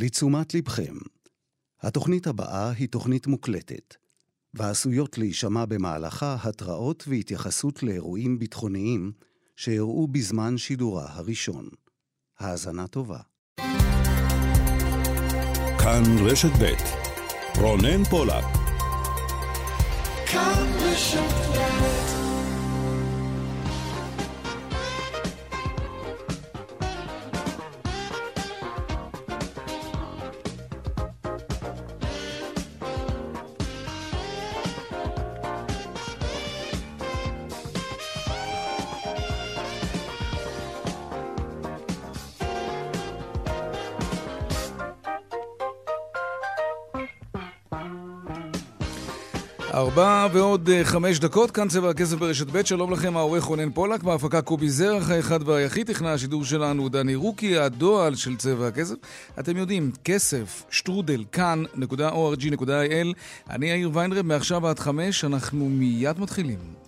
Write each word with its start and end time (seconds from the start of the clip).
לתשומת 0.00 0.54
לבכם, 0.54 0.94
התוכנית 1.82 2.26
הבאה 2.26 2.70
היא 2.70 2.88
תוכנית 2.88 3.26
מוקלטת, 3.26 3.94
ועשויות 4.54 5.18
להישמע 5.18 5.64
במהלכה 5.64 6.36
התראות 6.42 7.04
והתייחסות 7.08 7.82
לאירועים 7.82 8.38
ביטחוניים 8.38 9.12
שאירעו 9.56 10.06
בזמן 10.06 10.58
שידורה 10.58 11.06
הראשון. 11.08 11.68
האזנה 12.38 12.86
טובה. 12.86 13.18
כאן 15.78 16.02
רשת 16.20 16.52
ב' 16.60 16.74
רונן 17.60 18.04
פולק. 18.04 18.44
כאן 20.26 20.66
רשת 20.80 21.32
ב' 21.54 21.67
אה, 50.68 50.84
חמש 50.84 51.18
דקות, 51.18 51.50
כאן 51.50 51.68
צבע 51.68 51.90
הכסף 51.90 52.16
ברשת 52.16 52.46
ב', 52.52 52.66
שלום 52.66 52.92
לכם, 52.92 53.16
העורך 53.16 53.44
רונן 53.44 53.70
פולק, 53.70 54.02
בהפקה 54.02 54.42
קובי 54.42 54.68
זרח, 54.70 55.10
האחד 55.10 55.48
והיחיד, 55.48 55.86
תכנע 55.86 56.12
השידור 56.12 56.44
שלנו 56.44 56.88
דני 56.88 57.14
רוקי, 57.14 57.58
הדועל 57.58 58.14
של 58.14 58.36
צבע 58.36 58.66
הכסף. 58.66 58.94
אתם 59.40 59.56
יודעים, 59.56 59.90
כסף, 60.04 60.62
שטרודל, 60.70 61.24
כאן.org.il, 61.32 63.14
אני 63.50 63.70
יאיר 63.70 63.90
ויינרב, 63.92 64.26
מעכשיו 64.26 64.66
עד 64.66 64.78
חמש, 64.78 65.24
אנחנו 65.24 65.68
מיד 65.68 66.20
מתחילים. 66.20 66.87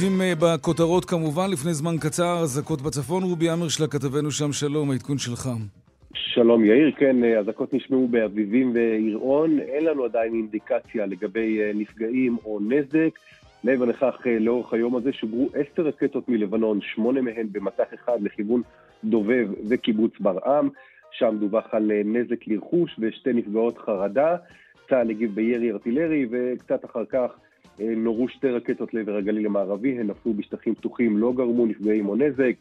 פותחים 0.00 0.20
אה, 0.20 0.32
בכותרות 0.40 1.04
כמובן, 1.04 1.50
לפני 1.50 1.74
זמן 1.74 1.98
קצר, 2.00 2.38
אזעקות 2.42 2.82
בצפון, 2.82 3.22
רובי 3.22 3.50
עמר 3.50 3.68
של 3.68 3.86
כתבנו 3.86 4.30
שם, 4.30 4.52
שלום, 4.52 4.90
העדכון 4.90 5.18
שלך. 5.18 5.48
שלום 6.14 6.64
יאיר, 6.64 6.92
כן, 6.96 7.24
אה, 7.24 7.38
אזעקות 7.38 7.74
נשמעו 7.74 8.08
באביבים 8.08 8.72
ויראון, 8.74 9.58
אין 9.58 9.84
לנו 9.84 10.04
עדיין 10.04 10.34
אינדיקציה 10.34 11.06
לגבי 11.06 11.60
אה, 11.60 11.70
נפגעים 11.74 12.36
או 12.44 12.60
נזק. 12.60 13.18
מעבר 13.64 13.84
לכך, 13.84 14.14
לאורך 14.40 14.72
היום 14.72 14.96
הזה 14.96 15.12
שוגרו 15.12 15.48
עשר 15.54 15.82
רקטות 15.82 16.28
מלבנון, 16.28 16.80
שמונה 16.82 17.20
מהן 17.20 17.46
במטח 17.52 17.94
אחד 17.94 18.22
לכיוון 18.22 18.62
דובב 19.04 19.48
וקיבוץ 19.68 20.12
ברעם. 20.20 20.68
שם 21.12 21.36
דווח 21.40 21.64
על 21.72 21.92
נזק 22.04 22.46
לרכוש 22.46 22.96
ושתי 22.98 23.32
נפגעות 23.32 23.78
חרדה. 23.78 24.36
צה"ל 24.88 25.10
הגיב 25.10 25.34
בירי 25.34 25.70
ארטילרי, 25.70 26.26
וקצת 26.30 26.84
אחר 26.84 27.04
כך 27.04 27.30
נורו 27.78 28.28
שתי 28.28 28.48
רקטות 28.48 28.94
לעבר 28.94 29.16
הגליל 29.16 29.46
המערבי, 29.46 29.98
הן 29.98 30.06
נפלו 30.06 30.34
בשטחים 30.34 30.74
פתוחים, 30.74 31.18
לא 31.18 31.32
גרמו 31.32 31.66
נפגעים 31.66 32.08
או 32.08 32.16
נזק, 32.16 32.54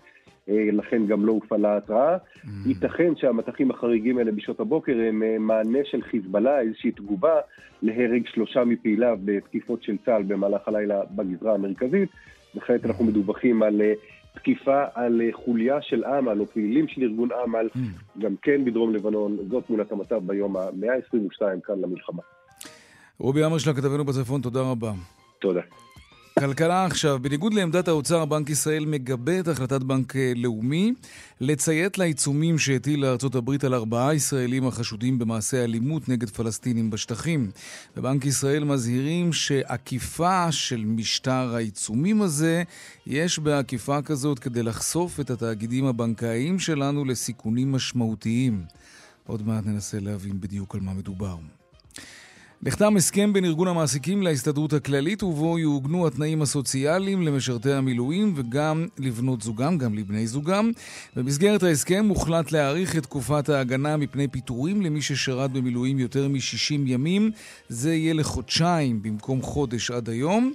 אה, 0.50 0.70
לכן 0.74 1.06
גם 1.06 1.26
לא 1.26 1.32
הופעלה 1.32 1.78
התראה. 1.78 2.18
Mm. 2.18 2.48
ייתכן 2.66 3.16
שהמטחים 3.16 3.72
החריגים 3.72 4.18
האלה 4.18 4.32
בשעות 4.32 4.60
הבוקר 4.60 4.98
הם 5.10 5.24
אה, 5.24 5.40
מענה 5.40 5.80
של 5.84 6.02
חיזבאללה, 6.02 6.60
איזושהי 6.60 6.92
תגובה 6.92 7.36
להרג 7.82 8.28
שלושה 8.28 8.64
מפעיליו 8.64 9.18
בתקיפות 9.26 9.84
של 9.84 9.98
צה"ל 10.06 10.24
במהלך 10.24 10.68
הלילה 10.68 11.02
בגזרה 11.12 11.54
המרכזית, 11.54 12.10
וכעת 12.56 12.86
אנחנו 12.86 13.06
מדווחים 13.06 13.64
על 13.64 13.82
אה, 13.82 13.94
תקיפה 14.36 14.84
על 14.94 15.22
חוליה 15.32 15.82
של 15.82 16.06
אמל, 16.06 16.40
או 16.40 16.46
פעילים 16.46 16.88
של 16.88 17.02
ארגון 17.02 17.30
אמל, 17.46 17.70
mm. 17.76 17.80
גם 18.20 18.36
כן 18.42 18.66
בדרום 18.66 18.94
לבנון. 18.94 19.38
זאת 19.50 19.66
תמונת 19.66 19.92
המצב 19.92 20.28
ביום 20.28 20.58
ה-122 20.58 21.62
כאן 21.64 21.82
למלחמה. 21.82 22.22
רובי 23.20 23.44
עמר 23.44 23.58
של 23.58 23.74
כתבנו 23.74 24.06
בצפון, 24.06 24.42
תודה 24.42 24.62
רבה. 24.62 24.94
תודה. 25.40 25.62
כלכלה 26.40 26.86
עכשיו, 26.86 27.20
בניגוד 27.22 27.54
לעמדת 27.54 27.88
האוצר, 27.88 28.26
בנק 28.26 28.50
ישראל 28.50 28.86
מגבה 28.86 29.40
את 29.40 29.48
החלטת 29.48 29.82
בנק 29.82 30.14
לאומי 30.36 30.94
לציית 31.42 31.98
לעיצומים 31.98 32.58
שהטיל 32.58 33.02
לארצות 33.02 33.36
הברית 33.36 33.64
על 33.64 33.74
ארבעה 33.74 34.16
ישראלים 34.16 34.68
החשודים 34.68 35.20
במעשי 35.20 35.58
אלימות 35.58 36.10
נגד 36.10 36.30
פלסטינים 36.30 36.90
בשטחים. 36.90 37.52
בבנק 37.98 38.26
ישראל 38.26 38.64
מזהירים 38.64 39.34
שעקיפה 39.34 40.52
של 40.52 40.86
משטר 40.86 41.56
העיצומים 41.56 42.22
הזה, 42.22 42.64
יש 43.08 43.40
בעקיפה 43.40 44.02
כזאת 44.02 44.40
כדי 44.40 44.64
לחשוף 44.64 45.20
את 45.20 45.30
התאגידים 45.30 45.86
הבנקאיים 45.86 46.60
שלנו 46.60 47.06
לסיכונים 47.06 47.72
משמעותיים. 47.72 48.64
עוד 49.28 49.48
מעט 49.48 49.66
ננסה 49.66 50.00
להבין 50.00 50.42
בדיוק 50.42 50.76
על 50.76 50.82
מה 50.82 50.94
מדובר. 50.94 51.36
נחתם 52.64 52.98
הסכם 52.98 53.34
בין 53.34 53.46
ארגון 53.46 53.68
המעסיקים 53.68 54.24
להסתדרות 54.24 54.74
הכללית 54.74 55.24
ובו 55.24 55.60
יעוגנו 55.60 56.08
התנאים 56.08 56.42
הסוציאליים 56.42 57.22
למשרתי 57.22 57.74
המילואים 57.74 58.34
וגם 58.36 58.88
לבנות 58.98 59.42
זוגם, 59.42 59.78
גם 59.78 59.94
לבני 59.94 60.28
זוגם. 60.28 60.72
במסגרת 61.16 61.64
ההסכם 61.64 62.06
הוחלט 62.10 62.52
להאריך 62.52 62.96
את 62.96 63.04
תקופת 63.04 63.50
ההגנה 63.50 63.98
מפני 63.98 64.28
פיטורים 64.28 64.82
למי 64.82 65.02
ששירת 65.02 65.52
במילואים 65.52 66.00
יותר 66.00 66.28
מ-60 66.28 66.74
ימים. 66.86 67.32
זה 67.70 67.94
יהיה 67.94 68.14
לחודשיים 68.14 69.02
במקום 69.02 69.42
חודש 69.42 69.92
עד 69.92 70.10
היום. 70.10 70.54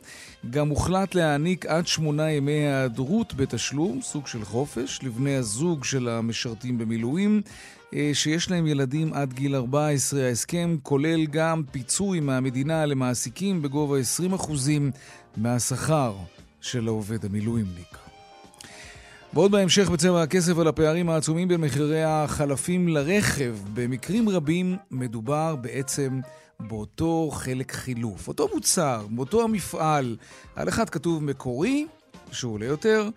גם 0.51 0.69
הוחלט 0.69 1.15
להעניק 1.15 1.67
עד 1.67 1.87
שמונה 1.87 2.31
ימי 2.31 2.53
היעדרות 2.53 3.35
בתשלום, 3.35 4.01
סוג 4.03 4.27
של 4.27 4.45
חופש, 4.45 5.01
לבני 5.03 5.37
הזוג 5.37 5.85
של 5.85 6.09
המשרתים 6.09 6.79
במילואים. 6.79 7.43
אה, 7.95 8.11
שיש 8.13 8.51
להם 8.51 8.67
ילדים 8.67 9.13
עד 9.13 9.33
גיל 9.33 9.57
14. 9.57 10.25
ההסכם 10.25 10.77
כולל 10.83 11.27
גם 11.27 11.63
פיצוי 11.71 12.21
מהמדינה 12.21 12.87
למעסיקים 12.87 13.63
בגובה 13.63 13.97
20% 14.01 14.51
מהשכר 15.37 16.15
של 16.61 16.89
העובד 16.89 17.25
המילואימניק. 17.25 17.99
ועוד 19.35 19.51
בהמשך 19.51 19.91
בצבע 19.91 20.23
הכסף 20.23 20.59
על 20.59 20.69
הפערים 20.69 21.11
העצומים 21.11 21.49
בין 21.49 21.61
מחירי 21.61 22.05
החלפים 22.05 22.89
לרכב. 22.89 23.55
במקרים 23.75 24.29
רבים 24.29 24.77
מדובר 24.91 25.57
בעצם 25.57 26.21
באותו 26.61 27.31
חלק 27.33 27.73
חילוף, 27.73 28.29
אותו 28.29 28.49
מוצר, 28.55 29.07
באותו 29.11 29.43
המפעל. 29.43 30.17
על 30.57 30.69
אחד 30.69 30.91
כתוב 30.91 31.25
מקורי, 31.25 31.87
שהוא 32.33 32.55
עולה 32.55 32.67
יותר, 32.67 33.09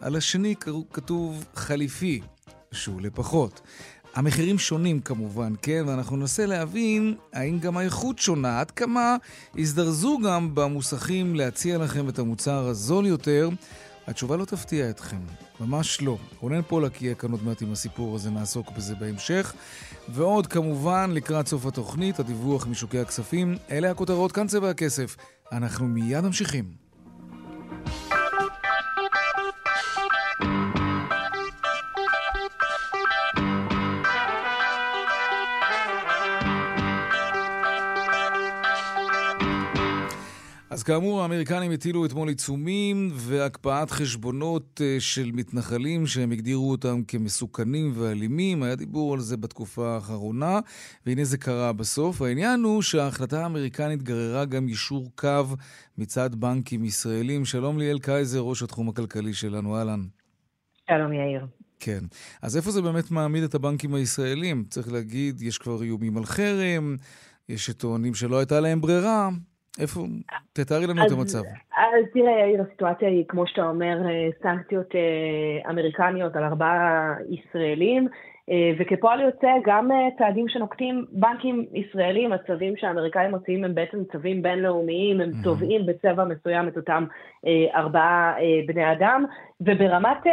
על 0.00 0.16
השני 0.16 0.54
כתוב 0.92 1.44
חליפי, 1.54 2.20
שהוא 2.72 2.96
עולה 2.96 3.10
פחות. 3.10 3.60
המחירים 4.14 4.58
שונים 4.58 5.00
כמובן, 5.00 5.52
כן? 5.62 5.84
ואנחנו 5.86 6.16
ננסה 6.16 6.46
להבין 6.46 7.14
האם 7.32 7.58
גם 7.58 7.76
האיכות 7.76 8.18
שונה, 8.18 8.60
עד 8.60 8.70
כמה 8.70 9.16
הזדרזו 9.58 10.18
גם 10.24 10.54
במוסכים 10.54 11.34
להציע 11.34 11.78
לכם 11.78 12.08
את 12.08 12.18
המוצר 12.18 12.66
הזול 12.68 13.06
יותר. 13.06 13.48
התשובה 14.06 14.36
לא 14.36 14.44
תפתיע 14.44 14.90
אתכם, 14.90 15.20
ממש 15.60 16.02
לא. 16.02 16.18
רונן 16.40 16.62
פולק 16.62 17.02
יהיה 17.02 17.14
כאן 17.14 17.30
עוד 17.32 17.44
מעט 17.44 17.62
עם 17.62 17.72
הסיפור 17.72 18.14
הזה, 18.14 18.30
נעסוק 18.30 18.70
בזה 18.70 18.94
בהמשך. 18.94 19.54
ועוד 20.08 20.46
כמובן, 20.46 21.10
לקראת 21.14 21.46
סוף 21.46 21.66
התוכנית, 21.66 22.20
הדיווח 22.20 22.66
משוקי 22.66 22.98
הכספים. 22.98 23.56
אלה 23.70 23.90
הכותרות, 23.90 24.32
כאן 24.32 24.46
צבע 24.46 24.70
הכסף. 24.70 25.16
אנחנו 25.52 25.86
מיד 25.86 26.24
ממשיכים. 26.24 26.85
אז 40.76 40.82
כאמור, 40.82 41.22
האמריקנים 41.22 41.72
הטילו 41.72 42.06
אתמול 42.06 42.28
עיצומים 42.28 43.08
והקפאת 43.12 43.90
חשבונות 43.90 44.80
אה, 44.84 44.96
של 45.00 45.30
מתנחלים 45.34 46.06
שהם 46.06 46.32
הגדירו 46.32 46.70
אותם 46.70 47.02
כמסוכנים 47.08 47.92
ואלימים. 47.94 48.62
היה 48.62 48.74
דיבור 48.74 49.14
על 49.14 49.20
זה 49.20 49.36
בתקופה 49.36 49.94
האחרונה, 49.94 50.60
והנה 51.06 51.24
זה 51.24 51.38
קרה 51.38 51.72
בסוף. 51.72 52.22
העניין 52.22 52.62
הוא 52.62 52.82
שההחלטה 52.82 53.42
האמריקנית 53.42 54.02
גררה 54.02 54.44
גם 54.44 54.68
יישור 54.68 55.10
קו 55.14 55.44
מצד 55.98 56.34
בנקים 56.34 56.84
ישראלים. 56.84 57.44
שלום 57.44 57.78
ליאל 57.78 57.98
קייזר, 57.98 58.40
ראש 58.40 58.62
התחום 58.62 58.88
הכלכלי 58.88 59.34
שלנו, 59.34 59.76
אהלן. 59.76 60.02
שלום 60.90 61.12
יאיר. 61.12 61.46
כן. 61.80 62.04
אז 62.42 62.56
איפה 62.56 62.70
זה 62.70 62.82
באמת 62.82 63.10
מעמיד 63.10 63.42
את 63.42 63.54
הבנקים 63.54 63.94
הישראלים? 63.94 64.64
צריך 64.70 64.92
להגיד, 64.92 65.42
יש 65.42 65.58
כבר 65.58 65.82
איומים 65.82 66.16
על 66.16 66.24
חרם, 66.24 66.96
יש 67.48 67.66
שטוענים 67.66 68.14
שלא 68.14 68.38
הייתה 68.38 68.60
להם 68.60 68.80
ברירה. 68.80 69.28
איפה? 69.80 70.00
תתארי 70.52 70.86
לנו 70.86 71.02
אז, 71.02 71.12
את 71.12 71.18
המצב. 71.18 71.42
אז 71.76 72.04
תראה, 72.12 72.32
יאיר, 72.32 72.62
הסיטואציה 72.62 73.08
היא, 73.08 73.24
כמו 73.28 73.46
שאתה 73.46 73.68
אומר, 73.68 74.08
אה, 74.08 74.28
סנקציות 74.42 74.94
אה, 74.94 75.70
אמריקניות 75.70 76.36
על 76.36 76.44
ארבעה 76.44 77.14
ישראלים. 77.30 78.08
וכפועל 78.78 79.20
יוצא 79.20 79.48
גם 79.64 79.90
צעדים 80.18 80.48
שנוקטים 80.48 81.04
בנקים 81.12 81.66
ישראלים, 81.74 82.32
הצווים 82.32 82.76
שהאמריקאים 82.76 83.30
מוציאים 83.30 83.64
הם 83.64 83.74
בעצם 83.74 83.98
צווים 84.12 84.42
בינלאומיים, 84.42 85.20
הם 85.20 85.30
תובעים 85.44 85.86
בצבע 85.86 86.24
מסוים 86.24 86.68
את 86.68 86.76
אותם 86.76 87.04
ארבעה 87.74 88.34
בני 88.66 88.92
אדם, 88.92 89.24
וברמת, 89.60 90.26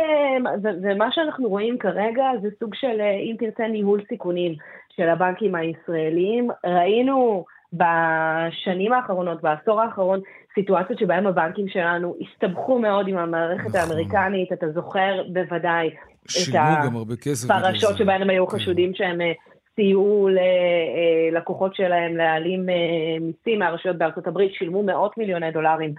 ומה 0.81 1.12
שאנחנו 1.12 1.50
רואים 1.50 1.78
כרגע 1.78 2.24
זה 2.42 2.50
סוג 2.60 2.75
של, 2.75 3.01
אם 3.01 3.36
תרצה, 3.40 3.68
ניהול 3.68 4.01
סיכונים 4.10 4.56
של 4.95 5.10
הבנקים 5.10 5.56
הישראליים. 5.56 6.50
ראינו 6.66 7.45
בשנים 7.73 8.93
האחרונות, 8.93 9.41
בעשור 9.41 9.81
האחרון, 9.81 10.19
סיטואציות 10.55 10.99
שבהן 10.99 11.25
הבנקים 11.25 11.67
שלנו 11.67 12.15
הסתבכו 12.21 12.79
מאוד 12.79 13.07
עם 13.07 13.17
המערכת 13.17 13.65
נכון. 13.65 13.79
האמריקנית, 13.79 14.53
אתה 14.53 14.69
זוכר 14.69 15.23
בוודאי 15.33 15.89
את 16.25 16.55
הפרשות 17.49 17.97
שבהן 17.97 18.21
הם 18.21 18.29
היו 18.29 18.47
כן. 18.47 18.57
חשודים 18.57 18.93
שהם 18.93 19.21
אה, 19.21 19.31
סייעו 19.75 20.29
ללקוחות 21.31 21.71
אה, 21.71 21.77
שלהם 21.77 22.15
להעלים 22.15 22.69
אה, 22.69 22.75
מיסים 23.21 23.59
מהרשויות 23.59 23.97
בארצות 23.97 24.27
הברית, 24.27 24.53
שילמו 24.53 24.83
מאות 24.83 25.17
מיליוני 25.17 25.51
דולרים 25.51 25.93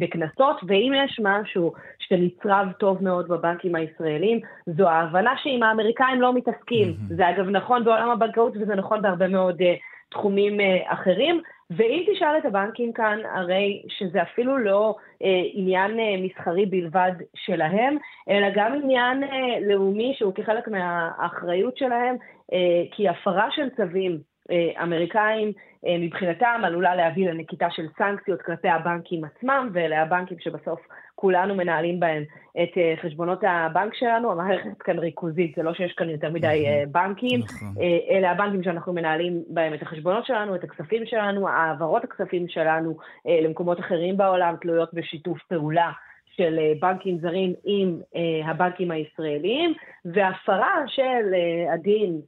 בקנסות, 0.00 0.60
ואם 0.66 0.92
יש 1.04 1.20
משהו 1.22 1.72
שנצרב 1.98 2.66
טוב 2.78 3.04
מאוד 3.04 3.28
בבנקים 3.28 3.74
הישראלים, 3.74 4.40
זו 4.66 4.88
ההבנה 4.88 5.30
שעם 5.42 5.62
האמריקאים 5.62 6.20
לא 6.20 6.34
מתעסקים. 6.34 6.94
זה 7.08 7.30
אגב 7.30 7.48
נכון 7.48 7.84
בעולם 7.84 8.10
הבנקאות 8.10 8.56
וזה 8.56 8.74
נכון 8.74 9.02
בהרבה 9.02 9.28
מאוד 9.28 9.62
תחומים 10.10 10.60
אחרים. 10.86 11.42
ואם 11.70 12.04
תשאל 12.12 12.38
את 12.38 12.44
הבנקים 12.44 12.92
כאן, 12.92 13.18
הרי 13.34 13.82
שזה 13.88 14.22
אפילו 14.22 14.58
לא 14.58 14.96
אה, 15.24 15.42
עניין 15.52 15.98
אה, 16.00 16.14
מסחרי 16.18 16.66
בלבד 16.66 17.12
שלהם, 17.34 17.96
אלא 18.30 18.46
גם 18.54 18.74
עניין 18.82 19.24
אה, 19.24 19.60
לאומי 19.60 20.14
שהוא 20.18 20.34
כחלק 20.34 20.68
מהאחריות 20.68 21.76
שלהם, 21.76 22.16
אה, 22.52 22.82
כי 22.90 23.08
הפרה 23.08 23.48
של 23.50 23.68
צווים 23.76 24.18
אה, 24.50 24.82
אמריקאים 24.82 25.52
אה, 25.86 25.96
מבחינתם 25.98 26.60
עלולה 26.64 26.94
להביא 26.94 27.30
לנקיטה 27.30 27.70
של 27.70 27.86
סנקציות 27.98 28.42
כלפי 28.42 28.68
הבנקים 28.68 29.24
עצמם, 29.24 29.70
ואלה 29.72 30.02
הבנקים 30.02 30.38
שבסוף 30.40 30.80
כולנו 31.20 31.54
מנהלים 31.54 32.00
בהם 32.00 32.22
את 32.62 32.78
אה, 32.78 32.94
חשבונות 33.02 33.38
הבנק 33.42 33.94
שלנו, 33.94 34.32
המערכת 34.32 34.82
כאן 34.82 34.98
ריכוזית, 34.98 35.54
זה 35.56 35.62
לא 35.62 35.74
שיש 35.74 35.92
כאן 35.92 36.10
יותר 36.10 36.30
מדי 36.30 36.66
נכון, 36.66 36.92
בנקים, 36.92 37.40
נכון. 37.40 37.74
אלה 38.10 38.30
הבנקים 38.30 38.62
שאנחנו 38.62 38.92
מנהלים 38.92 39.42
בהם 39.48 39.74
את 39.74 39.82
החשבונות 39.82 40.26
שלנו, 40.26 40.54
את 40.54 40.64
הכספים 40.64 41.06
שלנו, 41.06 41.48
העברות 41.48 42.04
הכספים 42.04 42.48
שלנו 42.48 42.96
למקומות 43.42 43.80
אחרים 43.80 44.16
בעולם 44.16 44.54
תלויות 44.60 44.94
בשיתוף 44.94 45.38
פעולה. 45.48 45.90
של 46.36 46.58
בנקים 46.80 47.18
זרים 47.18 47.54
עם 47.64 48.00
הבנקים 48.44 48.90
הישראליים, 48.90 49.74
והפרה 50.04 50.74
של 50.86 51.34
הדין 51.74 52.12
אה, 52.14 52.20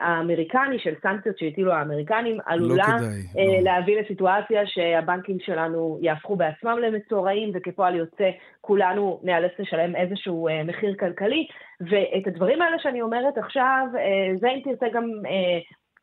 האמריקני, 0.00 0.78
של 0.78 0.94
סנקציות 1.02 1.38
שהטילו 1.38 1.72
האמריקנים, 1.72 2.38
עלולה 2.46 2.74
לא 2.74 2.98
כדאי, 2.98 3.08
אה, 3.38 3.60
לא. 3.60 3.60
להביא 3.60 4.00
לסיטואציה 4.00 4.66
שהבנקים 4.66 5.40
שלנו 5.40 5.98
יהפכו 6.02 6.36
בעצמם 6.36 6.78
למצורעים, 6.78 7.50
וכפועל 7.54 7.94
יוצא 7.94 8.30
כולנו 8.60 9.20
ניאלץ 9.22 9.52
לשלם 9.58 9.96
איזשהו 9.96 10.48
אה, 10.48 10.64
מחיר 10.64 10.94
כלכלי. 11.00 11.46
ואת 11.80 12.26
הדברים 12.26 12.62
האלה 12.62 12.78
שאני 12.78 13.02
אומרת 13.02 13.38
עכשיו, 13.38 13.86
זה 14.40 14.48
אם 14.48 14.60
תרצה 14.64 14.86
גם 14.92 15.10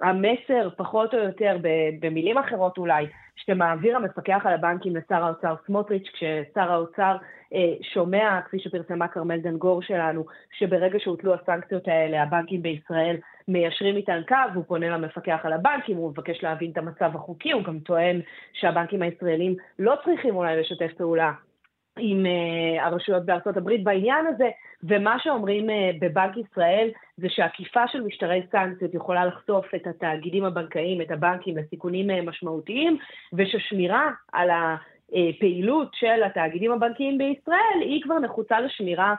המסר, 0.01 0.69
פחות 0.77 1.13
או 1.13 1.19
יותר, 1.19 1.57
במילים 1.99 2.37
אחרות 2.37 2.77
אולי, 2.77 3.05
שמעביר 3.35 3.95
המפקח 3.95 4.41
על 4.45 4.53
הבנקים 4.53 4.95
לשר 4.95 5.23
האוצר 5.23 5.55
סמוטריץ', 5.65 6.09
כששר 6.13 6.71
האוצר 6.71 7.17
אה, 7.53 7.73
שומע, 7.93 8.39
כפי 8.45 8.59
שפרסמה 8.59 9.07
כרמל 9.07 9.37
דנגור 9.37 9.81
שלנו, 9.81 10.25
שברגע 10.57 10.99
שהוטלו 10.99 11.33
הסנקציות 11.33 11.87
האלה, 11.87 12.23
הבנקים 12.23 12.61
בישראל 12.61 13.15
מיישרים 13.47 13.95
איתן 13.95 14.21
קו, 14.27 14.35
הוא 14.53 14.63
פונה 14.67 14.89
למפקח 14.89 15.39
על 15.43 15.53
הבנקים, 15.53 15.97
הוא 15.97 16.11
מבקש 16.11 16.43
להבין 16.43 16.71
את 16.71 16.77
המצב 16.77 17.11
החוקי, 17.15 17.51
הוא 17.51 17.63
גם 17.63 17.79
טוען 17.79 18.21
שהבנקים 18.53 19.01
הישראלים 19.01 19.55
לא 19.79 19.95
צריכים 20.05 20.35
אולי 20.35 20.59
לשתף 20.59 20.93
פעולה 20.97 21.31
עם 21.99 22.25
uh, 22.25 22.81
הרשויות 22.81 23.25
בארצות 23.25 23.57
הברית 23.57 23.83
בעניין 23.83 24.27
הזה, 24.27 24.49
ומה 24.83 25.17
שאומרים 25.19 25.69
uh, 25.69 25.73
בבנק 26.01 26.37
ישראל 26.37 26.89
זה 27.17 27.27
שעקיפה 27.29 27.87
של 27.87 28.01
משטרי 28.01 28.41
סנקציות 28.51 28.93
יכולה 28.93 29.25
לחשוף 29.25 29.65
את 29.75 29.87
התאגידים 29.87 30.45
הבנקאיים, 30.45 31.01
את 31.01 31.11
הבנקים, 31.11 31.57
לסיכונים 31.57 32.09
uh, 32.09 32.13
משמעותיים, 32.29 32.97
וששמירה 33.33 34.11
על 34.31 34.49
הפעילות 34.49 35.91
של 35.93 36.23
התאגידים 36.25 36.71
הבנקאיים 36.71 37.17
בישראל 37.17 37.79
היא 37.81 38.03
כבר 38.03 38.19
נחוצה 38.19 38.59
לשמירה 38.59 39.15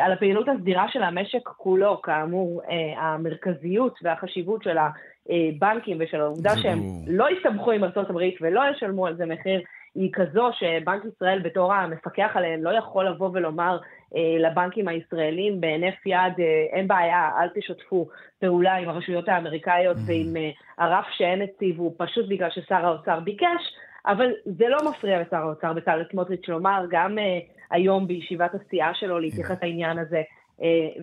על 0.00 0.12
הפעילות 0.12 0.48
הסדירה 0.48 0.86
של 0.88 1.02
המשק 1.02 1.48
כולו, 1.48 2.02
כאמור, 2.02 2.62
המרכזיות 2.96 3.98
והחשיבות 4.02 4.62
של 4.62 4.76
הבנקים 4.78 5.96
ושל 6.00 6.20
העובדה 6.20 6.56
שהם 6.56 6.78
לא 7.06 7.26
הסתבכו 7.28 7.72
עם 7.72 7.84
ארצות 7.84 8.10
הברית 8.10 8.34
ולא 8.40 8.62
ישלמו 8.70 9.06
על 9.06 9.16
זה 9.16 9.26
מחיר. 9.26 9.60
היא 9.94 10.10
כזו 10.12 10.50
שבנק 10.52 11.02
ישראל 11.04 11.40
בתור 11.44 11.74
המפקח 11.74 12.30
עליהם 12.34 12.64
לא 12.64 12.70
יכול 12.78 13.08
לבוא 13.08 13.30
ולומר 13.32 13.78
אה, 14.16 14.48
לבנקים 14.48 14.88
הישראלים 14.88 15.60
בהינף 15.60 16.06
יד, 16.06 16.32
אה, 16.38 16.66
אין 16.72 16.88
בעיה, 16.88 17.30
אל 17.38 17.48
תשתפו 17.54 18.08
פעולה 18.40 18.74
עם 18.74 18.88
הרשויות 18.88 19.28
האמריקאיות 19.28 19.96
mm-hmm. 19.96 20.06
ועם 20.06 20.36
הרף 20.78 21.06
שהן 21.16 21.42
הציבו, 21.42 21.94
פשוט 21.98 22.28
בגלל 22.28 22.50
ששר 22.50 22.86
האוצר 22.86 23.20
ביקש, 23.20 23.62
אבל 24.06 24.30
זה 24.44 24.68
לא 24.68 24.90
מפריע 24.90 25.22
לשר 25.22 25.36
האוצר 25.36 25.72
בצלאל 25.72 26.04
סמוטריץ' 26.10 26.48
לומר, 26.48 26.84
גם 26.90 27.18
אה, 27.18 27.38
היום 27.70 28.06
בישיבת 28.06 28.50
הסיעה 28.54 28.94
שלו 28.94 29.18
להתייחס. 29.18 29.56
לעניין 29.62 29.98
הזה 29.98 30.22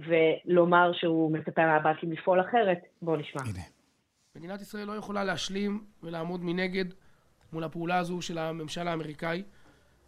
ולומר 0.08 0.92
שהוא 0.94 1.32
מצפה 1.32 1.66
מהבנקים 1.66 2.12
לפעול 2.12 2.42
אחרת. 2.42 2.78
בואו 3.02 3.16
נשמע. 3.16 3.42
מדינת 4.36 4.62
ישראל 4.62 4.88
לא 4.88 4.94
יכולה 4.94 5.24
להשלים 5.24 5.84
ולעמוד 6.04 6.42
מנגד 6.44 6.86
מול 7.54 7.64
הפעולה 7.64 7.98
הזו 7.98 8.22
של 8.22 8.38
הממשל 8.38 8.88
האמריקאי, 8.88 9.44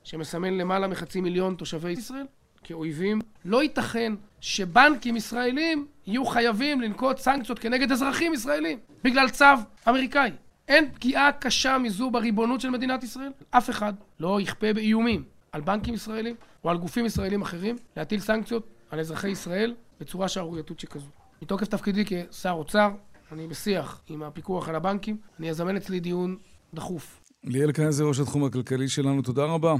שמסמן 0.03 0.53
למעלה 0.53 0.87
מחצי 0.87 1.21
מיליון 1.21 1.55
תושבי 1.55 1.91
ישראל 1.91 2.25
כאויבים. 2.63 3.19
לא 3.45 3.63
ייתכן 3.63 4.13
שבנקים 4.41 5.15
ישראלים 5.15 5.87
יהיו 6.07 6.25
חייבים 6.25 6.81
לנקוט 6.81 7.17
סנקציות 7.17 7.59
כנגד 7.59 7.91
אזרחים 7.91 8.33
ישראלים 8.33 8.79
בגלל 9.03 9.29
צו 9.29 9.45
אמריקאי. 9.89 10.31
אין 10.67 10.91
פגיעה 10.93 11.31
קשה 11.31 11.77
מזו 11.77 12.11
בריבונות 12.11 12.61
של 12.61 12.69
מדינת 12.69 13.03
ישראל. 13.03 13.31
אף 13.49 13.69
אחד 13.69 13.93
לא 14.19 14.41
יכפה 14.41 14.73
באיומים 14.73 15.23
על 15.51 15.61
בנקים 15.61 15.93
ישראלים 15.93 16.35
או 16.63 16.69
על 16.69 16.77
גופים 16.77 17.05
ישראלים 17.05 17.41
אחרים 17.41 17.77
להטיל 17.97 18.19
סנקציות 18.19 18.67
על 18.89 18.99
אזרחי 18.99 19.29
ישראל 19.29 19.75
בצורה 19.99 20.27
שערורייתית 20.27 20.79
שכזו. 20.79 21.07
מתוקף 21.41 21.67
תפקידי 21.67 22.03
כשר 22.05 22.51
אוצר, 22.51 22.91
אני 23.31 23.47
בשיח 23.47 24.01
עם 24.09 24.23
הפיקוח 24.23 24.69
על 24.69 24.75
הבנקים, 24.75 25.17
אני 25.39 25.49
אזמן 25.49 25.75
אצלי 25.75 25.99
דיון 25.99 26.37
דחוף 26.73 27.20
ליאל 27.43 27.71
קייזר, 27.71 28.05
ראש 28.07 28.19
התחום 28.19 28.43
הכלכלי 28.45 28.87
שלנו, 28.87 29.21
תודה 29.21 29.45
רבה. 29.45 29.73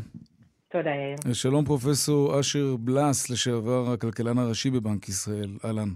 תודה, 0.72 0.90
יאיר. 0.90 1.34
שלום, 1.34 1.66
פרופסור 1.66 2.40
אשר 2.40 2.76
בלס, 2.80 3.30
לשעבר 3.30 3.94
הכלכלן 3.94 4.38
הראשי 4.38 4.70
בבנק 4.70 5.10
ישראל. 5.10 5.50
אהלן. 5.66 5.90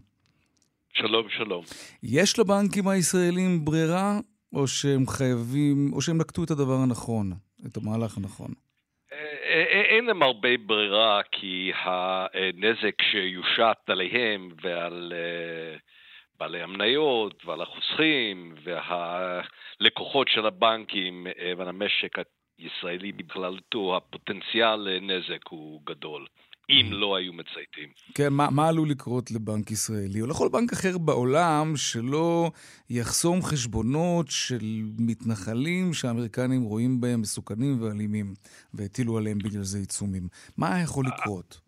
שלום, 0.93 1.29
שלום. 1.29 1.63
יש 2.03 2.39
לבנקים 2.39 2.87
הישראלים 2.87 3.65
ברירה, 3.65 4.19
או 4.53 4.67
שהם 4.67 5.07
חייבים, 5.07 5.93
או 5.93 6.01
שהם 6.01 6.17
נקטו 6.17 6.43
את 6.43 6.51
הדבר 6.51 6.77
הנכון, 6.83 7.31
את 7.67 7.77
המהלך 7.77 8.17
הנכון? 8.17 8.51
אה, 9.13 9.17
אה, 9.17 9.63
אה, 9.73 9.81
אין 9.81 10.05
להם 10.05 10.23
הרבה 10.23 10.57
ברירה, 10.65 11.21
כי 11.31 11.71
הנזק 11.83 13.01
שיושת 13.11 13.77
עליהם 13.87 14.49
ועל 14.63 15.13
בעלי 16.39 16.61
המניות 16.61 17.45
ועל 17.45 17.61
החוסכים 17.61 18.55
וה... 18.63 19.41
לקוחות 19.79 20.27
של 20.27 20.45
הבנקים 20.45 21.27
אה, 21.27 21.53
ועל 21.57 21.67
המשק 21.67 22.15
הישראלי 22.57 23.11
בכללתו, 23.11 23.97
הפוטנציאל 23.97 24.75
לנזק 24.75 25.47
הוא 25.49 25.81
גדול. 25.85 26.25
אם 26.69 26.89
לא 26.91 27.15
היו 27.15 27.33
מצייתים. 27.33 27.89
כן, 28.15 28.33
מה, 28.33 28.49
מה 28.51 28.67
עלול 28.67 28.89
לקרות 28.89 29.31
לבנק 29.31 29.71
ישראלי, 29.71 30.21
או 30.21 30.27
לכל 30.27 30.49
בנק 30.51 30.73
אחר 30.73 30.97
בעולם, 30.97 31.73
שלא 31.75 32.51
יחסום 32.89 33.41
חשבונות 33.41 34.25
של 34.29 34.81
מתנחלים 34.99 35.93
שהאמריקנים 35.93 36.63
רואים 36.63 37.01
בהם 37.01 37.21
מסוכנים 37.21 37.81
ואלימים, 37.81 38.33
והטילו 38.73 39.17
עליהם 39.17 39.37
בגלל 39.37 39.63
זה 39.63 39.77
עיצומים? 39.77 40.27
מה 40.57 40.81
יכול 40.83 41.05
לקרות? 41.07 41.64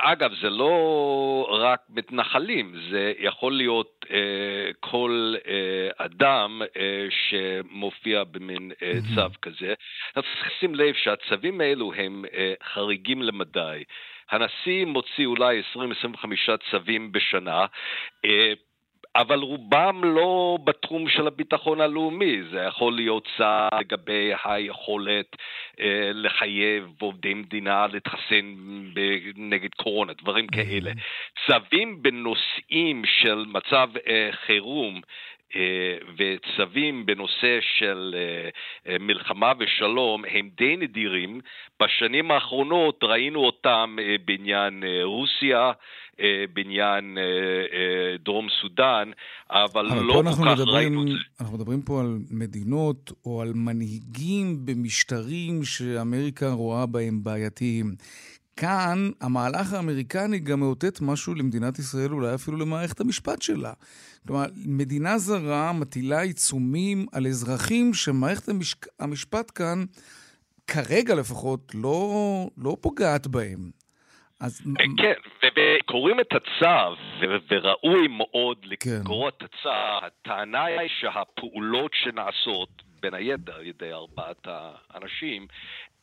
אגב, 0.00 0.34
זה 0.42 0.50
לא 0.50 1.48
רק 1.50 1.80
מתנחלים, 1.88 2.74
זה 2.90 3.12
יכול 3.18 3.52
להיות 3.52 4.06
אה, 4.10 4.70
כל 4.80 5.34
אה, 5.46 6.04
אדם 6.04 6.62
אה, 6.76 7.06
שמופיע 7.10 8.24
במין 8.24 8.72
אה, 8.82 8.92
צו 9.14 9.34
כזה. 9.42 9.74
אנחנו 10.16 10.30
צריכים 10.34 10.52
לשים 10.56 10.74
לב 10.74 10.94
שהצווים 10.94 11.60
האלו 11.60 11.92
הם 11.94 12.24
אה, 12.34 12.54
חריגים 12.72 13.22
למדי. 13.22 13.84
הנשיא 14.30 14.84
מוציא 14.84 15.26
אולי 15.26 15.62
20-25 15.76 15.78
צווים 16.70 17.12
בשנה. 17.12 17.66
אה, 18.24 18.52
אבל 19.16 19.38
רובם 19.38 20.00
לא 20.04 20.58
בתחום 20.64 21.08
של 21.08 21.26
הביטחון 21.26 21.80
הלאומי. 21.80 22.42
זה 22.50 22.60
יכול 22.60 22.92
להיות 22.92 23.28
צעד 23.36 23.70
לגבי 23.80 24.32
היכולת 24.44 25.36
אה, 25.80 26.10
לחייב 26.14 26.88
עובדי 27.00 27.34
מדינה 27.34 27.86
להתחסן 27.92 28.54
נגד 29.36 29.70
קורונה, 29.76 30.12
דברים 30.22 30.46
כאלה. 30.46 30.92
צווים 31.46 32.02
בנושאים 32.02 33.02
של 33.04 33.44
מצב 33.48 33.90
אה, 34.06 34.28
חירום 34.32 35.00
אה, 35.56 35.96
וצווים 36.16 37.06
בנושא 37.06 37.58
של 37.60 38.14
אה, 38.16 38.48
אה, 38.92 38.98
מלחמה 39.00 39.52
ושלום 39.58 40.24
הם 40.30 40.50
די 40.56 40.76
נדירים. 40.76 41.40
בשנים 41.82 42.30
האחרונות 42.30 43.04
ראינו 43.04 43.40
אותם 43.40 43.96
בעניין 44.24 44.82
רוסיה, 45.02 45.72
בעניין 46.52 47.18
דרום 48.24 48.46
סודאן, 48.60 49.10
אבל, 49.50 49.86
אבל 49.86 50.02
לא 50.02 50.12
כל 50.12 50.32
כך 50.32 50.40
מדברים, 50.40 50.68
ראינו 50.74 51.02
את 51.02 51.08
זה. 51.08 51.14
אנחנו 51.40 51.56
מדברים 51.56 51.82
פה 51.82 52.00
על 52.00 52.18
מדינות 52.30 53.12
או 53.24 53.42
על 53.42 53.52
מנהיגים 53.52 54.66
במשטרים 54.66 55.64
שאמריקה 55.64 56.50
רואה 56.50 56.86
בהם 56.86 57.24
בעייתיים. 57.24 57.94
כאן 58.56 59.10
המהלך 59.20 59.72
האמריקני 59.72 60.38
גם 60.38 60.60
מאותת 60.60 61.00
משהו 61.00 61.34
למדינת 61.34 61.78
ישראל, 61.78 62.12
אולי 62.12 62.34
אפילו 62.34 62.56
למערכת 62.56 63.00
המשפט 63.00 63.42
שלה. 63.42 63.72
כלומר, 64.26 64.46
מדינה 64.66 65.18
זרה 65.18 65.72
מטילה 65.72 66.20
עיצומים 66.20 67.06
על 67.12 67.26
אזרחים 67.26 67.94
שמערכת 67.94 68.48
המשק... 68.48 68.86
המשפט 69.00 69.52
כאן, 69.54 69.84
כרגע 70.66 71.14
לפחות, 71.14 71.72
לא, 71.74 72.50
לא 72.58 72.76
פוגעת 72.80 73.26
בהם. 73.26 73.70
אז... 74.40 74.62
כן, 74.98 75.12
וקוראים 75.44 76.20
את 76.20 76.32
הצו, 76.32 76.96
וראוי 77.48 78.08
מאוד 78.08 78.66
כן. 78.80 78.90
לקרוא 79.00 79.28
את 79.28 79.42
הצו, 79.42 79.70
הטענה 80.06 80.64
היא 80.64 80.90
שהפעולות 81.00 81.90
שנעשות, 81.94 82.68
בין 83.00 83.14
היתר 83.14 83.54
על 83.54 83.66
ידי 83.66 83.92
ארבעת 83.92 84.48
האנשים, 84.90 85.46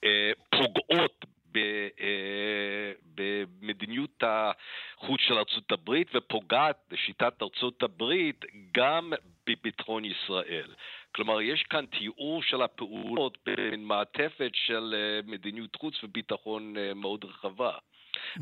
אה, 0.04 0.32
פוגעות 0.50 1.26
אה, 1.58 2.92
במדיניות 3.16 4.24
החוץ 4.24 5.20
של 5.28 5.38
ארצות 5.38 5.72
הברית 5.72 6.08
ופוגעת 6.16 6.78
בשיטת 6.92 7.42
ארצות 7.42 7.84
הברית 7.84 8.46
גם 8.78 9.14
בביטחון 9.48 10.06
ישראל. 10.06 10.74
כלומר, 11.16 11.42
יש 11.42 11.64
כאן 11.64 11.86
תיאור 11.86 12.44
של 12.44 12.62
הפעולות 12.62 13.38
במעטפת 13.46 14.52
של 14.54 14.96
אה, 14.98 15.32
מדיניות 15.32 15.76
חוץ 15.76 16.04
וביטחון 16.04 16.78
אה, 16.78 16.94
מאוד 16.94 17.26
רחבה. 17.26 17.72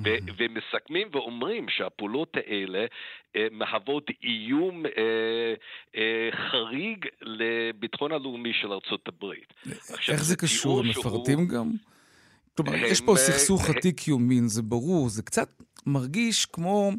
ו- 0.05 0.17
ומסכמים 0.37 1.07
ואומרים 1.11 1.65
שהפעולות 1.69 2.33
האלה 2.35 2.85
אה, 3.35 3.47
מהוות 3.51 4.07
איום 4.23 4.85
אה, 4.85 4.91
אה, 5.95 6.29
חריג 6.51 7.05
לביטחון 7.21 8.11
הלאומי 8.11 8.51
של 8.61 8.71
ארצות 8.71 9.07
הברית. 9.07 9.53
איך 10.09 10.23
זה 10.23 10.35
קשור? 10.35 10.83
מפרטים 10.83 11.47
גם? 11.47 11.71
כלומר, 12.57 12.75
יש 12.75 13.01
פה 13.01 13.15
סכסוך 13.15 13.69
עתיק 13.69 14.07
יומין, 14.07 14.47
זה 14.47 14.61
ברור, 14.61 15.09
זה 15.09 15.23
קצת 15.23 15.49
מרגיש 15.85 16.45
כמו 16.45 16.91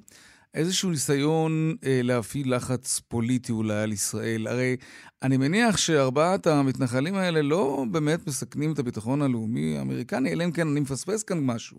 איזשהו 0.55 0.91
ניסיון 0.91 1.77
אה, 1.85 2.01
להפעיל 2.03 2.55
לחץ 2.55 3.01
פוליטי 3.01 3.53
אולי 3.53 3.83
על 3.83 3.93
ישראל. 3.93 4.47
הרי 4.47 4.77
אני 5.23 5.37
מניח 5.37 5.77
שארבעת 5.77 6.47
המתנחלים 6.47 7.15
האלה 7.15 7.43
לא 7.43 7.85
באמת 7.91 8.27
מסכנים 8.27 8.73
את 8.73 8.79
הביטחון 8.79 9.23
הלאומי 9.23 9.79
האמריקני, 9.79 10.33
אלא 10.33 10.45
אם 10.45 10.53
כן 10.53 10.69
אני 10.69 10.81
מפספס 10.81 11.23
כאן 11.23 11.39
משהו. 11.41 11.77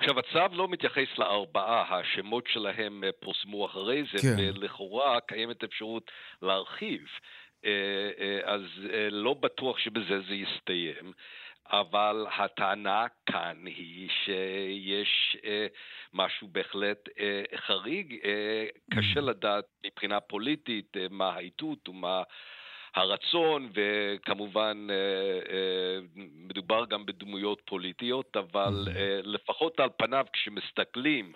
עכשיו, 0.00 0.18
הצו 0.18 0.56
לא 0.56 0.68
מתייחס 0.68 1.18
לארבעה, 1.18 1.98
השמות 1.98 2.44
שלהם 2.46 3.04
אה, 3.04 3.10
פורסמו 3.20 3.66
אחרי 3.66 4.02
זה, 4.12 4.18
כן. 4.18 4.36
ולכאורה 4.38 5.20
קיימת 5.20 5.64
אפשרות 5.64 6.10
להרחיב. 6.42 7.06
אה, 7.64 7.70
אה, 8.18 8.40
אז 8.44 8.60
לא 9.10 9.34
בטוח 9.34 9.78
שבזה 9.78 10.20
זה 10.28 10.34
יסתיים. 10.34 11.12
אבל 11.70 12.26
הטענה 12.38 13.06
כאן 13.26 13.56
היא 13.66 14.08
שיש 14.24 15.36
אה, 15.44 15.66
משהו 16.14 16.48
בהחלט 16.48 17.08
אה, 17.18 17.42
חריג. 17.56 18.18
אה, 18.24 18.66
קשה 18.90 19.20
mm. 19.20 19.22
לדעת 19.22 19.64
מבחינה 19.86 20.20
פוליטית 20.20 20.96
אה, 20.96 21.06
מה 21.10 21.28
האיתות 21.28 21.88
ומה... 21.88 22.22
הרצון, 22.96 23.70
וכמובן 23.74 24.86
אה, 24.90 24.94
אה, 25.54 25.98
מדובר 26.48 26.84
גם 26.90 27.06
בדמויות 27.06 27.62
פוליטיות, 27.64 28.36
אבל. 28.36 28.88
אה, 28.96 29.20
לפחות 29.22 29.80
על 29.80 29.88
פניו 29.98 30.24
כשמסתכלים 30.32 31.32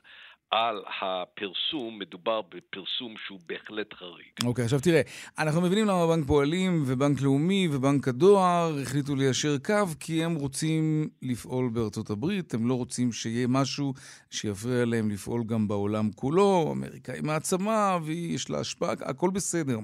על 0.51 0.83
הפרסום, 1.01 1.99
מדובר 1.99 2.41
בפרסום 2.43 3.15
שהוא 3.27 3.39
בהחלט 3.47 3.95
חריג. 3.95 4.27
אוקיי, 4.45 4.63
okay, 4.63 4.65
עכשיו 4.65 4.81
תראה, 4.81 5.01
אנחנו 5.39 5.61
מבינים 5.61 5.87
למה 5.87 6.07
בנק 6.07 6.27
פועלים 6.27 6.83
ובנק 6.87 7.21
לאומי 7.23 7.69
ובנק 7.73 8.09
הדואר 8.09 8.79
החליטו 8.83 9.17
ליישר 9.17 9.59
קו, 9.65 9.75
כי 10.01 10.25
הם 10.25 10.35
רוצים 10.35 11.09
לפעול 11.23 11.71
בארצות 11.73 12.11
הברית, 12.11 12.55
הם 12.55 12.69
לא 12.69 12.75
רוצים 12.75 13.13
שיהיה 13.13 13.47
משהו 13.49 13.95
שיפריע 14.31 14.85
להם 14.85 15.11
לפעול 15.11 15.45
גם 15.45 15.69
בעולם 15.69 16.11
כולו, 16.15 16.73
אמריקה 16.73 17.13
היא 17.13 17.23
מעצמה 17.23 17.99
ויש 18.03 18.51
לה 18.51 18.59
השפעה, 18.61 18.93
הכל 18.93 19.31
בסדר. 19.31 19.79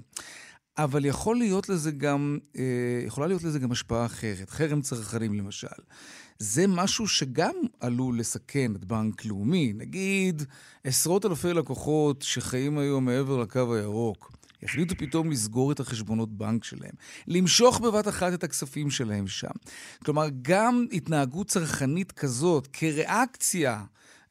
אבל 0.79 1.05
יכול 1.05 1.37
להיות 1.37 1.69
לזה 1.69 1.91
גם, 1.91 2.39
אה, 2.59 2.63
יכולה 3.07 3.27
להיות 3.27 3.43
לזה 3.45 3.59
גם 3.59 3.73
השפעה 3.73 4.07
אחרת, 4.07 4.51
חרם 4.51 4.81
צרכנים 4.81 5.35
למשל. 5.35 5.67
זה 6.39 6.67
משהו 6.67 7.09
שגם 7.09 7.55
עלול 7.81 8.19
לסכן 8.19 8.73
את 8.77 8.85
בנק 8.85 9.25
לאומי. 9.25 9.73
נגיד, 9.73 10.43
עשרות 10.85 11.27
אלפי 11.27 11.53
לקוחות 11.53 12.23
שחיים 12.23 12.79
היום 12.79 13.05
מעבר 13.05 13.37
לקו 13.37 13.75
הירוק, 13.75 14.33
יחליטו 14.63 14.95
פתאום 14.99 15.31
לסגור 15.31 15.73
את 15.73 15.81
החשבונות 15.81 16.39
בנק 16.39 16.65
שלהם, 16.65 16.93
למשוך 17.29 17.81
בבת 17.81 18.09
אחת 18.09 18.33
את 18.33 18.45
הכספים 18.45 18.91
שלהם 18.91 19.27
שם. 19.27 19.49
כלומר, 20.05 20.27
גם 20.43 20.87
התנהגות 20.93 21.47
צרכנית 21.49 22.13
כזאת, 22.13 22.69
כריאקציה 22.73 23.85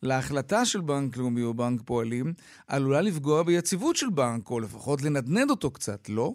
להחלטה 0.05 0.65
של 0.65 0.81
בנק 0.81 1.17
לאומי 1.17 1.43
או 1.43 1.53
בנק 1.53 1.81
פועלים, 1.85 2.33
עלולה 2.67 3.01
לפגוע 3.01 3.43
ביציבות 3.43 3.95
של 3.95 4.09
בנק, 4.09 4.49
או 4.49 4.59
לפחות 4.59 5.01
לנדנד 5.01 5.49
אותו 5.49 5.71
קצת, 5.71 6.09
לא? 6.09 6.31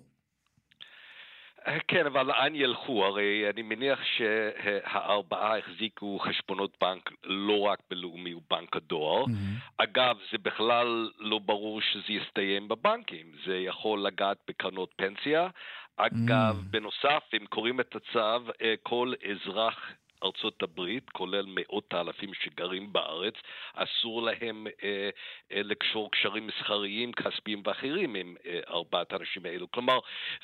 כן, 1.89 2.07
אבל 2.07 2.27
לאן 2.27 2.55
ילכו? 2.55 3.05
הרי 3.05 3.51
אני 3.51 3.63
מניח 3.63 4.01
שהארבעה 4.17 5.59
החזיקו 5.59 6.19
חשבונות 6.19 6.77
בנק 6.81 7.11
לא 7.25 7.61
רק 7.61 7.79
בלאומי 7.91 8.35
ובנק 8.35 8.77
הדואר. 8.77 9.25
Mm-hmm. 9.25 9.85
אגב, 9.85 10.17
זה 10.33 10.39
בכלל 10.39 11.11
לא 11.19 11.39
ברור 11.39 11.81
שזה 11.81 12.13
יסתיים 12.13 12.69
בבנקים. 12.69 13.27
זה 13.47 13.57
יכול 13.57 14.07
לגעת 14.07 14.37
בקרנות 14.49 14.91
פנסיה. 14.97 15.49
אגב, 15.97 16.57
mm. 16.61 16.71
בנוסף, 16.71 17.23
אם 17.35 17.47
קוראים 17.47 17.81
את 17.81 17.97
הצו, 17.97 18.53
אה, 18.63 18.75
כל 18.83 19.13
אזרח 19.31 19.77
ארצות 20.25 20.63
הברית, 20.63 21.11
כולל 21.11 21.45
מאות 21.49 21.95
האלפים 21.95 22.35
שגרים 22.35 22.93
בארץ, 22.93 23.35
אסור 23.75 24.23
להם 24.23 24.67
אה, 24.83 25.11
אה, 25.53 25.63
לקשור 25.63 26.11
קשרים 26.11 26.47
מסחריים, 26.47 27.13
כספיים 27.13 27.63
ואחרים 27.65 28.15
עם 28.15 28.35
אה, 28.47 28.61
ארבעת 28.69 29.13
האנשים 29.13 29.47
האלו. 29.47 29.71
כלומר, 29.71 29.99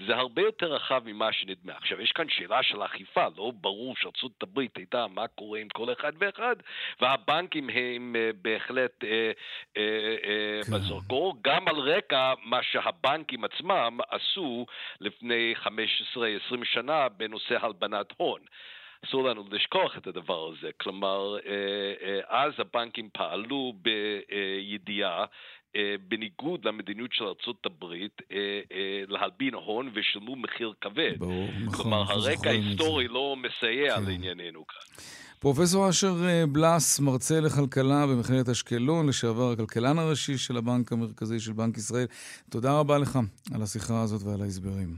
זה 0.06 0.16
הרבה 0.16 0.42
יותר 0.42 0.74
רחב 0.74 1.02
ממה 1.04 1.32
שנדמה. 1.32 1.72
עכשיו, 1.76 2.00
יש 2.00 2.12
כאן 2.12 2.28
שאלה 2.28 2.62
של 2.62 2.82
אכיפה, 2.82 3.26
לא 3.36 3.52
ברור 3.60 3.96
שארצות 3.96 4.42
הברית 4.42 4.78
תדע 4.78 5.06
מה 5.06 5.26
קורה 5.26 5.58
עם 5.58 5.68
כל 5.68 5.92
אחד 5.92 6.12
ואחד, 6.18 6.56
והבנקים 7.00 7.68
הם 7.70 8.16
אה, 8.16 8.30
בהחלט 8.42 9.04
אה, 9.04 9.32
אה, 9.76 9.82
אה, 10.24 10.60
כן. 10.64 10.72
בזרקור, 10.72 11.36
גם 11.42 11.68
על 11.68 11.76
רקע 11.76 12.32
מה 12.44 12.62
שהבנקים 12.62 13.44
עצמם 13.44 13.98
עשו 14.10 14.66
לפני 15.00 15.54
15-20 15.64 15.68
שנה 16.64 17.08
בנושא 17.08 17.56
הלבנת 17.60 18.12
הון. 18.16 18.40
אסור 19.08 19.24
לנו 19.24 19.44
לשכוח 19.50 19.98
את 19.98 20.06
הדבר 20.06 20.48
הזה. 20.48 20.70
כלומר, 20.80 21.36
אה, 21.46 21.92
אה, 22.02 22.44
אז 22.44 22.52
הבנקים 22.58 23.08
פעלו 23.12 23.72
בידיעה 23.82 25.24
אה, 25.76 25.94
בניגוד 26.08 26.64
למדיניות 26.64 27.12
של 27.12 27.24
ארה"ב, 27.24 27.94
להלבין 29.08 29.54
הון 29.54 29.90
ושילמו 29.94 30.36
מחיר 30.36 30.72
כבד. 30.80 31.18
ברור, 31.18 31.48
נכון. 31.64 31.82
כלומר, 31.82 32.02
הרקע 32.12 32.50
ההיסטורי 32.50 33.08
לא 33.08 33.36
מסייע 33.36 33.96
כן. 33.96 34.04
לענייננו 34.04 34.66
כאן. 34.66 35.04
פרופסור 35.40 35.88
אשר 35.88 36.12
בלס, 36.52 37.00
מרצה 37.00 37.40
לכלכלה 37.40 38.06
במכללת 38.06 38.48
אשקלון, 38.48 39.08
לשעבר 39.08 39.50
הכלכלן 39.52 39.98
הראשי 39.98 40.38
של 40.38 40.56
הבנק 40.56 40.92
המרכזי 40.92 41.40
של 41.40 41.52
בנק 41.52 41.76
ישראל, 41.76 42.06
תודה 42.50 42.78
רבה 42.80 42.98
לך 42.98 43.18
על 43.54 43.62
השיחה 43.62 44.02
הזאת 44.02 44.22
ועל 44.22 44.42
ההסברים. 44.42 44.96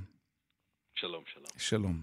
שלום, 0.94 1.22
שלום. 1.32 1.44
שלום. 1.58 2.02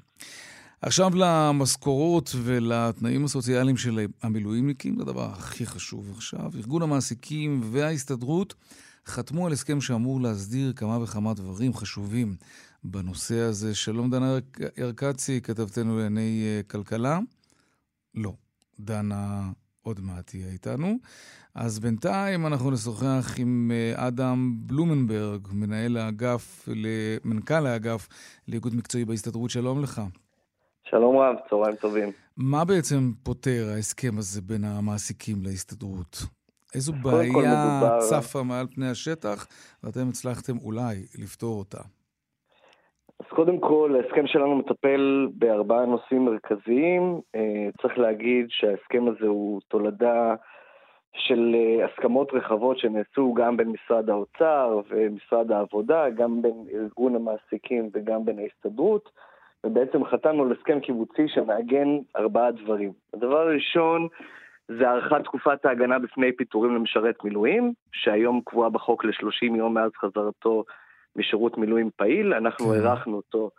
עכשיו 0.86 1.12
למשכורות 1.16 2.32
ולתנאים 2.44 3.26
הסוציאליים 3.26 3.78
של 3.78 4.06
המילואימניקים, 4.24 4.96
זה 4.96 5.02
הדבר 5.02 5.30
הכי 5.32 5.66
חשוב 5.66 6.12
עכשיו. 6.12 6.52
ארגון 6.56 6.82
המעסיקים 6.82 7.62
וההסתדרות 7.72 8.54
חתמו 9.06 9.46
על 9.46 9.54
הסכם 9.54 9.82
שאמור 9.82 10.22
להסדיר 10.22 10.74
כמה 10.74 11.04
וכמה 11.04 11.34
דברים 11.34 11.74
חשובים 11.74 12.36
בנושא 12.84 13.40
הזה. 13.40 13.76
שלום 13.76 14.10
דנה 14.10 14.38
ירקצי, 14.78 15.42
כתבתנו 15.42 15.98
לענייני 15.98 16.44
אה, 16.46 16.64
כלכלה. 16.64 17.20
לא, 18.16 18.34
דנה 18.80 19.52
עוד 19.82 20.00
מעט 20.00 20.28
תהיה 20.28 20.48
איתנו. 20.48 20.98
אז 21.56 21.80
בינתיים 21.80 22.46
אנחנו 22.48 22.72
נשוחח 22.72 23.36
עם 23.38 23.72
אה, 23.74 24.08
אדם 24.08 24.56
בלומנברג, 24.58 25.48
מנהל 25.52 25.98
האגף, 25.98 26.70
מנכ"ל 27.24 27.68
האגף 27.68 28.08
לאיגוד 28.48 28.76
מקצועי 28.76 29.06
בהסתדרות. 29.06 29.50
שלום 29.50 29.84
לך. 29.84 30.02
שלום 30.90 31.18
רב, 31.18 31.36
צהריים 31.50 31.76
טובים. 31.76 32.10
מה 32.38 32.66
בעצם 32.66 33.12
פותר 33.24 33.64
ההסכם 33.76 34.18
הזה 34.18 34.42
בין 34.42 34.64
המעסיקים 34.64 35.36
להסתדרות? 35.44 36.16
איזו 36.76 36.94
בעיה 37.04 37.32
מדובר... 37.32 38.00
צפה 38.00 38.44
מעל 38.44 38.68
פני 38.76 38.90
השטח, 38.90 39.48
ואתם 39.84 40.10
הצלחתם 40.10 40.58
אולי 40.64 40.96
לפתור 41.24 41.60
אותה? 41.60 41.78
אז 43.20 43.26
קודם 43.30 43.60
כל, 43.60 43.96
ההסכם 43.96 44.28
שלנו 44.28 44.56
מטפל 44.56 45.28
בארבעה 45.34 45.86
נושאים 45.86 46.26
מרכזיים. 46.26 47.22
אה, 47.36 47.70
צריך 47.82 47.98
להגיד 47.98 48.46
שההסכם 48.50 49.08
הזה 49.08 49.28
הוא 49.28 49.62
תולדה 49.68 50.36
של 51.14 51.56
אה, 51.56 51.86
הסכמות 51.86 52.30
רחבות 52.34 52.80
שנעשו 52.80 53.34
גם 53.34 53.58
בין 53.58 53.68
משרד 53.68 54.10
האוצר 54.10 54.82
ומשרד 54.90 55.52
העבודה, 55.52 56.10
גם 56.10 56.42
בין 56.42 56.66
ארגון 56.74 57.16
המעסיקים 57.16 57.90
וגם 57.94 58.26
בין 58.26 58.40
ההסתדרות, 58.40 59.10
ובעצם 59.66 60.06
חתמנו 60.06 60.44
על 60.44 60.52
הסכם 60.52 60.80
קיבוצי 60.80 61.28
שמעגן 61.28 61.88
ארבעה 62.18 62.52
דברים. 62.52 62.92
הדבר 63.14 63.38
הראשון 63.38 64.08
זה 64.68 64.90
הארכת 64.90 65.24
תקופת 65.24 65.66
ההגנה 65.66 66.00
בפני 66.00 66.32
פיטורים 66.32 66.76
למשרת 66.76 67.24
מילואים, 67.24 67.74
שהיום 67.92 68.42
קבועה 68.46 68.70
בחוק 68.70 69.06
ל-30 69.06 69.56
יום 69.58 69.74
מאז 69.74 69.92
חזרתו 70.02 70.64
משירות 71.16 71.58
מילואים 71.58 71.90
פעיל, 71.96 72.34
אנחנו 72.34 72.66
כן. 72.66 72.72
הארכנו 72.72 73.16
אותו 73.16 73.50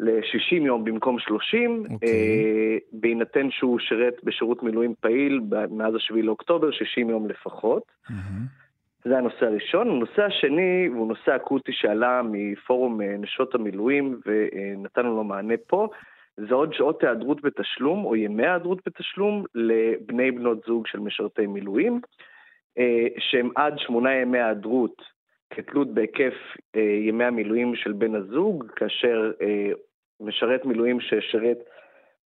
ל-60 0.00 0.54
יום 0.54 0.84
במקום 0.84 1.18
30, 1.18 1.82
okay. 1.86 1.92
אוקיי. 1.92 2.08
אה, 2.08 2.76
בהינתן 2.92 3.50
שהוא 3.50 3.78
שירת 3.78 4.14
בשירות 4.24 4.62
מילואים 4.62 4.94
פעיל 5.00 5.40
מאז 5.70 5.94
ה-7 5.94 6.14
לאוקטובר, 6.14 6.70
60 6.70 7.10
יום 7.10 7.28
לפחות. 7.28 7.82
Mm-hmm. 8.08 8.65
זה 9.08 9.18
הנושא 9.18 9.46
הראשון. 9.46 9.90
הנושא 9.90 10.22
השני 10.22 10.86
הוא 10.86 11.08
נושא 11.08 11.36
אקוטי 11.36 11.72
שעלה 11.72 12.22
מפורום 12.24 13.02
אה, 13.02 13.16
נשות 13.18 13.54
המילואים 13.54 14.20
ונתנו 14.26 15.16
לו 15.16 15.24
מענה 15.24 15.54
פה. 15.66 15.88
זה 16.36 16.54
עוד 16.54 16.74
שעות 16.74 17.02
היעדרות 17.02 17.42
בתשלום 17.42 18.04
או 18.04 18.16
ימי 18.16 18.42
היעדרות 18.42 18.78
בתשלום 18.86 19.44
לבני 19.54 20.30
בנות 20.30 20.58
זוג 20.66 20.86
של 20.86 20.98
משרתי 20.98 21.46
מילואים, 21.46 22.00
אה, 22.78 23.06
שהם 23.18 23.50
עד 23.56 23.78
שמונה 23.78 24.14
ימי 24.14 24.38
היעדרות 24.38 25.02
כתלות 25.50 25.94
בהיקף 25.94 26.34
אה, 26.76 26.80
ימי 26.80 27.24
המילואים 27.24 27.76
של 27.76 27.92
בן 27.92 28.14
הזוג, 28.14 28.64
כאשר 28.76 29.32
אה, 29.42 29.70
משרת 30.20 30.64
מילואים 30.64 31.00
ששירת 31.00 31.58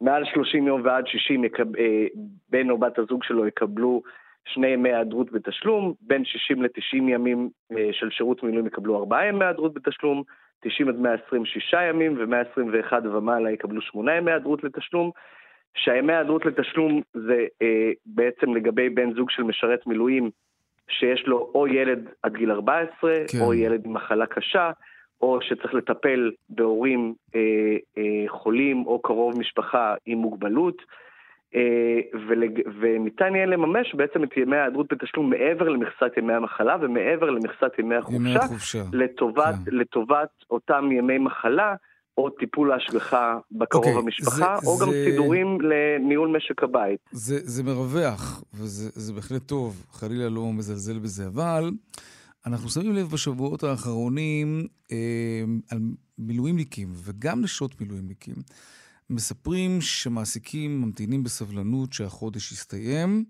מעל 0.01 0.25
30 0.25 0.67
יום 0.67 0.81
ועד 0.85 1.07
60, 1.07 1.45
יקב, 1.45 1.77
אה, 1.77 2.07
בן 2.51 2.71
או 2.71 2.79
בת 2.79 2.99
הזוג 2.99 3.25
שלו 3.25 3.47
יקבלו 3.47 4.03
שני 4.45 4.67
ימי 4.67 4.89
היעדרות 4.89 5.33
בתשלום, 5.33 5.95
בין 6.01 6.25
60 6.25 6.63
ל-90 6.63 6.97
ימים 6.97 7.51
אה, 7.73 7.89
של 7.93 8.11
שירות 8.11 8.43
מילואים 8.43 8.67
יקבלו 8.67 8.99
4 8.99 9.25
ימי 9.25 9.45
היעדרות 9.45 9.75
בתשלום, 9.75 10.23
90 10.61 10.89
עד 10.89 10.99
120 10.99 11.47
6 11.47 11.75
ימים, 11.91 12.17
ו-121 12.19 12.93
ומעלה 13.05 13.51
יקבלו 13.51 13.83
8 13.83 14.17
ימי 14.17 14.31
היעדרות 14.31 14.65
לתשלום. 14.65 15.11
שהימי 15.75 16.13
היעדרות 16.13 16.47
לתשלום 16.47 17.03
זה 17.15 17.47
אה, 17.63 17.91
בעצם 18.07 18.55
לגבי 18.55 18.89
בן 18.89 19.15
זוג 19.15 19.31
של 19.31 19.43
משרת 19.43 19.87
מילואים 19.87 20.31
שיש 20.89 21.27
לו 21.27 21.51
או 21.55 21.67
ילד 21.67 22.09
עד 22.23 22.37
גיל 22.37 22.51
14, 22.51 23.13
כן. 23.33 23.39
או 23.41 23.55
ילד 23.55 23.85
עם 23.85 23.93
מחלה 23.93 24.27
קשה, 24.27 24.71
או 25.23 25.39
שצריך 25.43 25.75
לטפל 25.75 26.31
בהורים 26.49 27.15
אה, 27.35 27.41
אה, 27.99 28.29
חולים 28.29 28.87
או 28.87 29.03
קרוב 29.03 29.39
משפחה 29.39 29.95
עם 30.07 30.19
מוגבלות. 30.19 30.83
אה, 31.55 32.21
ולג... 32.29 32.61
וניתן 32.81 33.35
יהיה 33.35 33.47
לממש 33.47 33.95
בעצם 33.95 34.25
את 34.25 34.37
ימי 34.37 34.57
ההיעדרות 34.57 34.93
בתשלום 34.93 35.31
מעבר 35.31 35.69
למכסת 35.69 36.17
ימי 36.17 36.33
המחלה 36.33 36.77
ומעבר 36.81 37.31
למכסת 37.31 37.79
ימי 37.79 37.95
החופשה, 37.95 38.17
ימי 38.17 38.37
החופשה. 38.37 38.83
לטובת, 38.93 39.55
כן. 39.65 39.77
לטובת 39.77 40.29
אותם 40.51 40.89
ימי 40.93 41.19
מחלה 41.19 41.75
או 42.19 42.31
טיפול 42.31 42.69
להשגחה 42.69 43.39
בקרוב 43.53 43.85
okay, 43.85 43.89
אוקיי, 43.89 44.03
המשפחה, 44.03 44.57
זה, 44.61 44.67
או 44.67 44.77
זה... 44.77 44.85
גם 44.85 44.91
סידורים 44.91 45.59
לניהול 45.61 46.37
משק 46.37 46.63
הבית. 46.63 47.01
זה, 47.13 47.39
זה 47.43 47.63
מרווח, 47.63 48.45
וזה 48.55 49.13
בהחלט 49.13 49.43
טוב, 49.47 49.87
חלילה 49.91 50.29
לא 50.29 50.53
מזלזל 50.53 50.99
בזה, 50.99 51.27
אבל 51.27 51.71
אנחנו 52.47 52.69
שמים 52.69 52.93
לב 52.93 53.07
בשבועות 53.07 53.63
האחרונים 53.63 54.67
אה, 54.93 54.97
על 55.71 55.79
מילואימניקים, 56.19 56.89
וגם 57.05 57.41
נשות 57.41 57.81
מילואימניקים, 57.81 58.35
מספרים 59.11 59.81
שמעסיקים 59.81 60.83
ממתינים 60.83 61.23
בסבלנות 61.23 61.93
שהחודש 61.93 62.53
יסתיים, 62.53 63.25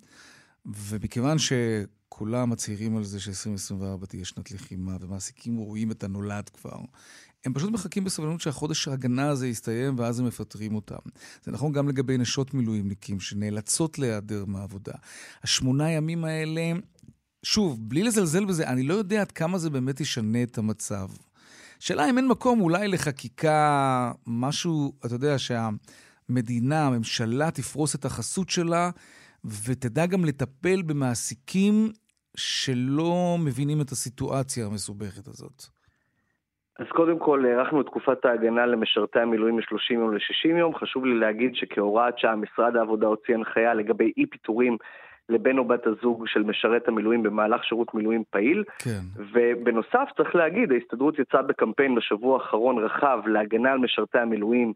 ומכיוון 0.67 1.37
שכולם 1.39 2.51
מצהירים 2.51 2.97
על 2.97 3.05
זה 3.05 3.21
ש-2024 3.21 4.07
תהיה 4.07 4.25
שנת 4.25 4.51
לחימה, 4.51 4.97
ומעסיקים 5.01 5.57
רואים 5.57 5.91
את 5.91 6.05
הנולד 6.05 6.49
כבר, 6.49 6.79
הם 7.45 7.55
פשוט 7.55 7.71
מחכים 7.71 8.05
בסבלנות 8.05 8.41
שהחודש 8.41 8.89
ההגנה 8.89 9.29
הזה 9.29 9.49
יסתיים, 9.49 9.99
ואז 9.99 10.21
הם 10.21 10.27
מפטרים 10.27 10.75
אותם. 10.75 11.11
זה 11.45 11.53
נכון 11.53 11.73
גם 11.73 11.89
לגבי 11.89 12.19
נשות 12.19 12.55
מילואימניקים 12.55 13.21
שנאלצות 13.21 13.99
להיעדר 13.99 14.45
מהעבודה. 14.45 14.93
השמונה 15.43 15.91
ימים 15.91 16.25
האלה, 16.25 16.73
שוב, 17.43 17.79
בלי 17.89 18.03
לזלזל 18.03 18.45
בזה, 18.45 18.69
אני 18.69 18.83
לא 18.83 18.95
יודע 18.95 19.21
עד 19.21 19.33
כמה 19.33 19.59
זה 19.59 19.71
באמת 19.71 20.01
ישנה 20.01 20.43
את 20.43 20.59
המצב. 20.59 21.09
שאלה 21.81 22.11
אם 22.11 22.19
אין 22.19 22.29
מקום 22.29 22.61
אולי 22.61 22.89
לחקיקה, 22.89 24.11
משהו, 24.27 24.93
אתה 25.07 25.15
יודע, 25.15 25.35
שהמדינה, 25.39 26.87
הממשלה 26.87 27.51
תפרוס 27.51 27.95
את 27.95 28.05
החסות 28.05 28.49
שלה, 28.51 28.91
ותדע 29.45 30.07
גם 30.07 30.25
לטפל 30.25 30.83
במעסיקים 30.87 31.75
שלא 32.37 33.37
מבינים 33.45 33.81
את 33.81 33.91
הסיטואציה 33.91 34.67
המסובכת 34.67 35.29
הזאת. 35.29 35.63
אז 36.79 36.87
קודם 36.89 37.19
כל, 37.19 37.45
הארכנו 37.47 37.81
את 37.81 37.87
תקופת 37.87 38.25
ההגנה 38.25 38.67
למשרתי 38.67 39.19
המילואים 39.19 39.57
מ-30 39.57 39.95
יום 39.95 40.15
ל-60 40.15 40.59
יום. 40.59 40.75
חשוב 40.75 41.05
לי 41.05 41.19
להגיד 41.19 41.55
שכהוראת 41.55 42.19
שעה 42.19 42.37
משרד 42.37 42.77
העבודה 42.77 43.07
הוציא 43.07 43.35
הנחיה 43.35 43.75
לגבי 43.75 44.13
אי 44.17 44.27
פיטורים 44.27 44.77
לבן 45.31 45.59
או 45.59 45.65
בת 45.65 45.87
הזוג 45.87 46.27
של 46.27 46.43
משרת 46.43 46.89
המילואים 46.89 47.23
במהלך 47.23 47.65
שירות 47.65 47.95
מילואים 47.95 48.23
פעיל. 48.31 48.65
כן. 48.79 49.01
ובנוסף, 49.33 50.09
צריך 50.17 50.35
להגיד, 50.35 50.73
ההסתדרות 50.73 51.19
יצאה 51.19 51.43
בקמפיין 51.43 51.95
בשבוע 51.95 52.39
האחרון 52.39 52.79
רחב 52.79 53.21
להגנה 53.27 53.73
על 53.73 53.79
משרתי 53.79 54.19
המילואים 54.19 54.73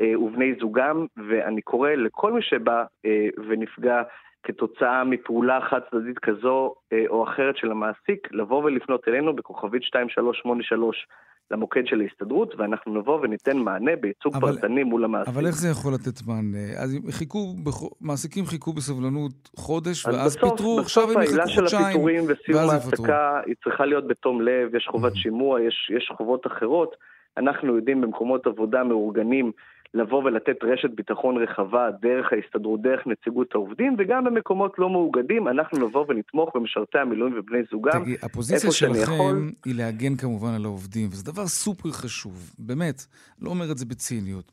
אה, 0.00 0.20
ובני 0.20 0.54
זוגם, 0.60 1.06
ואני 1.28 1.62
קורא 1.62 1.90
לכל 1.90 2.32
מי 2.32 2.42
שבא 2.42 2.84
אה, 3.06 3.28
ונפגע 3.48 4.02
כתוצאה 4.42 5.04
מפעולה 5.04 5.60
חד 5.60 5.80
צדדית 5.90 6.18
כזו 6.18 6.74
אה, 6.92 7.04
או 7.08 7.24
אחרת 7.24 7.56
של 7.56 7.70
המעסיק, 7.70 8.28
לבוא 8.30 8.64
ולפנות 8.64 9.08
אלינו 9.08 9.36
בכוכבית 9.36 9.82
2383 9.82 11.06
למוקד 11.50 11.86
של 11.86 12.00
ההסתדרות, 12.00 12.54
ואנחנו 12.58 12.94
נבוא 13.00 13.20
וניתן 13.22 13.56
מענה 13.56 13.96
בייצוג 14.00 14.36
אבל, 14.36 14.52
פרטני 14.52 14.84
מול 14.84 15.04
המעסיק. 15.04 15.28
אבל 15.28 15.46
איך 15.46 15.56
זה 15.56 15.68
יכול 15.68 15.94
לתת 15.94 16.26
מענה? 16.26 16.58
אז 16.76 16.98
חיכו, 17.10 17.54
מעסיקים 18.00 18.46
חיכו 18.46 18.72
בסבלנות 18.72 19.50
חודש, 19.56 20.06
ואז 20.06 20.36
בסוף, 20.36 20.50
פיטרו, 20.50 20.80
עכשיו 20.80 21.12
הם 21.12 21.22
יחכו 21.22 21.36
חודשיים, 21.36 21.48
בסוף 21.48 21.56
העילה 21.56 21.68
של 21.68 21.84
הפיטורים 21.84 22.24
וסיום 22.28 22.70
ההעסקה 22.70 23.40
היא 23.46 23.54
צריכה 23.64 23.86
להיות 23.86 24.06
בתום 24.08 24.40
לב, 24.40 24.74
יש 24.74 24.88
חובת 24.90 25.16
שימוע, 25.16 25.60
יש, 25.62 25.90
יש 25.96 26.12
חובות 26.16 26.46
אחרות. 26.46 26.96
אנחנו 27.36 27.76
יודעים 27.76 28.00
במקומות 28.00 28.46
עבודה 28.46 28.84
מאורגנים 28.84 29.52
לבוא 29.94 30.24
ולתת 30.24 30.56
רשת 30.62 30.90
ביטחון 30.94 31.42
רחבה 31.42 31.90
דרך 32.00 32.32
ההסתדרות, 32.32 32.82
דרך 32.82 33.06
נציגות 33.06 33.54
העובדים, 33.54 33.96
וגם 33.98 34.24
במקומות 34.24 34.78
לא 34.78 34.90
מאוגדים, 34.90 35.48
אנחנו 35.48 35.88
נבוא 35.88 36.04
ונתמוך 36.08 36.50
במשרתי 36.54 36.98
המילואים 36.98 37.34
ובני 37.38 37.58
זוגם. 37.70 38.02
תגיד, 38.02 38.18
הפוזיציה 38.22 38.70
שלכם 38.70 39.02
יכול... 39.02 39.52
היא 39.64 39.74
להגן 39.74 40.16
כמובן 40.16 40.54
על 40.54 40.64
העובדים, 40.64 41.08
וזה 41.08 41.24
דבר 41.24 41.46
סופר 41.46 41.90
חשוב, 41.90 42.54
באמת, 42.58 43.06
לא 43.40 43.50
אומר 43.50 43.72
את 43.72 43.78
זה 43.78 43.86
בציניות. 43.86 44.52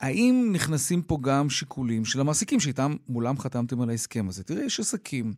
האם 0.00 0.50
נכנסים 0.52 1.02
פה 1.02 1.18
גם 1.20 1.50
שיקולים 1.50 2.04
של 2.04 2.20
המעסיקים 2.20 2.60
שאיתם, 2.60 2.92
מולם 3.08 3.38
חתמתם 3.38 3.80
על 3.80 3.90
ההסכם 3.90 4.28
הזה? 4.28 4.44
תראה, 4.44 4.64
יש 4.64 4.80
עסקים 4.80 5.32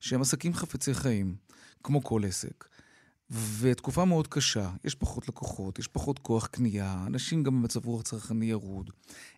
שהם 0.00 0.20
עסקים 0.20 0.52
חפצי 0.52 0.94
חיים, 0.94 1.34
כמו 1.82 2.02
כל 2.02 2.20
עסק. 2.24 2.64
ותקופה 3.32 4.04
מאוד 4.04 4.26
קשה, 4.26 4.70
יש 4.84 4.94
פחות 4.94 5.28
לקוחות, 5.28 5.78
יש 5.78 5.88
פחות 5.88 6.18
כוח 6.18 6.46
קנייה, 6.46 7.04
אנשים 7.06 7.42
גם 7.42 7.60
במצב 7.60 7.86
רוח 7.86 8.02
צרכני 8.02 8.46
ירוד. 8.46 8.90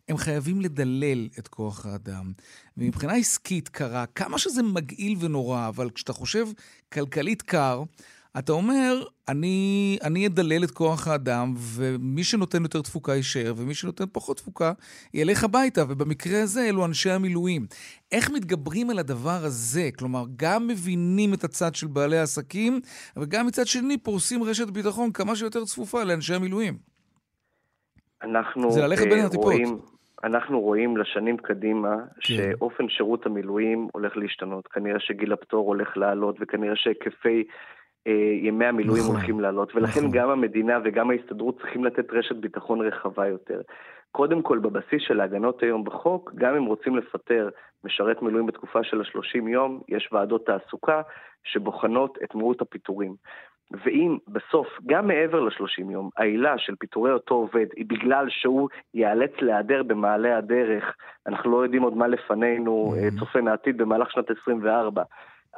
הם 0.08 0.16
חייבים 0.16 0.60
לדלל 0.60 1.28
את 1.38 1.48
כוח 1.48 1.86
האדם. 1.86 2.32
ומבחינה 2.76 3.12
עסקית 3.14 3.68
קרה, 3.68 4.06
כמה 4.06 4.38
שזה 4.38 4.62
מגעיל 4.62 5.16
ונורא, 5.20 5.68
אבל 5.68 5.90
כשאתה 5.90 6.12
חושב 6.12 6.46
כלכלית 6.92 7.42
קר, 7.42 7.82
אתה 8.38 8.52
אומר, 8.52 9.02
אני, 9.28 9.98
אני 10.04 10.26
אדלל 10.26 10.64
את 10.64 10.70
כוח 10.70 11.08
האדם, 11.08 11.54
ומי 11.56 12.24
שנותן 12.24 12.62
יותר 12.62 12.82
תפוקה 12.82 13.14
יישאר, 13.14 13.52
ומי 13.56 13.74
שנותן 13.74 14.04
פחות 14.12 14.36
תפוקה 14.36 14.72
ילך 15.14 15.44
הביתה, 15.44 15.80
ובמקרה 15.88 16.42
הזה 16.42 16.60
אלו 16.68 16.84
אנשי 16.86 17.10
המילואים. 17.10 17.62
איך 18.12 18.30
מתגברים 18.30 18.90
על 18.90 18.98
הדבר 18.98 19.40
הזה? 19.44 19.88
כלומר, 19.98 20.24
גם 20.36 20.66
מבינים 20.66 21.34
את 21.34 21.44
הצד 21.44 21.74
של 21.74 21.86
בעלי 21.86 22.18
העסקים, 22.18 22.80
וגם 23.16 23.46
מצד 23.46 23.66
שני 23.66 23.98
פורסים 23.98 24.42
רשת 24.42 24.70
ביטחון 24.70 25.12
כמה 25.12 25.36
שיותר 25.36 25.64
צפופה 25.64 26.04
לאנשי 26.04 26.34
המילואים. 26.34 26.74
אנחנו 28.22 28.70
זה 28.70 28.82
ללכת 28.82 29.02
בין 29.02 29.18
אה, 29.18 29.26
הטיפות. 29.26 29.44
רואים, 29.44 29.78
אנחנו 30.24 30.60
רואים 30.60 30.96
לשנים 30.96 31.36
קדימה 31.36 31.96
כן. 32.20 32.34
שאופן 32.34 32.88
שירות 32.88 33.26
המילואים 33.26 33.88
הולך 33.92 34.16
להשתנות. 34.16 34.66
כנראה 34.66 35.00
שגיל 35.00 35.32
הפטור 35.32 35.66
הולך 35.66 35.96
לעלות, 35.96 36.36
וכנראה 36.40 36.76
שהיקפי 36.76 37.44
ימי 38.42 38.64
המילואים 38.64 39.02
נכון, 39.02 39.14
הולכים 39.16 39.40
לעלות, 39.40 39.74
ולכן 39.74 40.00
נכון. 40.00 40.10
גם 40.12 40.30
המדינה 40.30 40.78
וגם 40.84 41.10
ההסתדרות 41.10 41.58
צריכים 41.58 41.84
לתת 41.84 42.12
רשת 42.12 42.36
ביטחון 42.36 42.80
רחבה 42.80 43.26
יותר. 43.26 43.60
קודם 44.12 44.42
כל, 44.42 44.58
בבסיס 44.58 45.02
של 45.02 45.20
ההגנות 45.20 45.62
היום 45.62 45.84
בחוק, 45.84 46.32
גם 46.34 46.54
אם 46.54 46.64
רוצים 46.64 46.96
לפטר 46.96 47.48
משרת 47.84 48.22
מילואים 48.22 48.46
בתקופה 48.46 48.84
של 48.84 49.00
ה-30 49.00 49.48
יום, 49.48 49.80
יש 49.88 50.08
ועדות 50.12 50.46
תעסוקה 50.46 51.02
שבוחנות 51.44 52.18
את 52.24 52.34
מהות 52.34 52.60
הפיטורים. 52.60 53.14
ואם 53.84 54.18
בסוף, 54.28 54.66
גם 54.86 55.08
מעבר 55.08 55.40
ל-30 55.40 55.90
יום, 55.90 56.10
העילה 56.16 56.58
של 56.58 56.74
פיטורי 56.76 57.12
אותו 57.12 57.34
עובד 57.34 57.66
היא 57.76 57.86
בגלל 57.88 58.26
שהוא 58.28 58.68
ייאלץ 58.94 59.32
להיעדר 59.40 59.82
במעלה 59.82 60.38
הדרך, 60.38 60.96
אנחנו 61.26 61.50
לא 61.50 61.62
יודעים 61.62 61.82
עוד 61.82 61.96
מה 61.96 62.06
לפנינו, 62.06 62.94
mm-hmm. 62.96 63.18
צופן 63.20 63.48
העתיד 63.48 63.78
במהלך 63.78 64.10
שנת 64.10 64.30
24, 64.30 65.02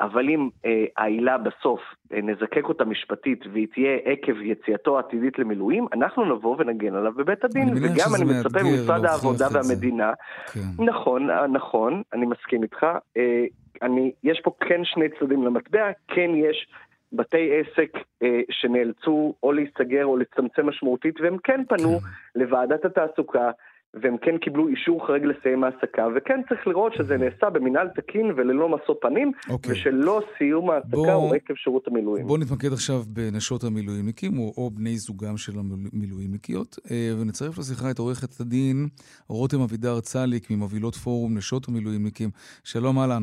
אבל 0.01 0.29
אם 0.29 0.49
אה, 0.65 0.85
העילה 0.97 1.39
בסוף 1.39 1.81
אה, 2.13 2.21
נזקק 2.23 2.65
אותה 2.65 2.85
משפטית 2.85 3.45
והיא 3.53 3.67
תהיה 3.75 3.97
עקב 4.05 4.43
יציאתו 4.43 4.97
העתידית 4.97 5.39
למילואים, 5.39 5.87
אנחנו 5.93 6.25
נבוא 6.25 6.57
ונגן 6.59 6.95
עליו 6.95 7.13
בבית 7.13 7.45
הדין. 7.45 7.69
וגם 7.69 8.15
אני 8.17 8.25
מצפה 8.25 8.63
ממשרד 8.63 9.05
העבודה 9.05 9.47
והמדינה, 9.53 10.13
כן. 10.53 10.85
נכון, 10.85 11.31
אה, 11.31 11.47
נכון, 11.47 12.03
אני 12.13 12.27
מסכים 12.27 12.63
איתך. 12.63 12.87
אה, 13.17 13.45
אני, 13.83 14.13
יש 14.25 14.41
פה 14.45 14.51
כן 14.61 14.81
שני 14.85 15.05
צדדים 15.21 15.43
למטבע, 15.45 15.91
כן 16.09 16.31
יש 16.35 16.67
בתי 17.13 17.51
עסק 17.61 17.99
אה, 18.23 18.41
שנאלצו 18.51 19.35
או 19.43 19.53
להיסגר 19.53 20.05
או 20.05 20.17
לצמצם 20.17 20.67
משמעותית, 20.67 21.21
והם 21.21 21.37
כן 21.45 21.61
פנו 21.69 21.99
כן. 21.99 22.41
לוועדת 22.41 22.85
התעסוקה. 22.85 23.51
והם 23.95 24.17
כן 24.23 24.39
קיבלו 24.39 24.69
אישור 24.69 25.07
חריג 25.07 25.25
לסיים 25.25 25.65
העסקה, 25.65 26.07
וכן 26.17 26.41
צריך 26.49 26.67
לראות 26.67 26.93
שזה 26.95 27.17
נעשה 27.17 27.51
במינהל 27.51 27.89
תקין 27.89 28.27
וללא 28.37 28.69
משוא 28.69 28.95
פנים, 29.01 29.33
אוקיי. 29.51 29.73
ושלא 29.73 30.21
סיום 30.39 30.71
העסקה 30.71 31.13
הוא 31.13 31.35
עקב 31.35 31.55
שירות 31.55 31.89
המילואים. 31.89 32.27
בואו 32.27 32.39
נתמקד 32.39 32.73
עכשיו 32.73 33.03
בנשות 33.07 33.65
המילואימניקים, 33.65 34.39
או, 34.39 34.53
או 34.57 34.71
בני 34.71 34.97
זוגם 34.97 35.37
של 35.37 35.53
המילואימניקיות, 35.59 36.79
אה, 36.91 37.13
ונצרף 37.21 37.59
לשיחה 37.59 37.91
את 37.91 37.99
עורכת 37.99 38.41
הדין 38.41 38.89
רותם 39.29 39.61
אבידר 39.61 40.01
צליק, 40.01 40.51
ממובילות 40.51 40.95
פורום 40.95 41.37
נשות 41.37 41.69
המילואימניקים. 41.69 42.31
שלום 42.65 42.99
אהלן. 42.99 43.23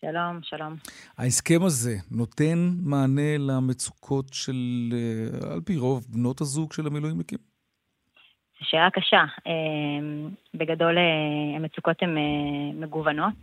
שלום, 0.00 0.38
שלום. 0.42 0.74
ההסכם 1.18 1.62
הזה 1.62 1.96
נותן 2.10 2.70
מענה 2.82 3.38
למצוקות 3.38 4.26
של, 4.32 4.92
אה, 4.92 5.52
על 5.52 5.60
פי 5.60 5.76
רוב, 5.76 6.06
בנות 6.10 6.40
הזוג 6.40 6.72
של 6.72 6.86
המילואימניקים? 6.86 7.49
שאלה 8.62 8.90
קשה. 8.90 9.24
אה, 9.46 9.52
בגדול 10.54 10.98
אה, 10.98 11.56
המצוקות 11.56 12.02
הן 12.02 12.16
מגוונות. 12.74 13.34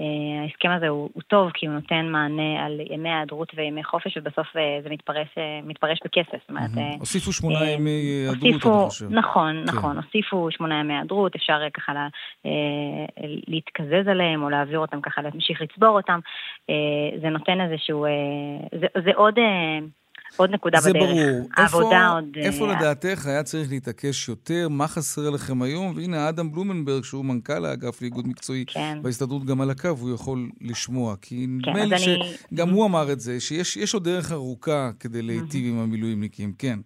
אה, 0.00 0.42
ההסכם 0.42 0.70
הזה 0.70 0.88
הוא, 0.88 1.10
הוא 1.12 1.22
טוב 1.22 1.50
כי 1.54 1.66
הוא 1.66 1.74
נותן 1.74 2.06
מענה 2.08 2.64
על 2.64 2.80
ימי 2.90 3.08
היעדרות 3.08 3.52
וימי 3.56 3.84
חופש, 3.84 4.16
ובסוף 4.16 4.56
אה, 4.56 4.78
זה 4.82 4.88
מתפרש, 4.90 5.28
אה, 5.38 5.60
מתפרש 5.64 6.00
בכסף. 6.04 6.38
זאת 6.40 6.48
אומרת, 6.48 6.70
הוסיפו 6.98 7.32
שמונה 7.32 7.70
ימי 7.70 7.90
היעדרות, 7.90 8.42
אני 8.42 8.88
חושב. 8.88 9.06
נכון, 9.10 9.64
כן. 9.66 9.76
נכון, 9.76 9.96
הוסיפו 9.96 10.48
שמונה 10.50 10.80
ימי 10.80 10.94
היעדרות, 10.94 11.34
אפשר 11.34 11.58
ככה 11.74 11.92
לה, 11.92 12.08
להתקזז 13.48 14.08
עליהם 14.08 14.42
או 14.42 14.50
להעביר 14.50 14.78
אותם 14.78 15.00
ככה, 15.00 15.22
להמשיך 15.22 15.62
לצבור 15.62 15.96
אותם. 15.96 16.20
זה 17.22 17.28
נותן 17.28 17.60
איזשהו, 17.60 18.06
זה, 18.80 18.86
זה 19.04 19.10
עוד... 19.14 19.38
עוד 20.36 20.50
נקודה 20.50 20.80
זה 20.80 20.90
בדרך. 20.90 21.02
זה 21.02 21.14
ברור. 21.14 21.48
העבודה 21.56 21.86
איפה, 21.86 22.12
עוד... 22.14 22.24
איפה 22.36 22.72
uh... 22.72 22.76
לדעתך 22.76 23.26
היה 23.26 23.42
צריך 23.42 23.70
להתעקש 23.70 24.28
יותר? 24.28 24.68
מה 24.68 24.88
חסר 24.88 25.30
לכם 25.30 25.62
היום? 25.62 25.96
והנה, 25.96 26.28
אדם 26.28 26.52
בלומנברג, 26.52 27.04
שהוא 27.04 27.24
מנכ"ל 27.24 27.64
האגף 27.64 28.02
לאיגוד 28.02 28.28
מקצועי 28.28 28.64
כן. 28.66 28.98
בהסתדרות, 29.02 29.44
גם 29.44 29.60
על 29.60 29.70
הקו, 29.70 29.88
הוא 29.88 30.14
יכול 30.14 30.50
לשמוע. 30.60 31.16
כי 31.20 31.46
כן, 31.64 31.70
נדמה 31.70 31.84
לי 31.84 31.96
אני... 31.96 32.36
שגם 32.52 32.70
הוא 32.70 32.86
אמר 32.86 33.12
את 33.12 33.20
זה, 33.20 33.40
שיש 33.40 33.94
עוד 33.94 34.04
דרך 34.04 34.32
ארוכה 34.32 34.90
כדי 35.00 35.22
להיטיב 35.22 35.66
עם 35.66 35.78
המילואימניקים. 35.78 36.52
כן. 36.58 36.78